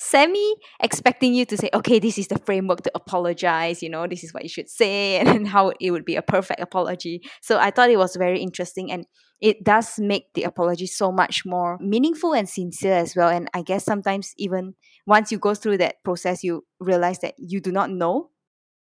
semi 0.00 0.54
expecting 0.82 1.34
you 1.34 1.44
to 1.44 1.58
say, 1.58 1.68
okay, 1.74 1.98
this 1.98 2.16
is 2.16 2.28
the 2.28 2.38
framework 2.38 2.80
to 2.80 2.90
apologize, 2.94 3.82
you 3.82 3.90
know, 3.90 4.06
this 4.06 4.24
is 4.24 4.32
what 4.32 4.42
you 4.42 4.48
should 4.48 4.68
say, 4.68 5.18
and 5.20 5.46
how 5.46 5.72
it 5.78 5.90
would 5.90 6.06
be 6.06 6.16
a 6.16 6.22
perfect 6.22 6.60
apology. 6.60 7.20
So 7.42 7.58
I 7.58 7.70
thought 7.70 7.90
it 7.90 7.98
was 7.98 8.16
very 8.16 8.40
interesting 8.40 8.90
and 8.90 9.04
it 9.40 9.62
does 9.62 9.98
make 9.98 10.32
the 10.34 10.44
apology 10.44 10.86
so 10.86 11.12
much 11.12 11.44
more 11.44 11.78
meaningful 11.80 12.32
and 12.32 12.48
sincere 12.48 12.94
as 12.94 13.14
well. 13.14 13.28
And 13.28 13.48
I 13.52 13.62
guess 13.62 13.84
sometimes 13.84 14.32
even 14.38 14.74
once 15.06 15.30
you 15.30 15.38
go 15.38 15.54
through 15.54 15.78
that 15.78 16.02
process, 16.02 16.42
you 16.42 16.64
realize 16.78 17.18
that 17.20 17.34
you 17.36 17.60
do 17.60 17.70
not 17.70 17.90
know 17.90 18.30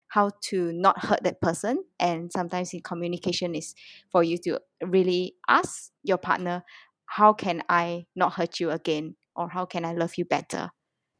how 0.08 0.30
to 0.42 0.72
not 0.72 1.04
hurt 1.04 1.22
that 1.22 1.40
person. 1.40 1.84
And 1.98 2.30
sometimes 2.32 2.74
in 2.74 2.80
communication 2.82 3.54
is 3.54 3.74
for 4.10 4.22
you 4.22 4.38
to 4.38 4.60
really 4.82 5.34
ask 5.48 5.90
your 6.02 6.18
partner, 6.18 6.64
how 7.06 7.32
can 7.32 7.62
I 7.68 8.06
not 8.16 8.34
hurt 8.34 8.58
you 8.58 8.70
again? 8.70 9.16
Or 9.36 9.48
how 9.48 9.64
can 9.64 9.84
I 9.84 9.92
love 9.92 10.12
you 10.16 10.24
better? 10.24 10.70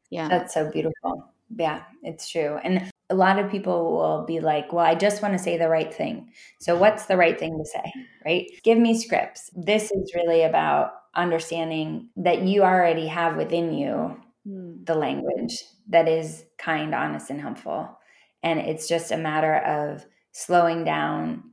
Yeah. 0.09 0.27
That's 0.27 0.53
so 0.53 0.69
beautiful. 0.71 1.31
Yeah, 1.55 1.83
it's 2.03 2.29
true. 2.29 2.59
And 2.63 2.89
a 3.09 3.15
lot 3.15 3.37
of 3.37 3.51
people 3.51 3.91
will 3.91 4.25
be 4.25 4.39
like, 4.39 4.73
well, 4.73 4.85
I 4.85 4.95
just 4.95 5.21
want 5.21 5.33
to 5.33 5.43
say 5.43 5.57
the 5.57 5.69
right 5.69 5.93
thing. 5.93 6.31
So, 6.59 6.75
what's 6.75 7.05
the 7.05 7.17
right 7.17 7.39
thing 7.39 7.57
to 7.57 7.65
say? 7.65 7.93
Right? 8.25 8.47
Give 8.63 8.77
me 8.77 8.99
scripts. 8.99 9.51
This 9.55 9.91
is 9.91 10.13
really 10.15 10.43
about 10.43 10.91
understanding 11.15 12.09
that 12.17 12.41
you 12.41 12.63
already 12.63 13.07
have 13.07 13.37
within 13.37 13.73
you 13.73 14.19
mm. 14.47 14.85
the 14.85 14.95
language 14.95 15.63
that 15.89 16.07
is 16.07 16.45
kind, 16.57 16.95
honest, 16.95 17.29
and 17.29 17.39
helpful. 17.39 17.97
And 18.41 18.59
it's 18.59 18.87
just 18.87 19.11
a 19.11 19.17
matter 19.17 19.55
of 19.57 20.05
slowing 20.31 20.83
down, 20.83 21.51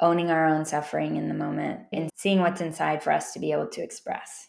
owning 0.00 0.30
our 0.30 0.46
own 0.46 0.64
suffering 0.64 1.16
in 1.16 1.28
the 1.28 1.34
moment, 1.34 1.80
and 1.92 2.10
seeing 2.16 2.40
what's 2.40 2.60
inside 2.60 3.02
for 3.02 3.12
us 3.12 3.32
to 3.32 3.38
be 3.38 3.52
able 3.52 3.68
to 3.68 3.82
express 3.82 4.48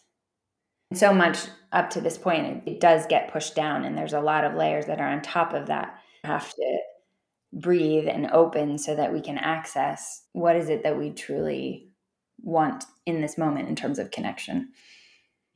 so 0.92 1.12
much 1.12 1.38
up 1.72 1.90
to 1.90 2.00
this 2.00 2.18
point 2.18 2.46
it, 2.46 2.72
it, 2.72 2.80
does 2.80 3.06
get 3.06 3.32
pushed 3.32 3.54
down 3.54 3.84
and 3.84 3.96
there's 3.96 4.12
a 4.12 4.20
lot 4.20 4.44
of 4.44 4.54
layers 4.54 4.86
that 4.86 5.00
are 5.00 5.08
on 5.08 5.22
top 5.22 5.54
of 5.54 5.66
that. 5.66 5.96
Have 6.24 6.52
to 6.52 6.78
breathe 7.52 8.08
and 8.08 8.30
open 8.30 8.78
so 8.78 8.94
that 8.94 9.12
we 9.12 9.20
can 9.20 9.38
access 9.38 10.22
what 10.32 10.56
is 10.56 10.68
it 10.68 10.82
that 10.82 10.98
we 10.98 11.10
truly 11.10 11.88
want 12.42 12.84
in 13.06 13.20
this 13.20 13.38
moment 13.38 13.68
in 13.68 13.76
terms 13.76 13.98
of 13.98 14.10
connection 14.10 14.68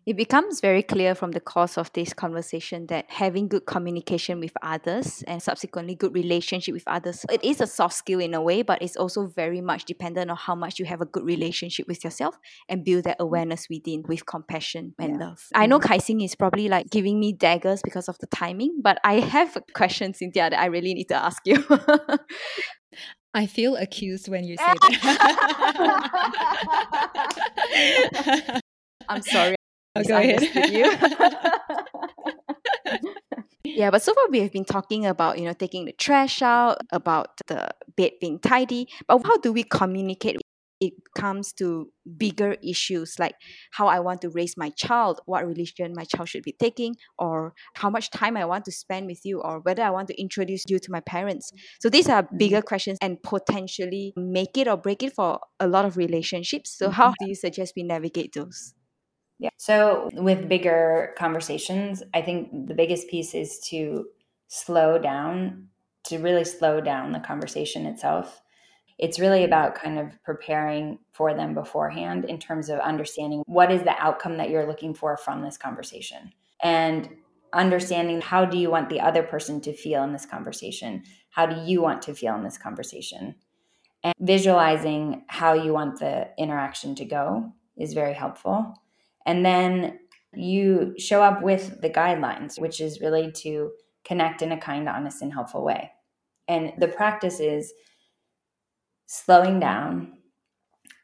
it 0.07 0.17
becomes 0.17 0.61
very 0.61 0.83
clear 0.83 1.15
from 1.15 1.31
the 1.33 1.41
course 1.41 1.79
of 1.79 1.93
this 1.93 2.13
conversation 2.13 2.87
that 2.89 3.07
having 3.09 3.49
good 3.49 3.65
communication 3.67 4.39
with 4.41 4.53
others 4.63 5.25
and 5.27 5.43
subsequently 5.43 5.95
good 5.95 6.15
relationship 6.15 6.75
with 6.75 6.85
others 6.87 7.25
it 7.31 7.43
is 7.43 7.61
a 7.61 7.67
soft 7.67 7.95
skill 7.95 8.21
in 8.21 8.35
a 8.35 8.43
way 8.43 8.63
but 8.63 8.81
it's 8.83 8.97
also 8.97 9.27
very 9.27 9.61
much 9.61 9.85
dependent 9.85 10.31
on 10.31 10.37
how 10.37 10.55
much 10.55 10.79
you 10.79 10.85
have 10.85 11.01
a 11.01 11.07
good 11.07 11.25
relationship 11.25 11.89
with 11.89 12.05
yourself 12.05 12.39
and 12.69 12.85
build 12.85 13.05
that 13.05 13.17
awareness 13.21 13.67
within 13.71 14.03
with 14.07 14.27
compassion 14.27 14.95
and 14.99 15.13
yeah. 15.19 15.27
love 15.27 15.47
i 15.55 15.67
know 15.67 15.79
mm-hmm. 15.79 16.21
is 16.21 16.35
probably 16.35 16.69
like 16.69 16.91
giving 16.91 17.19
me 17.19 17.33
daggers 17.33 17.81
because 17.83 18.09
of 18.09 18.19
the 18.19 18.27
timing 18.27 18.81
but 18.83 18.99
i 19.05 19.21
have 19.21 19.57
a 19.57 19.63
question 19.75 20.13
cynthia 20.15 20.51
that 20.51 20.61
i 20.61 20.67
really 20.67 20.95
need 20.95 21.09
to 21.09 21.15
ask 21.15 21.43
you 21.45 21.65
I 23.37 23.47
feel 23.47 23.75
accused 23.75 24.29
when 24.29 24.45
you 24.45 24.57
say 24.57 24.63
that. 25.03 25.41
I'm 29.09 29.23
sorry. 29.23 29.57
Oh, 29.97 30.03
go 30.03 30.17
ahead. 30.17 30.43
you. 30.73 30.93
yeah, 33.65 33.91
but 33.91 34.03
so 34.03 34.13
far 34.15 34.29
we 34.31 34.41
have 34.41 34.53
been 34.53 34.65
talking 34.65 35.07
about, 35.07 35.39
you 35.39 35.45
know, 35.45 35.53
taking 35.53 35.85
the 35.85 35.93
trash 35.93 36.43
out, 36.43 36.79
about 36.91 37.29
the 37.47 37.69
bed 37.97 38.13
being 38.21 38.39
tidy. 38.41 38.89
But 39.07 39.25
how 39.25 39.39
do 39.39 39.53
we 39.53 39.63
communicate 39.63 40.39
it 40.81 40.93
comes 41.17 41.53
to 41.53 41.91
bigger 42.17 42.57
issues 42.63 43.19
like 43.19 43.35
how 43.73 43.87
I 43.87 44.01
want 44.01 44.21
to 44.23 44.29
raise 44.29 44.57
my 44.57 44.71
child, 44.71 45.21
what 45.25 45.47
religion 45.47 45.93
my 45.95 46.05
child 46.05 46.29
should 46.29 46.43
be 46.43 46.53
taking, 46.59 46.97
or 47.19 47.55
how 47.75 47.91
much 47.91 48.11
time 48.11 48.37
I 48.37 48.45
want 48.45 48.65
to 48.67 48.73
spend 48.73 49.07
with 49.07 49.21
you, 49.25 49.41
or 49.41 49.61
whether 49.61 49.83
I 49.83 49.91
want 49.91 50.09
to 50.09 50.21
introduce 50.21 50.65
you 50.69 50.79
to 50.79 50.91
my 50.91 51.01
parents. 51.01 51.53
So 51.81 51.89
these 51.89 52.09
are 52.09 52.29
bigger 52.37 52.59
mm-hmm. 52.59 52.67
questions 52.67 52.99
and 53.01 53.23
potentially 53.23 54.13
make 54.17 54.57
it 54.57 54.69
or 54.69 54.77
break 54.77 55.03
it 55.03 55.15
for 55.15 55.41
a 55.61 55.67
lot 55.67 55.85
of 55.85 55.97
relationships. 55.97 56.77
So 56.77 56.91
how 56.91 57.09
mm-hmm. 57.09 57.25
do 57.25 57.29
you 57.29 57.35
suggest 57.35 57.75
we 57.77 57.83
navigate 57.83 58.35
those? 58.35 58.75
Yeah. 59.39 59.51
So 59.57 60.11
with 60.13 60.49
bigger 60.49 61.15
conversations, 61.19 62.03
I 62.13 62.23
think 62.23 62.69
the 62.69 62.75
biggest 62.75 63.09
piece 63.09 63.35
is 63.35 63.59
to 63.71 64.07
slow 64.49 64.99
down, 64.99 65.69
to 66.05 66.19
really 66.19 66.45
slow 66.45 66.81
down 66.81 67.13
the 67.13 67.21
conversation 67.21 67.87
itself. 67.87 68.41
It's 68.99 69.19
really 69.19 69.39
mm-hmm. 69.39 69.47
about 69.47 69.75
kind 69.75 69.99
of 69.99 70.23
preparing 70.23 70.99
for 71.13 71.35
them 71.35 71.55
beforehand 71.55 72.25
in 72.27 72.39
terms 72.39 72.69
of 72.69 72.79
understanding 72.79 73.43
what 73.47 73.73
is 73.73 73.83
the 73.83 73.97
outcome 73.99 74.37
that 74.37 74.51
you're 74.51 74.69
looking 74.69 74.95
for 74.95 75.17
from 75.17 75.43
this 75.43 75.57
conversation 75.57 76.33
and 76.63 77.09
understanding 77.53 78.21
how 78.21 78.45
do 78.45 78.59
you 78.59 78.71
want 78.71 78.89
the 78.89 79.01
other 79.01 79.23
person 79.23 79.61
to 79.63 79.73
feel 79.73 80.05
in 80.05 80.13
this 80.13 80.27
conversation? 80.27 81.03
How 81.31 81.47
do 81.47 81.61
you 81.65 81.83
want 81.83 82.03
to 82.03 82.15
feel 82.15 82.35
in 82.37 82.45
this 82.45 82.59
conversation? 82.59 83.35
And 84.03 84.15
visualizing 84.21 85.25
how 85.29 85.55
you 85.55 85.73
want 85.73 85.99
the 85.99 86.29
interaction 86.39 86.95
to 86.97 87.05
go 87.05 87.53
is 87.77 87.95
very 87.95 88.15
helpful 88.15 88.75
and 89.27 89.45
then 89.45 89.99
you 90.35 90.95
show 90.99 91.23
up 91.23 91.43
with 91.43 91.81
the 91.81 91.91
guidelines, 91.91 92.59
which 92.59 92.81
is 92.81 93.01
really 93.01 93.33
to 93.33 93.71
connect 94.05 94.43
in 94.43 94.53
a 94.53 94.61
kind, 94.61 94.89
honest, 94.89 95.23
and 95.23 95.33
helpful 95.33 95.65
way. 95.65 95.91
And 96.49 96.73
the 96.79 96.89
practice 96.89 97.41
is 97.41 97.73
slowing 99.07 99.61
down, 99.61 100.19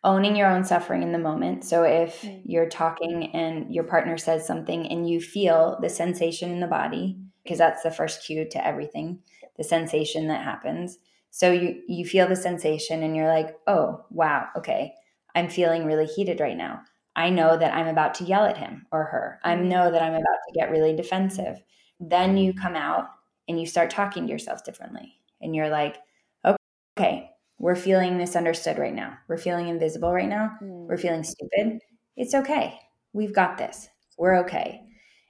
owning 0.04 0.36
your 0.36 0.48
own 0.48 0.64
suffering 0.64 1.02
in 1.02 1.12
the 1.12 1.18
moment. 1.18 1.64
So 1.64 1.82
if 1.84 2.22
mm. 2.22 2.42
you're 2.44 2.68
talking 2.68 3.34
and 3.34 3.72
your 3.72 3.84
partner 3.84 4.18
says 4.18 4.46
something 4.46 4.86
and 4.88 5.08
you 5.08 5.20
feel 5.20 5.78
the 5.80 5.88
sensation 5.88 6.50
in 6.50 6.60
the 6.60 6.66
body, 6.66 7.18
because 7.42 7.58
that's 7.58 7.82
the 7.82 7.90
first 7.90 8.24
cue 8.24 8.48
to 8.50 8.66
everything, 8.66 9.20
the 9.56 9.64
sensation 9.64 10.28
that 10.28 10.44
happens. 10.44 10.98
So 11.30 11.52
you 11.52 11.82
you 11.86 12.04
feel 12.04 12.28
the 12.28 12.36
sensation 12.36 13.02
and 13.02 13.14
you're 13.14 13.28
like, 13.28 13.56
"Oh, 13.66 14.04
wow, 14.10 14.48
okay. 14.56 14.94
I'm 15.34 15.48
feeling 15.48 15.84
really 15.86 16.06
heated 16.06 16.40
right 16.40 16.56
now." 16.56 16.82
I 17.20 17.28
know 17.28 17.54
that 17.54 17.74
I'm 17.74 17.86
about 17.86 18.14
to 18.14 18.24
yell 18.24 18.46
at 18.46 18.56
him 18.56 18.86
or 18.90 19.04
her. 19.04 19.40
I 19.44 19.54
mm-hmm. 19.54 19.68
know 19.68 19.90
that 19.92 20.02
I'm 20.02 20.14
about 20.14 20.22
to 20.22 20.54
get 20.54 20.70
really 20.70 20.96
defensive. 20.96 21.60
Then 22.00 22.38
you 22.38 22.54
come 22.54 22.74
out 22.74 23.08
and 23.46 23.60
you 23.60 23.66
start 23.66 23.90
talking 23.90 24.26
to 24.26 24.32
yourself 24.32 24.64
differently. 24.64 25.16
And 25.42 25.54
you're 25.54 25.68
like, 25.68 25.98
okay, 26.46 27.30
we're 27.58 27.76
feeling 27.76 28.16
misunderstood 28.16 28.78
right 28.78 28.94
now. 28.94 29.18
We're 29.28 29.36
feeling 29.36 29.68
invisible 29.68 30.10
right 30.10 30.30
now. 30.30 30.52
Mm. 30.62 30.88
We're 30.88 30.96
feeling 30.96 31.22
stupid. 31.22 31.80
It's 32.16 32.34
okay. 32.34 32.78
We've 33.12 33.34
got 33.34 33.58
this. 33.58 33.90
We're 34.16 34.38
okay. 34.38 34.80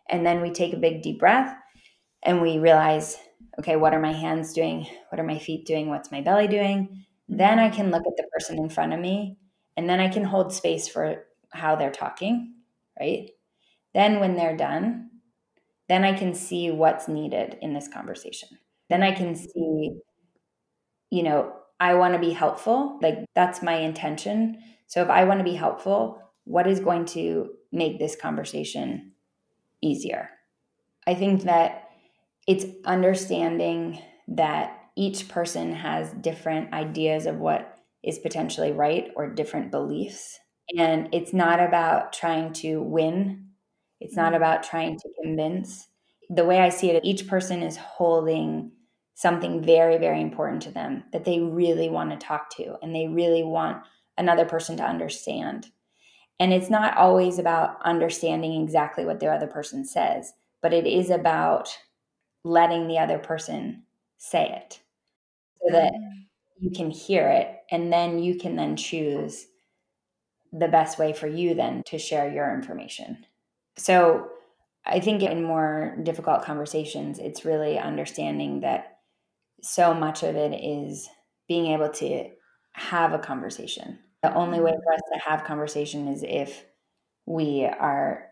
And 0.09 0.24
then 0.24 0.42
we 0.42 0.53
take 0.53 0.72
a 0.72 0.76
big 0.76 1.03
deep 1.03 1.18
breath 1.18 1.57
and 2.22 2.40
we 2.40 2.61
realize, 2.61 3.17
okay, 3.58 3.75
what 3.75 3.94
are 3.94 4.00
my 4.00 4.12
hands 4.12 4.52
doing? 4.52 4.87
What 5.08 5.19
are 5.19 5.25
my 5.25 5.40
feet 5.40 5.67
doing? 5.67 5.88
What's 5.88 6.12
my 6.12 6.21
belly 6.21 6.46
doing? 6.46 7.04
Then 7.29 7.58
I 7.58 7.69
can 7.69 7.90
look 7.90 8.04
at 8.06 8.17
the 8.17 8.29
person 8.33 8.58
in 8.58 8.69
front 8.69 8.92
of 8.92 9.00
me 9.00 9.38
and 9.77 9.88
then 9.88 9.98
I 9.98 10.08
can 10.08 10.23
hold 10.23 10.52
space 10.52 10.87
for 10.87 11.25
how 11.53 11.77
they're 11.77 11.90
talking, 11.90 12.55
right? 12.98 13.31
Then 13.94 14.21
when 14.21 14.37
they're 14.37 14.57
done, 14.57 15.11
then 15.88 16.05
I 16.05 16.17
can 16.17 16.35
see 16.35 16.71
what's 16.71 17.09
needed 17.09 17.59
in 17.61 17.75
this 17.75 17.88
conversation. 17.88 18.48
Then 18.88 19.03
I 19.03 19.13
can 19.13 19.35
see, 19.35 19.98
you 21.11 21.23
know, 21.23 21.53
I 21.81 21.94
want 21.94 22.15
to 22.15 22.21
be 22.21 22.31
helpful. 22.31 22.98
Like 23.03 23.19
that's 23.35 23.63
my 23.63 23.75
intention. 23.75 24.63
So 24.87 25.03
if 25.03 25.09
I 25.09 25.25
want 25.25 25.40
to 25.40 25.44
be 25.44 25.55
helpful, 25.55 26.23
what 26.44 26.67
is 26.67 26.81
going 26.81 27.07
to 27.07 27.51
make 27.73 27.98
this 27.98 28.17
conversation 28.17 29.13
easier? 29.83 30.31
I 31.07 31.15
think 31.15 31.42
that 31.42 31.88
it's 32.46 32.67
understanding 32.85 34.01
that 34.29 34.77
each 34.96 35.29
person 35.29 35.73
has 35.73 36.13
different 36.13 36.73
ideas 36.73 37.27
of 37.27 37.37
what 37.37 37.79
is 38.03 38.19
potentially 38.19 38.73
right 38.73 39.11
or 39.17 39.29
different 39.29 39.71
beliefs 39.71 40.38
and 40.77 41.08
it's 41.12 41.33
not 41.33 41.60
about 41.60 42.12
trying 42.12 42.52
to 42.54 42.83
win, 42.83 43.46
it's 44.00 44.16
not 44.16 44.27
mm-hmm. 44.27 44.37
about 44.37 44.62
trying 44.62 44.98
to 44.98 45.08
convince. 45.23 45.88
The 46.29 46.44
way 46.44 46.60
I 46.60 46.68
see 46.68 46.90
it, 46.90 47.04
each 47.04 47.27
person 47.27 47.62
is 47.62 47.77
holding 47.77 48.73
something 49.14 49.62
very, 49.62 49.98
very 49.98 50.21
important 50.21 50.62
to 50.62 50.71
them 50.71 51.04
that 51.12 51.25
they 51.25 51.40
really 51.40 51.88
want 51.88 52.10
to 52.10 52.16
talk 52.16 52.54
to 52.56 52.77
and 52.83 52.94
they 52.94 53.08
really 53.08 53.42
want 53.42 53.83
another 54.16 54.44
person 54.44 54.77
to 54.77 54.85
understand. 54.85 55.66
And 56.38 56.52
it's 56.52 56.71
not 56.71 56.96
always 56.96 57.38
about 57.38 57.77
understanding 57.83 58.62
exactly 58.62 59.04
what 59.04 59.21
the 59.21 59.27
other 59.27 59.46
person 59.46 59.85
says, 59.85 60.33
but 60.62 60.73
it 60.73 60.87
is 60.87 61.10
about 61.10 61.77
letting 62.44 62.88
the 62.88 62.98
other 62.98 63.18
person 63.18 63.83
say 64.16 64.50
it 64.64 64.81
so 65.62 65.73
that 65.73 65.92
mm. 65.92 66.27
you 66.58 66.71
can 66.71 66.90
hear 66.90 67.29
it 67.29 67.56
and 67.71 67.92
then 67.92 68.18
you 68.18 68.37
can 68.37 68.56
then 68.56 68.77
choose 68.77 69.46
the 70.53 70.69
best 70.69 70.98
way 70.98 71.13
for 71.13 71.27
you 71.27 71.55
then 71.55 71.83
to 71.87 71.98
share 71.98 72.33
your 72.33 72.53
information. 72.53 73.25
So 73.77 74.29
I 74.85 75.01
think 75.01 75.23
in 75.23 75.44
more 75.44 75.96
difficult 76.03 76.44
conversations, 76.44 77.19
it's 77.19 77.44
really 77.44 77.79
understanding 77.79 78.61
that 78.61 78.98
so 79.63 79.94
much 79.94 80.23
of 80.23 80.37
it 80.37 80.55
is 80.55 81.09
being 81.48 81.67
able 81.67 81.90
to 81.90 82.31
have 82.73 83.13
a 83.13 83.19
conversation. 83.19 83.98
The 84.23 84.35
only 84.35 84.61
way 84.61 84.73
for 84.73 84.92
us 84.92 85.01
to 85.13 85.21
have 85.21 85.44
conversation 85.44 86.09
is 86.09 86.25
if 86.27 86.65
we 87.27 87.65
are 87.65 88.27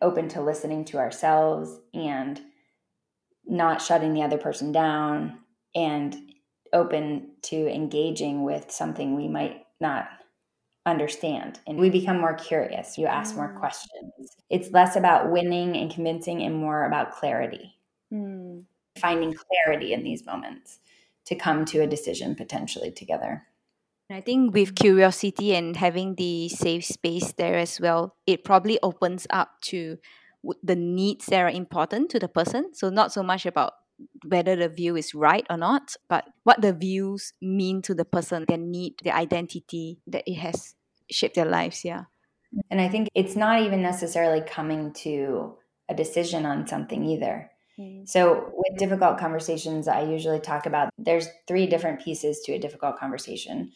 open 0.00 0.28
to 0.28 0.40
listening 0.40 0.84
to 0.86 0.98
ourselves 0.98 1.78
and 1.92 2.40
not 3.44 3.82
shutting 3.82 4.14
the 4.14 4.22
other 4.22 4.38
person 4.38 4.72
down 4.72 5.38
and 5.74 6.16
open 6.72 7.30
to 7.42 7.68
engaging 7.72 8.44
with 8.44 8.70
something 8.70 9.16
we 9.16 9.28
might 9.28 9.62
not 9.80 10.08
understand 10.86 11.60
and 11.66 11.78
we 11.78 11.90
become 11.90 12.18
more 12.18 12.34
curious 12.34 12.96
you 12.96 13.06
ask 13.06 13.36
more 13.36 13.52
mm. 13.52 13.58
questions 13.58 14.36
it's 14.48 14.70
less 14.70 14.96
about 14.96 15.30
winning 15.30 15.76
and 15.76 15.90
convincing 15.92 16.42
and 16.42 16.54
more 16.54 16.86
about 16.86 17.12
clarity 17.12 17.74
mm. 18.12 18.62
finding 18.98 19.34
clarity 19.34 19.92
in 19.92 20.02
these 20.02 20.24
moments 20.24 20.78
to 21.26 21.34
come 21.34 21.64
to 21.64 21.80
a 21.80 21.86
decision 21.86 22.34
potentially 22.34 22.90
together 22.90 23.42
I 24.10 24.22
think 24.22 24.54
with 24.54 24.74
curiosity 24.74 25.54
and 25.54 25.76
having 25.76 26.14
the 26.14 26.48
safe 26.48 26.86
space 26.86 27.32
there 27.32 27.58
as 27.58 27.78
well, 27.78 28.16
it 28.26 28.42
probably 28.42 28.78
opens 28.82 29.26
up 29.28 29.60
to 29.68 29.98
the 30.62 30.76
needs 30.76 31.26
that 31.26 31.42
are 31.42 31.50
important 31.50 32.08
to 32.12 32.18
the 32.18 32.28
person. 32.28 32.72
So, 32.72 32.88
not 32.88 33.12
so 33.12 33.22
much 33.22 33.44
about 33.44 33.74
whether 34.26 34.56
the 34.56 34.68
view 34.68 34.96
is 34.96 35.14
right 35.14 35.46
or 35.50 35.56
not, 35.56 35.94
but 36.08 36.24
what 36.44 36.60
the 36.60 36.72
views 36.72 37.32
mean 37.42 37.82
to 37.82 37.94
the 37.94 38.04
person, 38.04 38.44
their 38.48 38.58
need, 38.58 38.94
their 39.02 39.14
identity, 39.14 40.00
that 40.06 40.24
it 40.26 40.36
has 40.36 40.74
shaped 41.10 41.34
their 41.34 41.44
lives. 41.44 41.84
Yeah. 41.84 42.04
And 42.70 42.80
I 42.80 42.88
think 42.88 43.08
it's 43.14 43.36
not 43.36 43.62
even 43.62 43.82
necessarily 43.82 44.40
coming 44.40 44.92
to 45.04 45.56
a 45.88 45.94
decision 45.94 46.46
on 46.46 46.66
something 46.66 47.04
either. 47.04 47.50
Mm. 47.78 48.08
So, 48.08 48.50
with 48.52 48.78
difficult 48.78 49.18
conversations, 49.18 49.88
I 49.88 50.02
usually 50.02 50.40
talk 50.40 50.66
about 50.66 50.90
there's 50.98 51.28
three 51.46 51.66
different 51.66 52.00
pieces 52.00 52.40
to 52.44 52.52
a 52.52 52.58
difficult 52.58 52.98
conversation. 52.98 53.72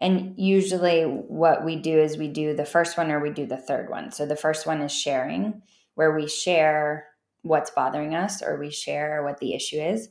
And 0.00 0.34
usually, 0.38 1.02
what 1.02 1.64
we 1.64 1.76
do 1.76 1.98
is 1.98 2.16
we 2.16 2.28
do 2.28 2.54
the 2.54 2.64
first 2.64 2.96
one 2.96 3.10
or 3.10 3.20
we 3.20 3.30
do 3.30 3.46
the 3.46 3.56
third 3.56 3.90
one. 3.90 4.10
So, 4.12 4.26
the 4.26 4.36
first 4.36 4.66
one 4.66 4.80
is 4.80 4.92
sharing, 4.92 5.62
where 5.94 6.14
we 6.14 6.26
share 6.26 7.06
what's 7.42 7.70
bothering 7.70 8.14
us 8.14 8.42
or 8.42 8.58
we 8.58 8.70
share 8.70 9.22
what 9.22 9.38
the 9.38 9.54
issue 9.54 9.80
is. 9.80 10.08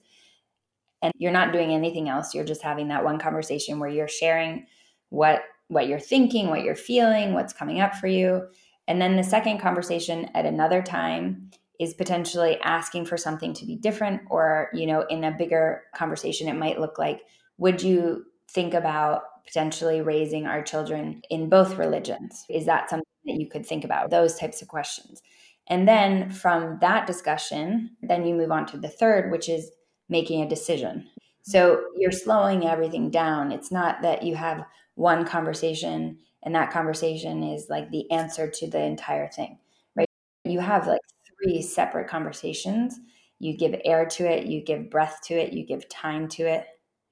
And 1.01 1.13
you're 1.17 1.31
not 1.31 1.53
doing 1.53 1.71
anything 1.71 2.09
else. 2.09 2.33
You're 2.33 2.45
just 2.45 2.61
having 2.61 2.89
that 2.89 3.03
one 3.03 3.19
conversation 3.19 3.79
where 3.79 3.89
you're 3.89 4.07
sharing 4.07 4.65
what 5.09 5.41
what 5.69 5.87
you're 5.87 5.99
thinking, 5.99 6.47
what 6.47 6.63
you're 6.63 6.75
feeling, 6.75 7.33
what's 7.33 7.53
coming 7.53 7.79
up 7.79 7.93
for 7.95 8.07
you. 8.07 8.47
And 8.87 8.99
then 8.99 9.15
the 9.15 9.23
second 9.23 9.59
conversation 9.59 10.29
at 10.33 10.47
another 10.47 10.81
time 10.81 11.51
is 11.79 11.93
potentially 11.93 12.59
asking 12.61 13.05
for 13.05 13.17
something 13.17 13.53
to 13.53 13.65
be 13.65 13.75
different 13.75 14.21
or, 14.31 14.69
you 14.73 14.87
know, 14.87 15.01
in 15.09 15.23
a 15.23 15.31
bigger 15.31 15.83
conversation 15.95 16.47
it 16.47 16.57
might 16.57 16.79
look 16.79 16.97
like 16.97 17.21
would 17.59 17.83
you 17.83 18.25
think 18.49 18.73
about 18.73 19.23
potentially 19.45 20.01
raising 20.01 20.47
our 20.47 20.63
children 20.63 21.21
in 21.29 21.49
both 21.49 21.77
religions? 21.77 22.45
Is 22.49 22.65
that 22.65 22.89
something 22.89 23.05
that 23.25 23.39
you 23.39 23.47
could 23.47 23.65
think 23.65 23.83
about? 23.83 24.09
Those 24.09 24.35
types 24.35 24.61
of 24.61 24.67
questions. 24.67 25.21
And 25.69 25.87
then 25.87 26.31
from 26.31 26.79
that 26.81 27.05
discussion, 27.05 27.91
then 28.01 28.25
you 28.25 28.33
move 28.33 28.51
on 28.51 28.65
to 28.67 28.77
the 28.77 28.89
third, 28.89 29.31
which 29.31 29.49
is 29.49 29.71
making 30.09 30.41
a 30.41 30.49
decision. 30.49 31.07
So 31.43 31.83
you're 31.95 32.11
slowing 32.11 32.65
everything 32.65 33.09
down. 33.11 33.51
It's 33.51 33.71
not 33.71 34.01
that 34.01 34.23
you 34.23 34.35
have 34.35 34.65
one 34.95 35.25
conversation 35.25 36.17
and 36.43 36.55
that 36.55 36.71
conversation 36.71 37.43
is 37.43 37.67
like 37.69 37.89
the 37.91 38.09
answer 38.11 38.49
to 38.49 38.69
the 38.69 38.81
entire 38.81 39.29
thing, 39.29 39.57
right? 39.95 40.07
You 40.45 40.59
have 40.59 40.87
like 40.87 41.01
three 41.27 41.61
separate 41.61 42.07
conversations. 42.07 42.99
You 43.39 43.57
give 43.57 43.79
air 43.85 44.05
to 44.05 44.25
it, 44.25 44.47
you 44.47 44.61
give 44.61 44.89
breath 44.89 45.19
to 45.25 45.33
it, 45.33 45.53
you 45.53 45.65
give 45.65 45.87
time 45.89 46.27
to 46.29 46.43
it. 46.43 46.65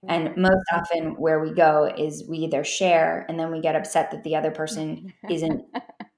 And 0.07 0.37
most 0.37 0.63
often, 0.71 1.15
where 1.15 1.39
we 1.39 1.51
go 1.51 1.91
is 1.97 2.23
we 2.29 2.37
either 2.39 2.63
share 2.63 3.25
and 3.27 3.39
then 3.39 3.51
we 3.51 3.59
get 3.59 3.75
upset 3.75 4.11
that 4.11 4.23
the 4.23 4.35
other 4.35 4.51
person 4.51 5.13
isn't 5.29 5.65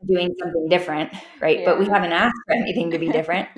doing 0.05 0.33
something 0.39 0.67
different, 0.69 1.11
right? 1.41 1.59
Yeah. 1.59 1.65
But 1.65 1.79
we 1.79 1.85
haven't 1.85 2.13
asked 2.13 2.37
for 2.47 2.55
anything 2.55 2.91
to 2.91 2.99
be 2.99 3.09
different. 3.09 3.49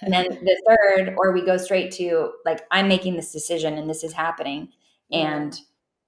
and 0.00 0.12
then 0.12 0.26
the 0.28 0.62
third, 0.66 1.14
or 1.18 1.32
we 1.32 1.44
go 1.44 1.56
straight 1.56 1.92
to 1.92 2.32
like, 2.44 2.60
I'm 2.70 2.88
making 2.88 3.16
this 3.16 3.32
decision 3.32 3.76
and 3.78 3.88
this 3.88 4.02
is 4.02 4.12
happening. 4.12 4.68
And 5.10 5.58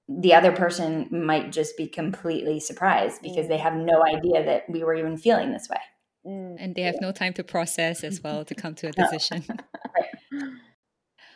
the 0.07 0.33
other 0.33 0.51
person 0.51 1.07
might 1.11 1.51
just 1.51 1.77
be 1.77 1.87
completely 1.87 2.59
surprised 2.59 3.21
because 3.21 3.47
they 3.47 3.57
have 3.57 3.75
no 3.75 4.03
idea 4.05 4.43
that 4.43 4.69
we 4.69 4.83
were 4.83 4.95
even 4.95 5.17
feeling 5.17 5.51
this 5.51 5.69
way. 5.69 5.79
Mm. 6.25 6.57
And 6.59 6.75
they 6.75 6.81
have 6.83 6.99
no 7.01 7.11
time 7.11 7.33
to 7.33 7.43
process 7.43 8.03
as 8.03 8.21
well 8.21 8.45
to 8.45 8.55
come 8.55 8.75
to 8.75 8.87
a 8.87 8.91
decision. 9.03 9.45
right. 9.95 10.51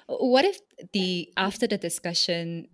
What 0.08 0.46
if 0.46 0.60
the 0.94 1.32
after 1.38 1.68
the 1.68 1.78
discussion, 1.78 2.68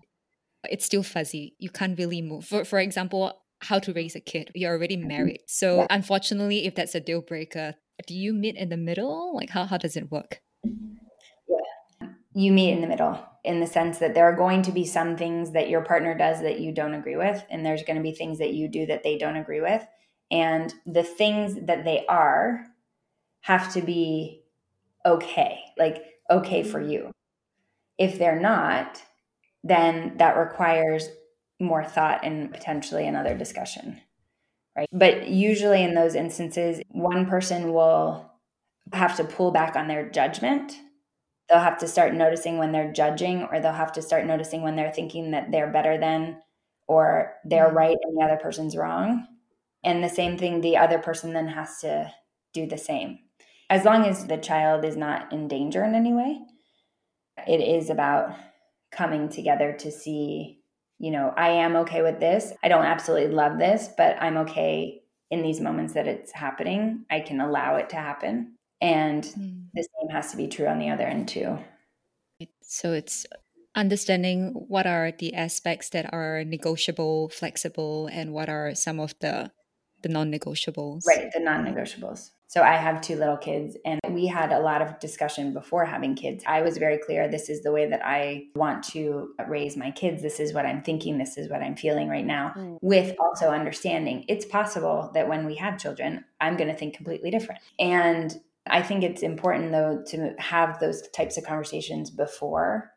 it's 0.70 0.86
still 0.86 1.04
fuzzy? 1.04 1.56
You 1.60 1.70
can't 1.70 1.98
really 2.00 2.22
move. 2.22 2.46
For 2.46 2.64
for 2.64 2.80
example, 2.80 3.34
how 3.66 3.80
to 3.80 3.94
raise 3.94 4.16
a 4.16 4.20
kid. 4.20 4.52
You're 4.56 4.72
already 4.72 4.98
mm-hmm. 4.98 5.08
married. 5.08 5.42
So 5.48 5.86
unfortunately, 5.90 6.66
if 6.66 6.76
that's 6.76 6.96
a 6.96 7.00
deal 7.00 7.22
breaker, 7.22 7.76
do 8.08 8.14
you 8.14 8.34
meet 8.34 8.56
in 8.56 8.70
the 8.70 8.78
middle? 8.78 9.36
Like 9.36 9.50
how 9.50 9.66
how 9.66 9.78
does 9.78 9.96
it 9.96 10.12
work? 10.12 10.42
Yeah. 10.64 12.10
You 12.34 12.52
meet 12.52 12.72
in 12.72 12.82
the 12.82 12.88
middle 12.88 13.20
in 13.44 13.60
the 13.60 13.68
sense 13.68 14.00
that 14.00 14.14
there 14.14 14.26
are 14.26 14.36
going 14.36 14.64
to 14.64 14.72
be 14.72 14.86
some 14.86 15.16
things 15.16 15.52
that 15.52 15.70
your 15.70 15.82
partner 15.82 16.18
does 16.18 16.42
that 16.42 16.60
you 16.60 16.74
don't 16.74 16.96
agree 16.96 17.16
with, 17.16 17.44
and 17.50 17.66
there's 17.66 17.84
going 17.84 17.98
to 17.98 18.04
be 18.04 18.12
things 18.12 18.40
that 18.40 18.54
you 18.54 18.68
do 18.68 18.86
that 18.88 19.04
they 19.04 19.18
don't 19.18 19.38
agree 19.38 19.62
with. 19.62 19.86
And 20.32 20.74
the 20.86 21.04
things 21.04 21.56
that 21.68 21.86
they 21.86 22.06
are 22.08 22.66
have 23.42 23.72
to 23.74 23.82
be 23.82 24.44
okay, 25.06 25.60
like 25.78 26.04
okay 26.30 26.64
for 26.64 26.82
you. 26.82 27.12
If 27.98 28.18
they're 28.18 28.40
not, 28.40 29.02
then 29.64 30.18
that 30.18 30.38
requires 30.38 31.08
more 31.60 31.84
thought 31.84 32.26
and 32.26 32.52
potentially 32.52 33.08
another 33.08 33.38
discussion. 33.38 34.02
Right. 34.76 34.90
But 34.92 35.28
usually 35.28 35.84
in 35.84 35.94
those 35.94 36.16
instances, 36.16 36.82
one 36.90 37.28
person 37.28 37.72
will 37.74 38.30
have 38.92 39.16
to 39.18 39.24
pull 39.24 39.52
back 39.52 39.76
on 39.76 39.88
their 39.88 40.10
judgment. 40.10 40.74
They'll 41.48 41.60
have 41.60 41.78
to 41.80 41.88
start 41.88 42.14
noticing 42.14 42.58
when 42.58 42.72
they're 42.72 42.92
judging, 42.92 43.44
or 43.44 43.60
they'll 43.60 43.72
have 43.72 43.94
to 43.94 44.02
start 44.02 44.26
noticing 44.26 44.64
when 44.64 44.76
they're 44.76 44.92
thinking 44.92 45.32
that 45.32 45.52
they're 45.52 45.72
better 45.72 45.98
than, 45.98 46.42
or 46.88 47.36
they're 47.46 47.68
mm-hmm. 47.68 47.78
right 47.78 47.98
and 48.02 48.18
the 48.18 48.24
other 48.24 48.38
person's 48.38 48.76
wrong. 48.76 49.28
And 49.84 50.04
the 50.04 50.10
same 50.10 50.38
thing, 50.38 50.62
the 50.62 50.78
other 50.78 50.98
person 50.98 51.34
then 51.34 51.48
has 51.48 51.80
to 51.82 52.12
do 52.54 52.68
the 52.68 52.78
same. 52.78 53.20
As 53.70 53.86
long 53.86 54.06
as 54.06 54.26
the 54.26 54.38
child 54.38 54.84
is 54.84 54.98
not 54.98 55.32
in 55.32 55.48
danger 55.48 55.84
in 55.84 55.96
any 55.96 56.14
way, 56.14 56.40
it 57.48 57.62
is 57.62 57.90
about 57.90 58.36
coming 58.92 59.30
together 59.30 59.74
to 59.74 59.92
see, 59.92 60.60
you 61.00 61.12
know, 61.12 61.34
I 61.36 61.50
am 61.50 61.76
okay 61.78 62.02
with 62.02 62.20
this. 62.20 62.54
I 62.64 62.68
don't 62.68 62.86
absolutely 62.86 63.34
love 63.34 63.58
this, 63.58 63.90
but 63.98 64.18
I'm 64.22 64.38
okay 64.38 65.02
in 65.32 65.42
these 65.42 65.60
moments 65.60 65.94
that 65.94 66.08
it's 66.08 66.32
happening. 66.32 67.06
I 67.10 67.20
can 67.20 67.42
allow 67.42 67.76
it 67.76 67.90
to 67.90 67.98
happen. 67.98 68.56
And 68.82 69.24
mm. 69.24 69.66
the 69.74 69.84
same 69.84 70.10
has 70.12 70.32
to 70.32 70.38
be 70.38 70.48
true 70.48 70.68
on 70.68 70.80
the 70.80 70.90
other 70.90 71.06
end, 71.06 71.28
too. 71.28 71.58
So 72.62 72.94
it's 72.94 73.26
understanding 73.76 74.52
what 74.54 74.88
are 74.88 75.12
the 75.12 75.34
aspects 75.34 75.90
that 75.90 76.14
are 76.14 76.44
negotiable, 76.44 77.30
flexible, 77.30 78.08
and 78.12 78.32
what 78.32 78.50
are 78.50 78.74
some 78.76 79.00
of 79.00 79.14
the 79.20 79.52
the 80.04 80.10
non-negotiables. 80.10 81.02
Right, 81.08 81.32
the 81.34 81.40
non-negotiables. 81.40 82.30
So 82.48 82.62
I 82.62 82.76
have 82.76 83.02
two 83.02 83.16
little 83.16 83.38
kids, 83.38 83.76
and 83.86 84.00
we 84.10 84.28
had 84.28 84.52
a 84.52 84.60
lot 84.60 84.82
of 84.82 85.00
discussion 85.00 85.54
before 85.54 85.86
having 85.86 86.16
kids. 86.16 86.44
I 86.48 86.62
was 86.62 86.78
very 86.78 86.98
clear 86.98 87.28
this 87.28 87.50
is 87.50 87.64
the 87.64 87.72
way 87.72 87.90
that 87.90 88.06
I 88.06 88.46
want 88.56 88.84
to 88.90 89.34
raise 89.48 89.76
my 89.76 89.92
kids. 89.92 90.22
This 90.22 90.40
is 90.40 90.54
what 90.54 90.66
I'm 90.66 90.84
thinking. 90.84 91.18
This 91.18 91.38
is 91.38 91.50
what 91.50 91.62
I'm 91.62 91.76
feeling 91.76 92.08
right 92.08 92.26
now, 92.26 92.54
mm. 92.56 92.78
with 92.82 93.16
also 93.20 93.50
understanding 93.50 94.26
it's 94.28 94.46
possible 94.46 95.12
that 95.14 95.28
when 95.28 95.46
we 95.46 95.56
have 95.56 95.80
children, 95.80 96.24
I'm 96.40 96.56
going 96.56 96.70
to 96.70 96.76
think 96.76 96.96
completely 96.96 97.32
different. 97.32 97.62
And 97.80 98.40
I 98.68 98.82
think 98.82 99.04
it's 99.04 99.22
important, 99.22 99.72
though, 99.72 100.04
to 100.08 100.36
have 100.40 100.80
those 100.80 101.08
types 101.10 101.38
of 101.38 101.46
conversations 101.46 102.10
before 102.10 102.92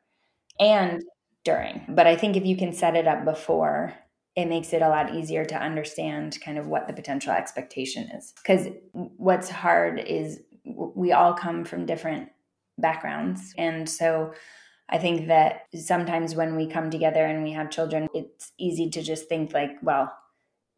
and 0.61 1.03
during. 1.45 1.85
But 1.89 2.07
I 2.07 2.17
think 2.17 2.37
if 2.37 2.45
you 2.45 2.57
can 2.57 2.73
set 2.73 2.97
it 2.97 3.07
up 3.07 3.25
before, 3.25 3.95
it 4.39 4.47
makes 4.47 4.73
it 4.73 4.83
a 4.83 4.89
lot 4.89 5.13
easier 5.13 5.45
to 5.45 5.57
understand 5.57 6.39
kind 6.45 6.59
of 6.59 6.69
what 6.69 6.87
the 6.87 6.93
potential 6.93 7.33
expectation 7.33 8.09
is. 8.13 8.33
Because 8.41 8.69
what's 8.93 9.49
hard 9.49 9.99
is 9.99 10.41
we 10.65 11.11
all 11.11 11.35
come 11.35 11.65
from 11.65 11.87
different 11.87 12.29
backgrounds. 12.79 13.53
And 13.59 13.89
so 13.89 14.33
I 14.89 14.99
think 14.99 15.27
that 15.27 15.63
sometimes 15.75 16.37
when 16.37 16.55
we 16.55 16.69
come 16.69 16.89
together 16.89 17.27
and 17.27 17.43
we 17.43 17.51
have 17.51 17.69
children, 17.69 18.07
it's 18.15 18.53
easy 18.59 18.89
to 18.91 19.03
just 19.03 19.29
think 19.29 19.53
like, 19.53 19.73
well, 19.83 20.13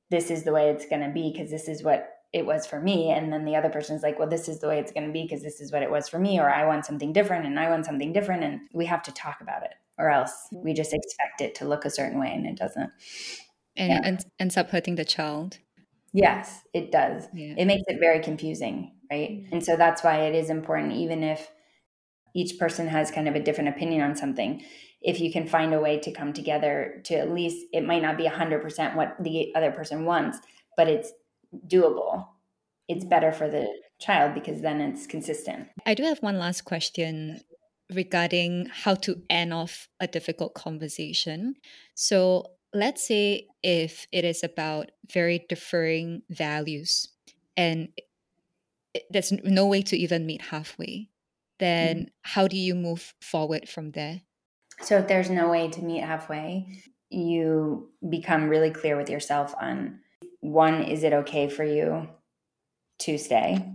this 0.08 0.30
is 0.30 0.44
the 0.44 0.52
way 0.52 0.70
it's 0.70 0.86
going 0.86 1.02
to 1.02 1.12
be 1.12 1.30
because 1.30 1.50
this 1.50 1.68
is 1.68 1.82
what 1.82 2.08
it 2.32 2.46
was 2.46 2.66
for 2.66 2.80
me. 2.80 3.10
And 3.10 3.30
then 3.30 3.44
the 3.44 3.56
other 3.56 3.68
person's 3.68 4.02
like, 4.02 4.18
well, 4.18 4.28
this 4.28 4.48
is 4.48 4.60
the 4.60 4.68
way 4.68 4.78
it's 4.78 4.92
going 4.92 5.06
to 5.06 5.12
be 5.12 5.24
because 5.24 5.42
this 5.42 5.60
is 5.60 5.70
what 5.70 5.82
it 5.82 5.90
was 5.90 6.08
for 6.08 6.18
me, 6.18 6.40
or 6.40 6.48
I 6.48 6.64
want 6.64 6.86
something 6.86 7.12
different 7.12 7.44
and 7.44 7.60
I 7.60 7.68
want 7.68 7.84
something 7.84 8.14
different. 8.14 8.42
And 8.42 8.60
we 8.72 8.86
have 8.86 9.02
to 9.02 9.12
talk 9.12 9.42
about 9.42 9.64
it, 9.64 9.74
or 9.98 10.08
else 10.08 10.32
we 10.50 10.72
just 10.72 10.94
expect 10.94 11.42
it 11.42 11.54
to 11.56 11.68
look 11.68 11.84
a 11.84 11.90
certain 11.90 12.18
way 12.18 12.32
and 12.32 12.46
it 12.46 12.56
doesn't. 12.56 12.90
And 13.80 13.90
yeah. 13.90 14.12
it 14.12 14.24
ends 14.38 14.56
up 14.56 14.70
hurting 14.70 14.94
the 14.94 15.04
child. 15.04 15.58
Yes, 16.12 16.60
it 16.72 16.92
does. 16.92 17.26
Yeah. 17.34 17.54
It 17.56 17.64
makes 17.64 17.82
it 17.88 17.98
very 17.98 18.20
confusing, 18.20 18.92
right? 19.10 19.30
Mm-hmm. 19.30 19.54
And 19.54 19.64
so 19.64 19.76
that's 19.76 20.04
why 20.04 20.20
it 20.20 20.34
is 20.34 20.50
important, 20.50 20.92
even 20.92 21.24
if 21.24 21.50
each 22.34 22.58
person 22.58 22.86
has 22.86 23.10
kind 23.10 23.26
of 23.26 23.34
a 23.34 23.40
different 23.40 23.70
opinion 23.70 24.02
on 24.02 24.14
something 24.14 24.62
if 25.02 25.18
you 25.18 25.32
can 25.32 25.46
find 25.46 25.72
a 25.72 25.80
way 25.80 25.98
to 25.98 26.12
come 26.12 26.32
together 26.32 27.00
to 27.04 27.14
at 27.14 27.30
least 27.30 27.66
it 27.72 27.84
might 27.84 28.02
not 28.02 28.18
be 28.18 28.24
100% 28.24 28.96
what 28.96 29.16
the 29.20 29.52
other 29.54 29.70
person 29.70 30.04
wants 30.04 30.38
but 30.76 30.88
it's 30.88 31.12
doable 31.66 32.26
it's 32.88 33.04
better 33.04 33.32
for 33.32 33.48
the 33.48 33.66
child 33.98 34.34
because 34.34 34.60
then 34.60 34.80
it's 34.80 35.06
consistent 35.06 35.68
i 35.86 35.94
do 35.94 36.02
have 36.02 36.18
one 36.18 36.38
last 36.38 36.64
question 36.64 37.40
regarding 37.92 38.66
how 38.70 38.94
to 38.94 39.20
end 39.28 39.52
off 39.52 39.88
a 39.98 40.06
difficult 40.06 40.54
conversation 40.54 41.54
so 41.94 42.46
let's 42.72 43.06
say 43.06 43.46
if 43.62 44.06
it 44.12 44.24
is 44.24 44.44
about 44.44 44.90
very 45.12 45.44
differing 45.48 46.22
values 46.30 47.08
and 47.56 47.88
there's 49.10 49.32
no 49.44 49.66
way 49.66 49.82
to 49.82 49.96
even 49.96 50.26
meet 50.26 50.42
halfway 50.42 51.10
then 51.60 51.96
mm-hmm. 51.96 52.04
how 52.22 52.48
do 52.48 52.56
you 52.56 52.74
move 52.74 53.14
forward 53.20 53.68
from 53.68 53.92
there? 53.92 54.22
So 54.80 54.98
if 54.98 55.06
there's 55.06 55.30
no 55.30 55.50
way 55.50 55.68
to 55.68 55.84
meet 55.84 56.02
halfway, 56.02 56.82
you 57.10 57.90
become 58.08 58.48
really 58.48 58.70
clear 58.70 58.96
with 58.96 59.10
yourself 59.10 59.54
on 59.60 60.00
one, 60.40 60.82
is 60.82 61.04
it 61.04 61.12
okay 61.12 61.48
for 61.48 61.64
you 61.64 62.08
to 63.00 63.18
stay 63.18 63.74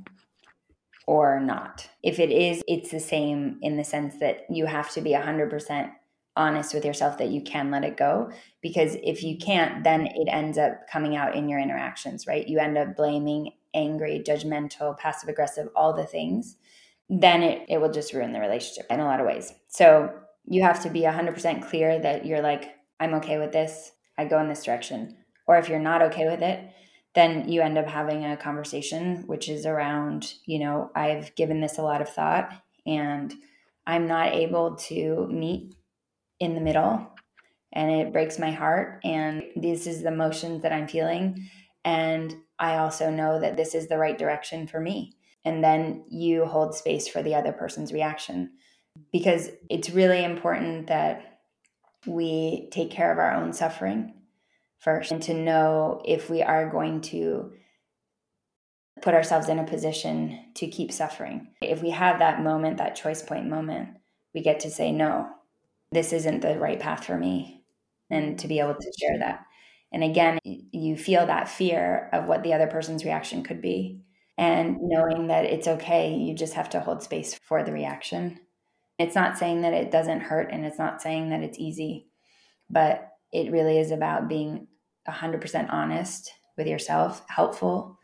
or 1.05 1.39
not? 1.39 1.87
If 2.01 2.19
it 2.19 2.31
is, 2.31 2.63
it's 2.67 2.89
the 2.89 2.99
same 2.99 3.59
in 3.61 3.77
the 3.77 3.83
sense 3.83 4.15
that 4.19 4.47
you 4.49 4.65
have 4.65 4.91
to 4.93 5.01
be 5.01 5.11
100% 5.11 5.91
honest 6.35 6.73
with 6.73 6.85
yourself 6.85 7.17
that 7.17 7.29
you 7.29 7.41
can 7.41 7.71
let 7.71 7.83
it 7.83 7.97
go. 7.97 8.31
Because 8.61 8.95
if 9.03 9.23
you 9.23 9.37
can't, 9.37 9.83
then 9.83 10.07
it 10.07 10.27
ends 10.29 10.57
up 10.57 10.87
coming 10.91 11.15
out 11.15 11.35
in 11.35 11.47
your 11.47 11.59
interactions, 11.59 12.27
right? 12.27 12.47
You 12.47 12.59
end 12.59 12.77
up 12.77 12.95
blaming, 12.95 13.51
angry, 13.73 14.23
judgmental, 14.25 14.97
passive 14.97 15.29
aggressive, 15.29 15.69
all 15.75 15.93
the 15.93 16.05
things 16.05 16.57
then 17.09 17.43
it, 17.43 17.65
it 17.69 17.79
will 17.79 17.91
just 17.91 18.13
ruin 18.13 18.33
the 18.33 18.39
relationship 18.39 18.87
in 18.89 18.99
a 18.99 19.05
lot 19.05 19.19
of 19.19 19.25
ways. 19.25 19.53
So 19.67 20.11
you 20.45 20.63
have 20.63 20.81
to 20.83 20.89
be 20.89 21.01
100% 21.01 21.67
clear 21.67 21.99
that 21.99 22.25
you're 22.25 22.41
like, 22.41 22.75
I'm 22.99 23.13
okay 23.15 23.37
with 23.37 23.51
this. 23.51 23.91
I 24.17 24.25
go 24.25 24.39
in 24.39 24.49
this 24.49 24.63
direction. 24.63 25.17
Or 25.47 25.57
if 25.57 25.69
you're 25.69 25.79
not 25.79 26.01
okay 26.03 26.27
with 26.27 26.41
it, 26.41 26.71
then 27.13 27.49
you 27.49 27.61
end 27.61 27.77
up 27.77 27.87
having 27.87 28.25
a 28.25 28.37
conversation 28.37 29.23
which 29.27 29.47
is 29.47 29.65
around, 29.65 30.33
you 30.45 30.59
know, 30.59 30.91
I've 30.95 31.33
given 31.35 31.61
this 31.61 31.77
a 31.77 31.83
lot 31.83 32.01
of 32.01 32.09
thought 32.09 32.51
and 32.85 33.33
I'm 33.87 34.07
not 34.07 34.33
able 34.33 34.75
to 34.75 35.27
meet 35.31 35.75
in 36.39 36.55
the 36.55 36.61
middle 36.61 37.11
and 37.73 37.91
it 37.91 38.13
breaks 38.13 38.39
my 38.39 38.51
heart 38.51 38.99
and 39.03 39.43
this 39.55 39.87
is 39.87 40.01
the 40.01 40.09
emotions 40.09 40.61
that 40.63 40.73
I'm 40.73 40.87
feeling 40.87 41.49
and 41.85 42.35
I 42.57 42.77
also 42.77 43.11
know 43.11 43.39
that 43.39 43.57
this 43.57 43.75
is 43.75 43.87
the 43.87 43.97
right 43.97 44.17
direction 44.17 44.67
for 44.67 44.79
me. 44.79 45.13
And 45.45 45.63
then 45.63 46.03
you 46.09 46.45
hold 46.45 46.73
space 46.73 47.07
for 47.07 47.21
the 47.21 47.35
other 47.35 47.51
person's 47.51 47.93
reaction. 47.93 48.51
Because 49.11 49.49
it's 49.69 49.89
really 49.89 50.23
important 50.23 50.87
that 50.87 51.39
we 52.07 52.69
take 52.71 52.89
care 52.89 53.11
of 53.11 53.19
our 53.19 53.33
own 53.33 53.51
suffering 53.53 54.13
first 54.79 55.11
and 55.11 55.21
to 55.23 55.33
know 55.33 56.01
if 56.05 56.29
we 56.29 56.41
are 56.41 56.69
going 56.69 57.01
to 57.01 57.51
put 59.01 59.13
ourselves 59.13 59.49
in 59.49 59.59
a 59.59 59.65
position 59.65 60.45
to 60.55 60.67
keep 60.67 60.91
suffering. 60.91 61.49
If 61.61 61.83
we 61.83 61.89
have 61.89 62.19
that 62.19 62.41
moment, 62.41 62.77
that 62.77 62.95
choice 62.95 63.21
point 63.21 63.47
moment, 63.47 63.89
we 64.33 64.41
get 64.41 64.61
to 64.61 64.71
say, 64.71 64.91
no, 64.91 65.27
this 65.95 66.13
isn't 66.13 66.41
the 66.41 66.59
right 66.59 66.79
path 66.79 67.05
for 67.05 67.17
me, 67.17 67.63
and 68.11 68.37
to 68.39 68.47
be 68.47 68.59
able 68.59 68.75
to 68.75 68.93
share 68.99 69.19
that. 69.19 69.45
And 69.91 70.03
again, 70.03 70.39
you 70.43 70.97
feel 70.97 71.25
that 71.25 71.49
fear 71.49 72.09
of 72.13 72.25
what 72.27 72.43
the 72.43 72.53
other 72.53 72.67
person's 72.67 73.05
reaction 73.05 73.43
could 73.43 73.61
be 73.61 74.01
and 74.37 74.77
knowing 74.81 75.27
that 75.27 75.45
it's 75.45 75.67
okay. 75.67 76.13
You 76.13 76.35
just 76.35 76.55
have 76.55 76.69
to 76.71 76.81
hold 76.81 77.01
space 77.01 77.33
for 77.33 77.63
the 77.63 77.71
reaction. 77.71 78.39
It's 78.99 79.15
not 79.15 79.37
saying 79.37 79.61
that 79.61 79.73
it 79.73 79.91
doesn't 79.91 80.21
hurt 80.21 80.51
and 80.51 80.65
it's 80.65 80.79
not 80.79 81.01
saying 81.01 81.29
that 81.29 81.43
it's 81.43 81.59
easy, 81.59 82.07
but 82.69 83.09
it 83.31 83.51
really 83.51 83.77
is 83.77 83.91
about 83.91 84.27
being 84.27 84.67
100% 85.07 85.71
honest 85.71 86.31
with 86.57 86.67
yourself, 86.67 87.23
helpful 87.29 87.97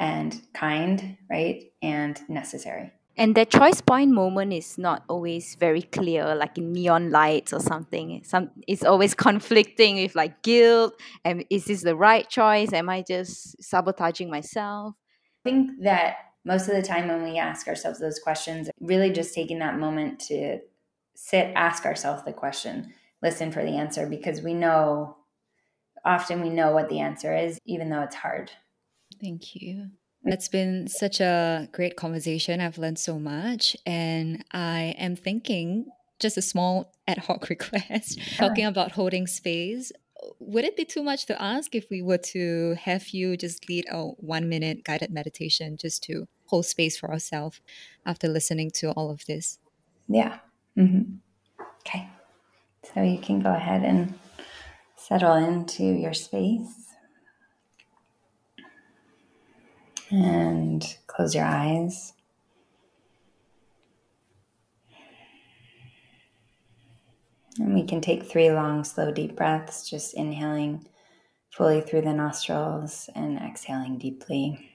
and 0.00 0.40
kind, 0.54 1.18
right? 1.30 1.64
And 1.82 2.20
necessary. 2.28 2.92
And 3.16 3.34
that 3.36 3.50
choice 3.50 3.80
point 3.80 4.10
moment 4.10 4.52
is 4.52 4.76
not 4.76 5.04
always 5.08 5.54
very 5.54 5.82
clear, 5.82 6.34
like 6.34 6.58
in 6.58 6.72
neon 6.72 7.10
lights 7.10 7.52
or 7.52 7.60
something. 7.60 8.22
Some 8.24 8.50
it's 8.66 8.84
always 8.84 9.14
conflicting 9.28 9.96
with 9.96 10.14
like 10.14 10.42
guilt. 10.42 11.00
And 11.24 11.44
is 11.50 11.66
this 11.66 11.82
the 11.82 11.96
right 11.96 12.28
choice? 12.28 12.72
Am 12.72 12.88
I 12.88 13.02
just 13.02 13.62
sabotaging 13.62 14.30
myself? 14.30 14.94
I 15.44 15.50
think 15.50 15.82
that 15.82 16.16
most 16.44 16.68
of 16.68 16.74
the 16.74 16.82
time 16.82 17.08
when 17.08 17.22
we 17.22 17.38
ask 17.38 17.68
ourselves 17.68 18.00
those 18.00 18.18
questions, 18.18 18.68
really 18.80 19.10
just 19.10 19.34
taking 19.34 19.60
that 19.60 19.78
moment 19.78 20.18
to 20.20 20.58
sit, 21.14 21.52
ask 21.54 21.86
ourselves 21.86 22.24
the 22.24 22.32
question, 22.32 22.92
listen 23.22 23.50
for 23.50 23.62
the 23.62 23.76
answer, 23.76 24.06
because 24.06 24.42
we 24.42 24.52
know, 24.52 25.16
often 26.04 26.42
we 26.42 26.50
know 26.50 26.72
what 26.72 26.88
the 26.88 27.00
answer 27.00 27.34
is, 27.34 27.58
even 27.64 27.88
though 27.88 28.02
it's 28.02 28.16
hard. 28.16 28.50
Thank 29.20 29.54
you. 29.54 29.90
It's 30.26 30.48
been 30.48 30.88
such 30.88 31.20
a 31.20 31.68
great 31.72 31.96
conversation. 31.96 32.60
I've 32.60 32.78
learned 32.78 32.98
so 32.98 33.18
much. 33.18 33.76
And 33.84 34.44
I 34.52 34.94
am 34.98 35.16
thinking 35.16 35.86
just 36.18 36.36
a 36.36 36.42
small 36.42 36.92
ad 37.06 37.18
hoc 37.18 37.48
request 37.50 38.18
talking 38.36 38.64
about 38.64 38.92
holding 38.92 39.26
space 39.26 39.92
would 40.38 40.64
it 40.64 40.76
be 40.76 40.84
too 40.84 41.02
much 41.02 41.26
to 41.26 41.40
ask 41.40 41.74
if 41.74 41.90
we 41.90 42.02
were 42.02 42.18
to 42.18 42.76
have 42.80 43.08
you 43.08 43.36
just 43.36 43.68
lead 43.68 43.86
a 43.90 44.02
one 44.02 44.48
minute 44.48 44.84
guided 44.84 45.10
meditation 45.10 45.76
just 45.76 46.02
to 46.04 46.26
hold 46.46 46.66
space 46.66 46.98
for 46.98 47.10
ourselves 47.10 47.60
after 48.06 48.28
listening 48.28 48.70
to 48.70 48.90
all 48.92 49.10
of 49.10 49.24
this? 49.26 49.58
Yeah. 50.08 50.38
Mm-hmm. 50.78 51.16
Okay. 51.86 52.08
So 52.94 53.02
you 53.02 53.18
can 53.18 53.40
go 53.40 53.52
ahead 53.52 53.82
and 53.82 54.14
settle 54.96 55.34
into 55.34 55.84
your 55.84 56.14
space 56.14 56.93
and 60.10 60.96
close 61.06 61.34
your 61.34 61.44
eyes. 61.44 62.12
And 67.58 67.74
we 67.74 67.84
can 67.84 68.00
take 68.00 68.24
three 68.24 68.50
long, 68.50 68.84
slow, 68.84 69.12
deep 69.12 69.36
breaths, 69.36 69.88
just 69.88 70.14
inhaling 70.14 70.86
fully 71.50 71.80
through 71.80 72.02
the 72.02 72.12
nostrils 72.12 73.08
and 73.14 73.38
exhaling 73.38 73.98
deeply. 73.98 74.73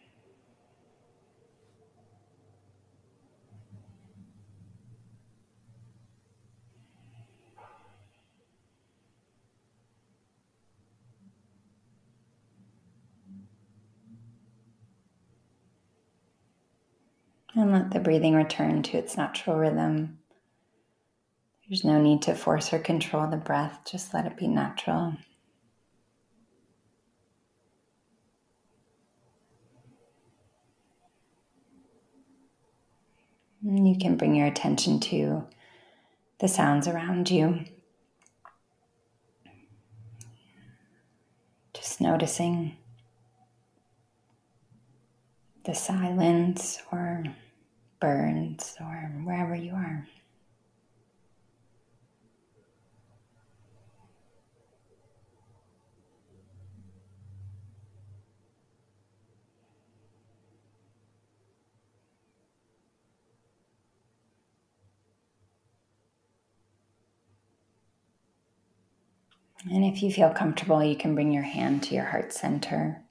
And 17.60 17.74
let 17.74 17.92
the 17.92 18.00
breathing 18.00 18.36
return 18.36 18.84
to 18.84 18.98
its 18.98 19.18
natural 19.18 19.58
rhythm. 19.58 20.20
There's 21.68 21.84
no 21.84 22.02
need 22.02 22.22
to 22.22 22.34
force 22.34 22.72
or 22.72 22.80
control 22.80 23.28
the 23.28 23.36
breath, 23.36 23.82
just 23.86 24.14
let 24.14 24.26
it 24.26 24.38
be 24.38 24.48
natural. 24.48 25.18
And 33.62 33.90
you 33.90 33.98
can 33.98 34.16
bring 34.16 34.36
your 34.36 34.48
attention 34.48 35.02
to 35.02 35.46
the 36.40 36.48
sounds 36.48 36.88
around 36.88 37.30
you. 37.30 37.66
Just 41.74 42.00
noticing 42.00 42.78
the 45.66 45.76
silence 45.76 46.82
or 46.90 47.26
burns 48.00 48.76
or 48.80 49.12
wherever 49.24 49.56
you 49.56 49.74
are. 49.74 50.08
And 69.70 69.84
if 69.84 70.02
you 70.02 70.12
feel 70.12 70.30
comfortable, 70.30 70.82
you 70.84 70.96
can 70.96 71.16
bring 71.16 71.32
your 71.34 71.44
hand 71.44 71.84
to 71.84 71.96
your 71.96 72.06
heart 72.06 72.32
center, 72.34 73.04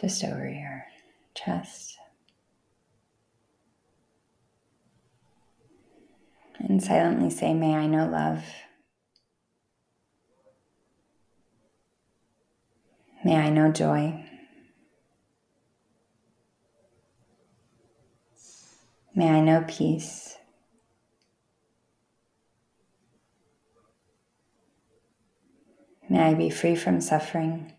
just 0.00 0.24
over 0.24 0.48
your 0.48 0.86
chest. 1.34 1.99
And 6.60 6.82
silently 6.82 7.30
say, 7.30 7.54
May 7.54 7.74
I 7.74 7.86
know 7.86 8.06
love. 8.06 8.44
May 13.24 13.36
I 13.36 13.50
know 13.50 13.70
joy. 13.72 14.24
May 19.14 19.28
I 19.28 19.40
know 19.40 19.64
peace. 19.66 20.36
May 26.08 26.20
I 26.20 26.34
be 26.34 26.50
free 26.50 26.74
from 26.74 27.00
suffering. 27.00 27.72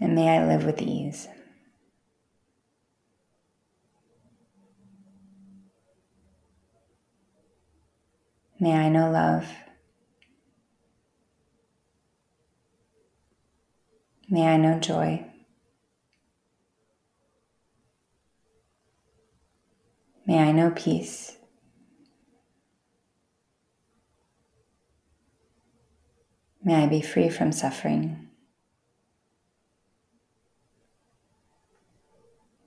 And 0.00 0.14
may 0.14 0.28
I 0.28 0.46
live 0.46 0.64
with 0.64 0.82
ease. 0.82 1.28
May 8.62 8.76
I 8.76 8.90
know 8.90 9.10
love. 9.10 9.48
May 14.30 14.46
I 14.46 14.56
know 14.56 14.78
joy. 14.78 15.26
May 20.28 20.38
I 20.38 20.52
know 20.52 20.70
peace. 20.70 21.38
May 26.62 26.84
I 26.84 26.86
be 26.86 27.00
free 27.00 27.30
from 27.30 27.50
suffering. 27.50 28.28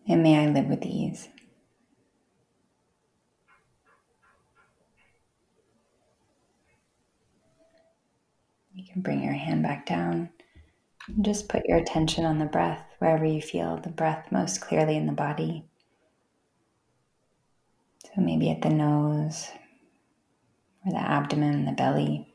And 0.09 0.21
may 0.21 0.45
I 0.45 0.49
live 0.49 0.65
with 0.65 0.83
ease. 0.83 1.29
You 8.75 8.83
bring 8.95 9.23
your 9.23 9.33
hand 9.33 9.63
back 9.63 9.85
down. 9.85 10.29
And 11.07 11.23
just 11.23 11.49
put 11.49 11.65
your 11.65 11.77
attention 11.77 12.25
on 12.25 12.39
the 12.39 12.45
breath 12.45 12.83
wherever 12.99 13.25
you 13.25 13.41
feel 13.41 13.77
the 13.77 13.89
breath 13.89 14.31
most 14.31 14.61
clearly 14.61 14.95
in 14.95 15.05
the 15.05 15.13
body. 15.13 15.65
So 18.03 18.21
maybe 18.21 18.49
at 18.49 18.61
the 18.61 18.69
nose, 18.69 19.49
or 20.85 20.91
the 20.91 21.01
abdomen, 21.01 21.65
the 21.65 21.71
belly. 21.71 22.34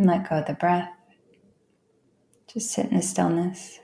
And 0.00 0.08
let 0.08 0.30
go 0.30 0.36
of 0.36 0.46
the 0.46 0.54
breath. 0.54 0.88
Just 2.50 2.70
sit 2.70 2.86
in 2.86 2.96
the 2.96 3.02
stillness. 3.02 3.78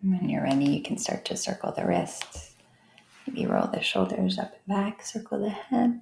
When 0.00 0.30
you're 0.30 0.44
ready, 0.44 0.64
you 0.64 0.82
can 0.82 0.96
start 0.96 1.26
to 1.26 1.36
circle 1.36 1.72
the 1.72 1.84
wrists. 1.84 2.54
Maybe 3.26 3.44
roll 3.44 3.66
the 3.66 3.82
shoulders 3.82 4.38
up 4.38 4.54
and 4.66 4.74
back, 4.74 5.02
circle 5.04 5.40
the 5.40 5.50
head. 5.50 6.00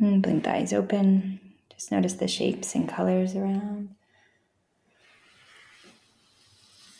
And 0.00 0.22
blink 0.22 0.44
the 0.44 0.52
eyes 0.52 0.72
open. 0.72 1.40
Just 1.70 1.90
notice 1.92 2.14
the 2.14 2.28
shapes 2.28 2.74
and 2.74 2.88
colors 2.88 3.34
around. 3.34 3.94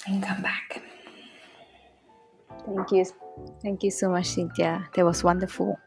And 0.07 0.23
come 0.23 0.43
back. 0.43 0.83
Thank 2.67 2.91
you. 2.93 3.05
Thank 3.63 3.83
you 3.83 3.91
so 3.91 4.11
much, 4.11 4.27
Cynthia. 4.27 4.89
That 4.95 5.05
was 5.05 5.23
wonderful. 5.23 5.79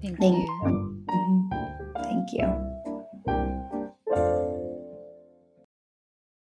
Thank, 0.00 0.18
Thank 0.18 0.22
you. 0.22 0.46
Mhm. 0.64 2.02
Thank 2.02 2.32
you. 2.32 2.71